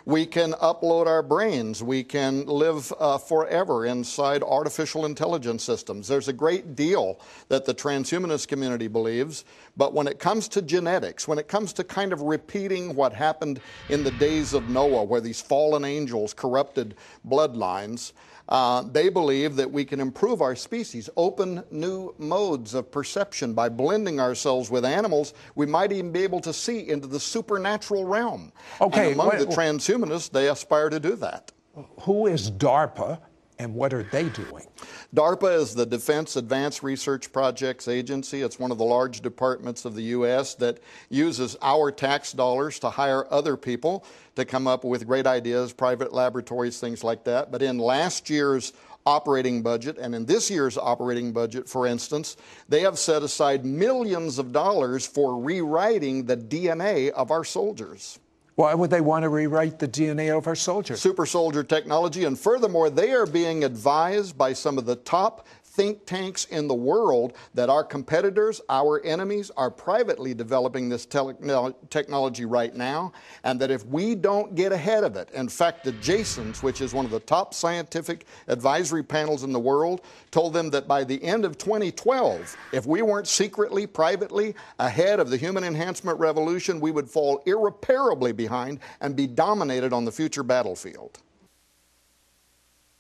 We 0.05 0.27
can 0.27 0.53
upload 0.55 1.07
our 1.07 1.23
brains. 1.23 1.83
We 1.83 2.03
can 2.05 2.47
live 2.47 2.93
uh, 2.99 3.19
forever 3.19 3.87
inside 3.87 4.43
artificial 4.43 5.05
intelligence 5.05 5.63
systems. 5.63 6.09
There's 6.09 6.29
a 6.29 6.33
great 6.33 6.75
deal 6.75 7.21
that 7.49 7.65
the 7.65 7.75
transhumanist 7.75 8.49
community 8.49 8.89
believes, 8.89 9.45
but 9.77 9.93
when 9.93 10.07
it 10.07 10.19
comes 10.19 10.49
to 10.49 10.63
genetics, 10.63 11.29
when 11.29 11.39
it 11.39 11.47
comes 11.47 11.73
to 11.75 11.85
kind 11.85 12.13
of 12.13 12.23
repeating 12.23 12.95
what 12.95 13.13
happened 13.13 13.61
in 13.91 14.03
the 14.03 14.11
days 14.13 14.55
of 14.55 14.69
Noah, 14.69 15.05
where 15.05 15.21
these 15.21 15.41
fallen 15.41 15.78
angels 15.85 16.35
corrupted 16.35 16.95
bloodlines, 17.29 18.13
uh, 18.49 18.83
they 18.93 19.09
believe 19.11 19.57
that 19.57 19.71
we 19.71 19.85
can 19.85 20.01
improve 20.01 20.41
our 20.41 20.57
species, 20.57 21.11
open 21.17 21.63
new 21.71 22.15
modes 22.19 22.73
of 22.73 22.91
perception 22.91 23.53
by 23.53 23.69
blending 23.69 24.19
ourselves 24.21 24.71
with 24.71 24.85
animals. 24.85 25.35
We 25.55 25.67
might 25.67 25.93
even 25.93 26.13
be 26.13 26.23
able 26.23 26.41
to 26.41 26.53
see 26.53 26.89
into 26.89 27.07
the 27.07 27.21
supernatural 27.21 28.05
realm. 28.05 28.53
Okay, 28.81 29.07
and 29.07 29.15
among 29.15 29.27
what- 29.27 29.39
the 29.39 29.47
transhumanists, 29.47 30.31
they 30.31 30.49
aspire 30.49 30.89
to 30.89 30.99
do 30.99 31.15
that. 31.17 31.53
Who 32.01 32.27
is 32.27 32.51
DARPA 32.51 33.19
and 33.59 33.75
what 33.75 33.93
are 33.93 34.05
they 34.05 34.29
doing? 34.29 34.67
DARPA 35.15 35.57
is 35.57 35.75
the 35.75 35.87
Defense 35.87 36.37
Advanced 36.37 36.83
Research 36.83 37.33
Projects 37.33 37.89
Agency. 37.89 38.43
It's 38.43 38.59
one 38.59 38.71
of 38.71 38.79
the 38.79 38.85
large 38.85 39.21
departments 39.21 39.85
of 39.85 39.95
the 39.95 40.03
U.S. 40.03 40.55
that 40.57 40.79
uses 41.09 41.57
our 41.63 41.91
tax 41.91 42.33
dollars 42.33 42.79
to 42.81 42.91
hire 42.91 43.27
other 43.33 43.57
people 43.57 44.05
to 44.37 44.45
come 44.45 44.67
up 44.67 44.85
with 44.85 45.07
great 45.07 45.27
ideas, 45.27 45.73
private 45.73 46.13
laboratories, 46.13 46.79
things 46.79 47.03
like 47.03 47.25
that. 47.25 47.51
But 47.51 47.63
in 47.63 47.79
last 47.79 48.31
year's 48.31 48.73
operating 49.07 49.63
budget 49.63 49.97
and 49.99 50.15
in 50.15 50.27
this 50.27 50.51
year's 50.51 50.77
operating 50.77 51.33
budget, 51.33 51.69
for 51.69 51.87
instance, 51.87 52.37
they 52.69 52.83
have 52.83 52.99
set 52.99 53.23
aside 53.23 53.65
millions 53.65 54.39
of 54.39 54.53
dollars 54.53 55.07
for 55.07 55.41
rewriting 55.41 56.27
the 56.27 56.37
DNA 56.37 57.11
of 57.11 57.31
our 57.31 57.45
soldiers. 57.45 58.19
Why 58.59 58.75
would 58.75 58.91
they 58.91 59.01
want 59.01 59.23
to 59.23 59.29
rewrite 59.29 59.79
the 59.79 59.87
DNA 59.87 60.37
of 60.37 60.49
our 60.49 60.57
soldiers? 60.57 61.01
Super 61.01 61.27
soldier 61.27 61.63
technology. 61.63 62.25
And 62.25 62.37
furthermore, 62.37 62.91
they 62.91 63.13
are 63.13 63.25
being 63.25 63.63
advised 63.63 64.37
by 64.37 64.53
some 64.53 64.79
of 64.79 64.85
the 64.85 64.97
top 64.97 65.47
think 65.79 66.05
tanks 66.07 66.47
in 66.47 66.67
the 66.67 66.75
world 66.75 67.35
that 67.55 67.71
our 67.71 67.85
competitors, 67.85 68.61
our 68.69 69.01
enemies, 69.05 69.53
are 69.57 69.71
privately 69.71 70.35
developing 70.35 70.89
this 70.89 71.07
tele- 71.07 71.73
technology 71.89 72.45
right 72.45 72.75
now, 72.75 73.13
and 73.45 73.61
that 73.61 73.71
if 73.71 73.87
we 73.87 74.17
don't 74.17 74.57
get 74.57 74.73
ahead 74.73 75.05
of 75.05 75.15
it, 75.15 75.31
in 75.31 75.49
fact, 75.49 75.85
the 75.85 75.93
Jasons, 75.93 76.65
which 76.65 76.81
is 76.81 76.95
one 76.95 77.05
of 77.05 77.13
the 77.13 77.21
top 77.21 77.55
scientific 77.55 78.27
advisory 78.49 79.05
panels 79.05 79.45
in 79.45 79.53
the 79.53 79.61
world, 79.61 80.01
told 80.33 80.53
them 80.53 80.69
that 80.71 80.89
by 80.89 81.05
the 81.05 81.23
end 81.23 81.45
of 81.45 81.57
2012, 81.59 82.57
if 82.73 82.85
we 82.85 83.01
weren't 83.03 83.29
secretly, 83.29 83.87
privately 83.87 84.57
ahead 84.81 85.21
of 85.21 85.31
the 85.31 85.37
human 85.37 85.63
enhancement 85.63 86.19
revolution, 86.19 86.81
we 86.81 86.91
would 86.91 87.09
fall 87.09 87.41
irreparably 87.47 88.33
behind 88.33 88.81
and 89.01 89.15
be 89.15 89.29
dominated 89.29 89.93
on 89.93 90.05
the 90.05 90.11
future 90.11 90.43
battlefield. 90.43 91.21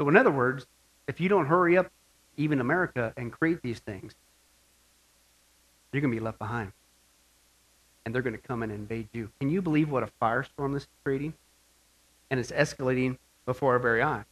So, 0.00 0.08
in 0.08 0.16
other 0.16 0.30
words, 0.30 0.64
if 1.08 1.20
you 1.20 1.28
don't 1.28 1.46
hurry 1.46 1.76
up, 1.76 1.90
even 2.38 2.60
America, 2.60 3.12
and 3.16 3.30
create 3.30 3.60
these 3.62 3.80
things, 3.80 4.14
you're 5.92 6.00
going 6.00 6.12
to 6.12 6.16
be 6.16 6.24
left 6.24 6.38
behind. 6.38 6.72
And 8.04 8.14
they're 8.14 8.22
going 8.22 8.36
to 8.36 8.42
come 8.42 8.62
and 8.62 8.72
invade 8.72 9.08
you. 9.12 9.30
Can 9.38 9.50
you 9.50 9.60
believe 9.60 9.90
what 9.90 10.02
a 10.02 10.08
firestorm 10.22 10.72
this 10.72 10.84
is 10.84 10.88
creating? 11.04 11.34
And 12.30 12.40
it's 12.40 12.52
escalating 12.52 13.18
before 13.44 13.74
our 13.74 13.78
very 13.78 14.02
eyes. 14.02 14.24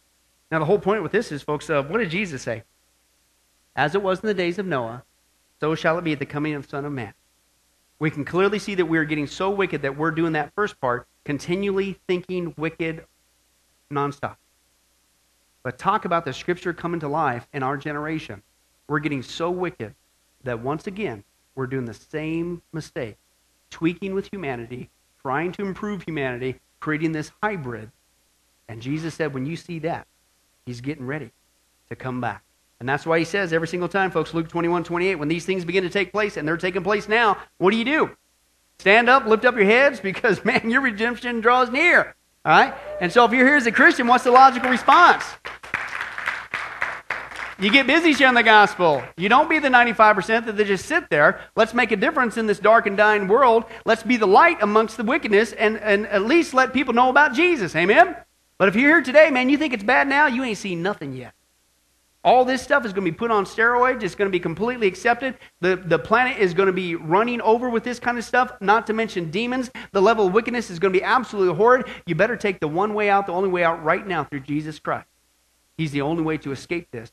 Now, 0.51 0.61
the 0.61 0.65
whole 0.65 0.79
point 0.79 1.03
with 1.03 1.13
this 1.13 1.33
is, 1.33 1.43
folks, 1.43 1.69
uh, 1.69 1.83
what 1.83 1.99
did 1.99 2.11
Jesus 2.11 2.43
say? 2.43 2.63
As 3.75 3.95
it 3.95 4.03
was 4.03 4.21
in 4.21 4.29
the 4.29 4.35
days 4.35 4.59
of 4.59 4.67
Noah, 4.67 5.03
so 5.61 5.75
shall 5.75 5.99
it 5.99 6.05
be 6.05 6.13
at 6.13 6.19
the 6.19 6.27
coming 6.27 6.55
of 6.55 6.63
the 6.63 6.69
Son 6.69 6.85
of 6.85 6.93
Man. 6.93 7.13
We 7.99 8.11
can 8.11 8.25
clearly 8.25 8.59
see 8.59 8.75
that 8.75 8.87
we 8.87 8.99
are 8.99 9.05
getting 9.05 9.27
so 9.27 9.51
wicked 9.51 9.83
that 9.83 9.97
we're 9.97 10.11
doing 10.11 10.33
that 10.33 10.53
first 10.55 10.81
part, 10.81 11.07
continually 11.25 11.99
thinking 12.07 12.55
wicked 12.57 13.05
nonstop. 13.91 14.37
But 15.67 15.79
talk 15.79 16.05
about 16.05 16.25
the 16.25 16.33
scripture 16.33 16.73
coming 16.73 17.01
to 17.01 17.09
life 17.09 17.49
in 17.53 17.65
our 17.65 17.77
generation. 17.77 18.41
We're 18.87 19.01
getting 19.01 19.25
so 19.25 19.51
wicked 19.51 19.97
that 20.45 20.61
once 20.61 20.87
again, 20.87 21.25
we're 21.57 21.67
doing 21.67 21.87
the 21.87 21.93
same 21.93 22.63
mistake, 22.73 23.17
tweaking 23.69 24.15
with 24.15 24.33
humanity, 24.33 24.91
trying 25.23 25.51
to 25.51 25.63
improve 25.67 26.05
humanity, 26.05 26.61
creating 26.79 27.11
this 27.11 27.33
hybrid. 27.43 27.91
And 28.69 28.81
Jesus 28.81 29.17
said, 29.17 29.35
when 29.35 29.45
you 29.45 29.57
see 29.57 29.81
that, 29.81 30.07
he's 30.67 30.81
getting 30.81 31.05
ready 31.05 31.33
to 31.89 31.97
come 31.97 32.21
back. 32.21 32.45
And 32.79 32.89
that's 32.89 33.05
why 33.05 33.19
he 33.19 33.25
says 33.25 33.53
every 33.53 33.67
single 33.67 33.89
time, 33.89 34.13
folks, 34.13 34.35
Luke 34.35 34.49
21, 34.49 34.85
28, 34.85 35.17
when 35.17 35.27
these 35.27 35.47
things 35.47 35.65
begin 35.65 35.83
to 35.83 35.91
take 35.91 36.13
place, 36.13 36.37
and 36.37 36.47
they're 36.47 36.57
taking 36.57 36.85
place 36.85 37.09
now, 37.09 37.39
what 37.59 37.73
do 37.73 37.77
you 37.77 37.85
do? 37.85 38.17
Stand 38.79 39.09
up, 39.09 39.27
lift 39.27 39.45
up 39.45 39.57
your 39.57 39.65
heads, 39.65 39.99
because, 39.99 40.45
man, 40.45 40.71
your 40.71 40.83
redemption 40.83 41.41
draws 41.41 41.71
near. 41.71 42.15
All 42.45 42.53
right? 42.53 42.73
And 43.01 43.13
so 43.13 43.25
if 43.25 43.33
you're 43.33 43.45
here 43.45 43.57
as 43.57 43.67
a 43.67 43.73
Christian, 43.73 44.07
what's 44.07 44.23
the 44.23 44.31
logical 44.31 44.71
response? 44.71 45.25
You 47.59 47.71
get 47.71 47.87
busy 47.87 48.13
sharing 48.13 48.35
the 48.35 48.43
gospel. 48.43 49.03
You 49.17 49.31
don't 49.31 49.49
be 49.49 49.59
the 49.59 49.69
95% 49.69 50.45
that 50.45 50.59
they 50.59 50.65
just 50.65 50.85
sit 50.85 51.09
there. 51.09 51.41
Let's 51.57 51.73
make 51.73 51.91
a 51.91 51.97
difference 51.97 52.37
in 52.37 52.47
this 52.47 52.59
dark 52.59 52.87
and 52.87 52.99
dying 52.99 53.29
world. 53.29 53.65
Let's 53.87 54.03
be 54.03 54.19
the 54.19 54.27
light 54.27 54.59
amongst 54.61 54.99
the 54.99 55.05
wickedness 55.05 55.53
and, 55.53 55.79
and 55.79 56.07
at 56.09 56.23
least 56.23 56.53
let 56.53 56.75
people 56.75 56.93
know 56.93 57.09
about 57.09 57.33
Jesus. 57.33 57.75
Amen? 57.75 58.15
But 58.59 58.69
if 58.69 58.77
you're 58.77 58.91
here 58.91 59.03
today, 59.03 59.31
man, 59.31 59.49
you 59.49 59.57
think 59.57 59.73
it's 59.73 59.83
bad 59.83 60.07
now, 60.07 60.27
you 60.27 60.45
ain't 60.45 60.59
seen 60.59 60.83
nothing 60.83 61.15
yet. 61.15 61.33
All 62.23 62.45
this 62.45 62.61
stuff 62.61 62.85
is 62.85 62.93
going 62.93 63.07
to 63.07 63.11
be 63.11 63.17
put 63.17 63.31
on 63.31 63.47
steroids. 63.47 64.03
It's 64.03 64.17
going 64.17 64.29
to 64.29 64.33
be 64.33 64.41
completely 64.41 64.87
accepted. 64.87 65.39
The, 65.61 65.77
the 65.77 65.99
planet 65.99 66.39
is 66.39 66.53
going 66.53 66.67
to 66.67 66.75
be 66.75 66.95
running 66.95 67.41
over 67.41 67.71
with 67.71 67.85
this 67.85 67.99
kind 67.99 68.19
of 68.19 68.25
stuff, 68.25 68.53
not 68.61 68.87
to 68.89 68.93
mention 68.93 69.31
demons. 69.31 69.71
The 69.93 70.03
level 70.03 70.27
of 70.27 70.35
wickedness 70.35 70.69
is 70.69 70.79
going 70.79 70.93
to 70.93 70.99
be 70.99 71.05
absolutely 71.05 71.55
horrid. 71.55 71.87
You 72.05 72.17
better 72.17 72.37
take 72.37 72.61
the 72.61 72.69
one 72.69 72.93
way 72.93 73.09
out, 73.09 73.27
the 73.27 73.33
only 73.33 73.49
way 73.49 73.65
out 73.65 73.83
right 73.83 74.07
now 74.07 74.25
through 74.25 74.41
Jesus 74.41 74.79
Christ. 74.79 75.07
He's 75.79 75.93
the 75.93 76.03
only 76.03 76.23
way 76.23 76.37
to 76.39 76.53
escape 76.53 76.91
this. 76.91 77.13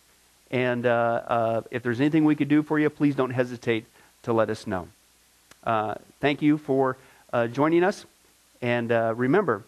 And 0.51 0.85
uh, 0.85 1.21
uh, 1.27 1.61
if 1.71 1.81
there's 1.81 1.99
anything 1.99 2.25
we 2.25 2.35
could 2.35 2.49
do 2.49 2.61
for 2.61 2.77
you, 2.77 2.89
please 2.89 3.15
don't 3.15 3.31
hesitate 3.31 3.85
to 4.23 4.33
let 4.33 4.49
us 4.49 4.67
know. 4.67 4.87
thank 6.19 6.41
you 6.41 6.57
for 6.57 6.97
joining 7.51 7.83
us. 7.83 8.05
And 8.61 8.91
remember, 9.17 9.63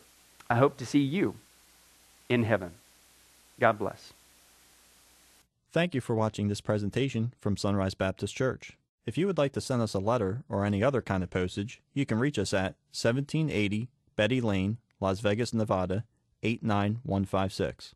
I 0.49 0.55
hope 0.55 0.77
to 0.77 0.85
see 0.85 0.99
you 0.99 1.35
in 2.29 2.43
heaven. 2.43 2.71
God 3.59 3.79
bless. 3.79 4.13
Thank 5.71 5.95
you 5.95 6.01
for 6.01 6.15
watching 6.15 6.49
this 6.49 6.61
presentation 6.61 7.33
from 7.39 7.57
Sunrise 7.57 7.95
Baptist 7.95 8.35
Church. 8.35 8.77
If 9.05 9.17
you 9.17 9.25
would 9.25 9.37
like 9.37 9.53
to 9.53 9.61
send 9.61 9.81
us 9.81 9.93
a 9.93 9.99
letter 9.99 10.43
or 10.47 10.65
any 10.65 10.83
other 10.83 11.01
kind 11.01 11.23
of 11.23 11.29
postage, 11.29 11.81
you 11.93 12.05
can 12.05 12.19
reach 12.19 12.37
us 12.37 12.53
at 12.53 12.75
1780 12.91 13.89
Betty 14.15 14.39
Lane, 14.39 14.77
Las 14.99 15.19
Vegas, 15.19 15.53
Nevada 15.53 16.03
89156. 16.43 17.95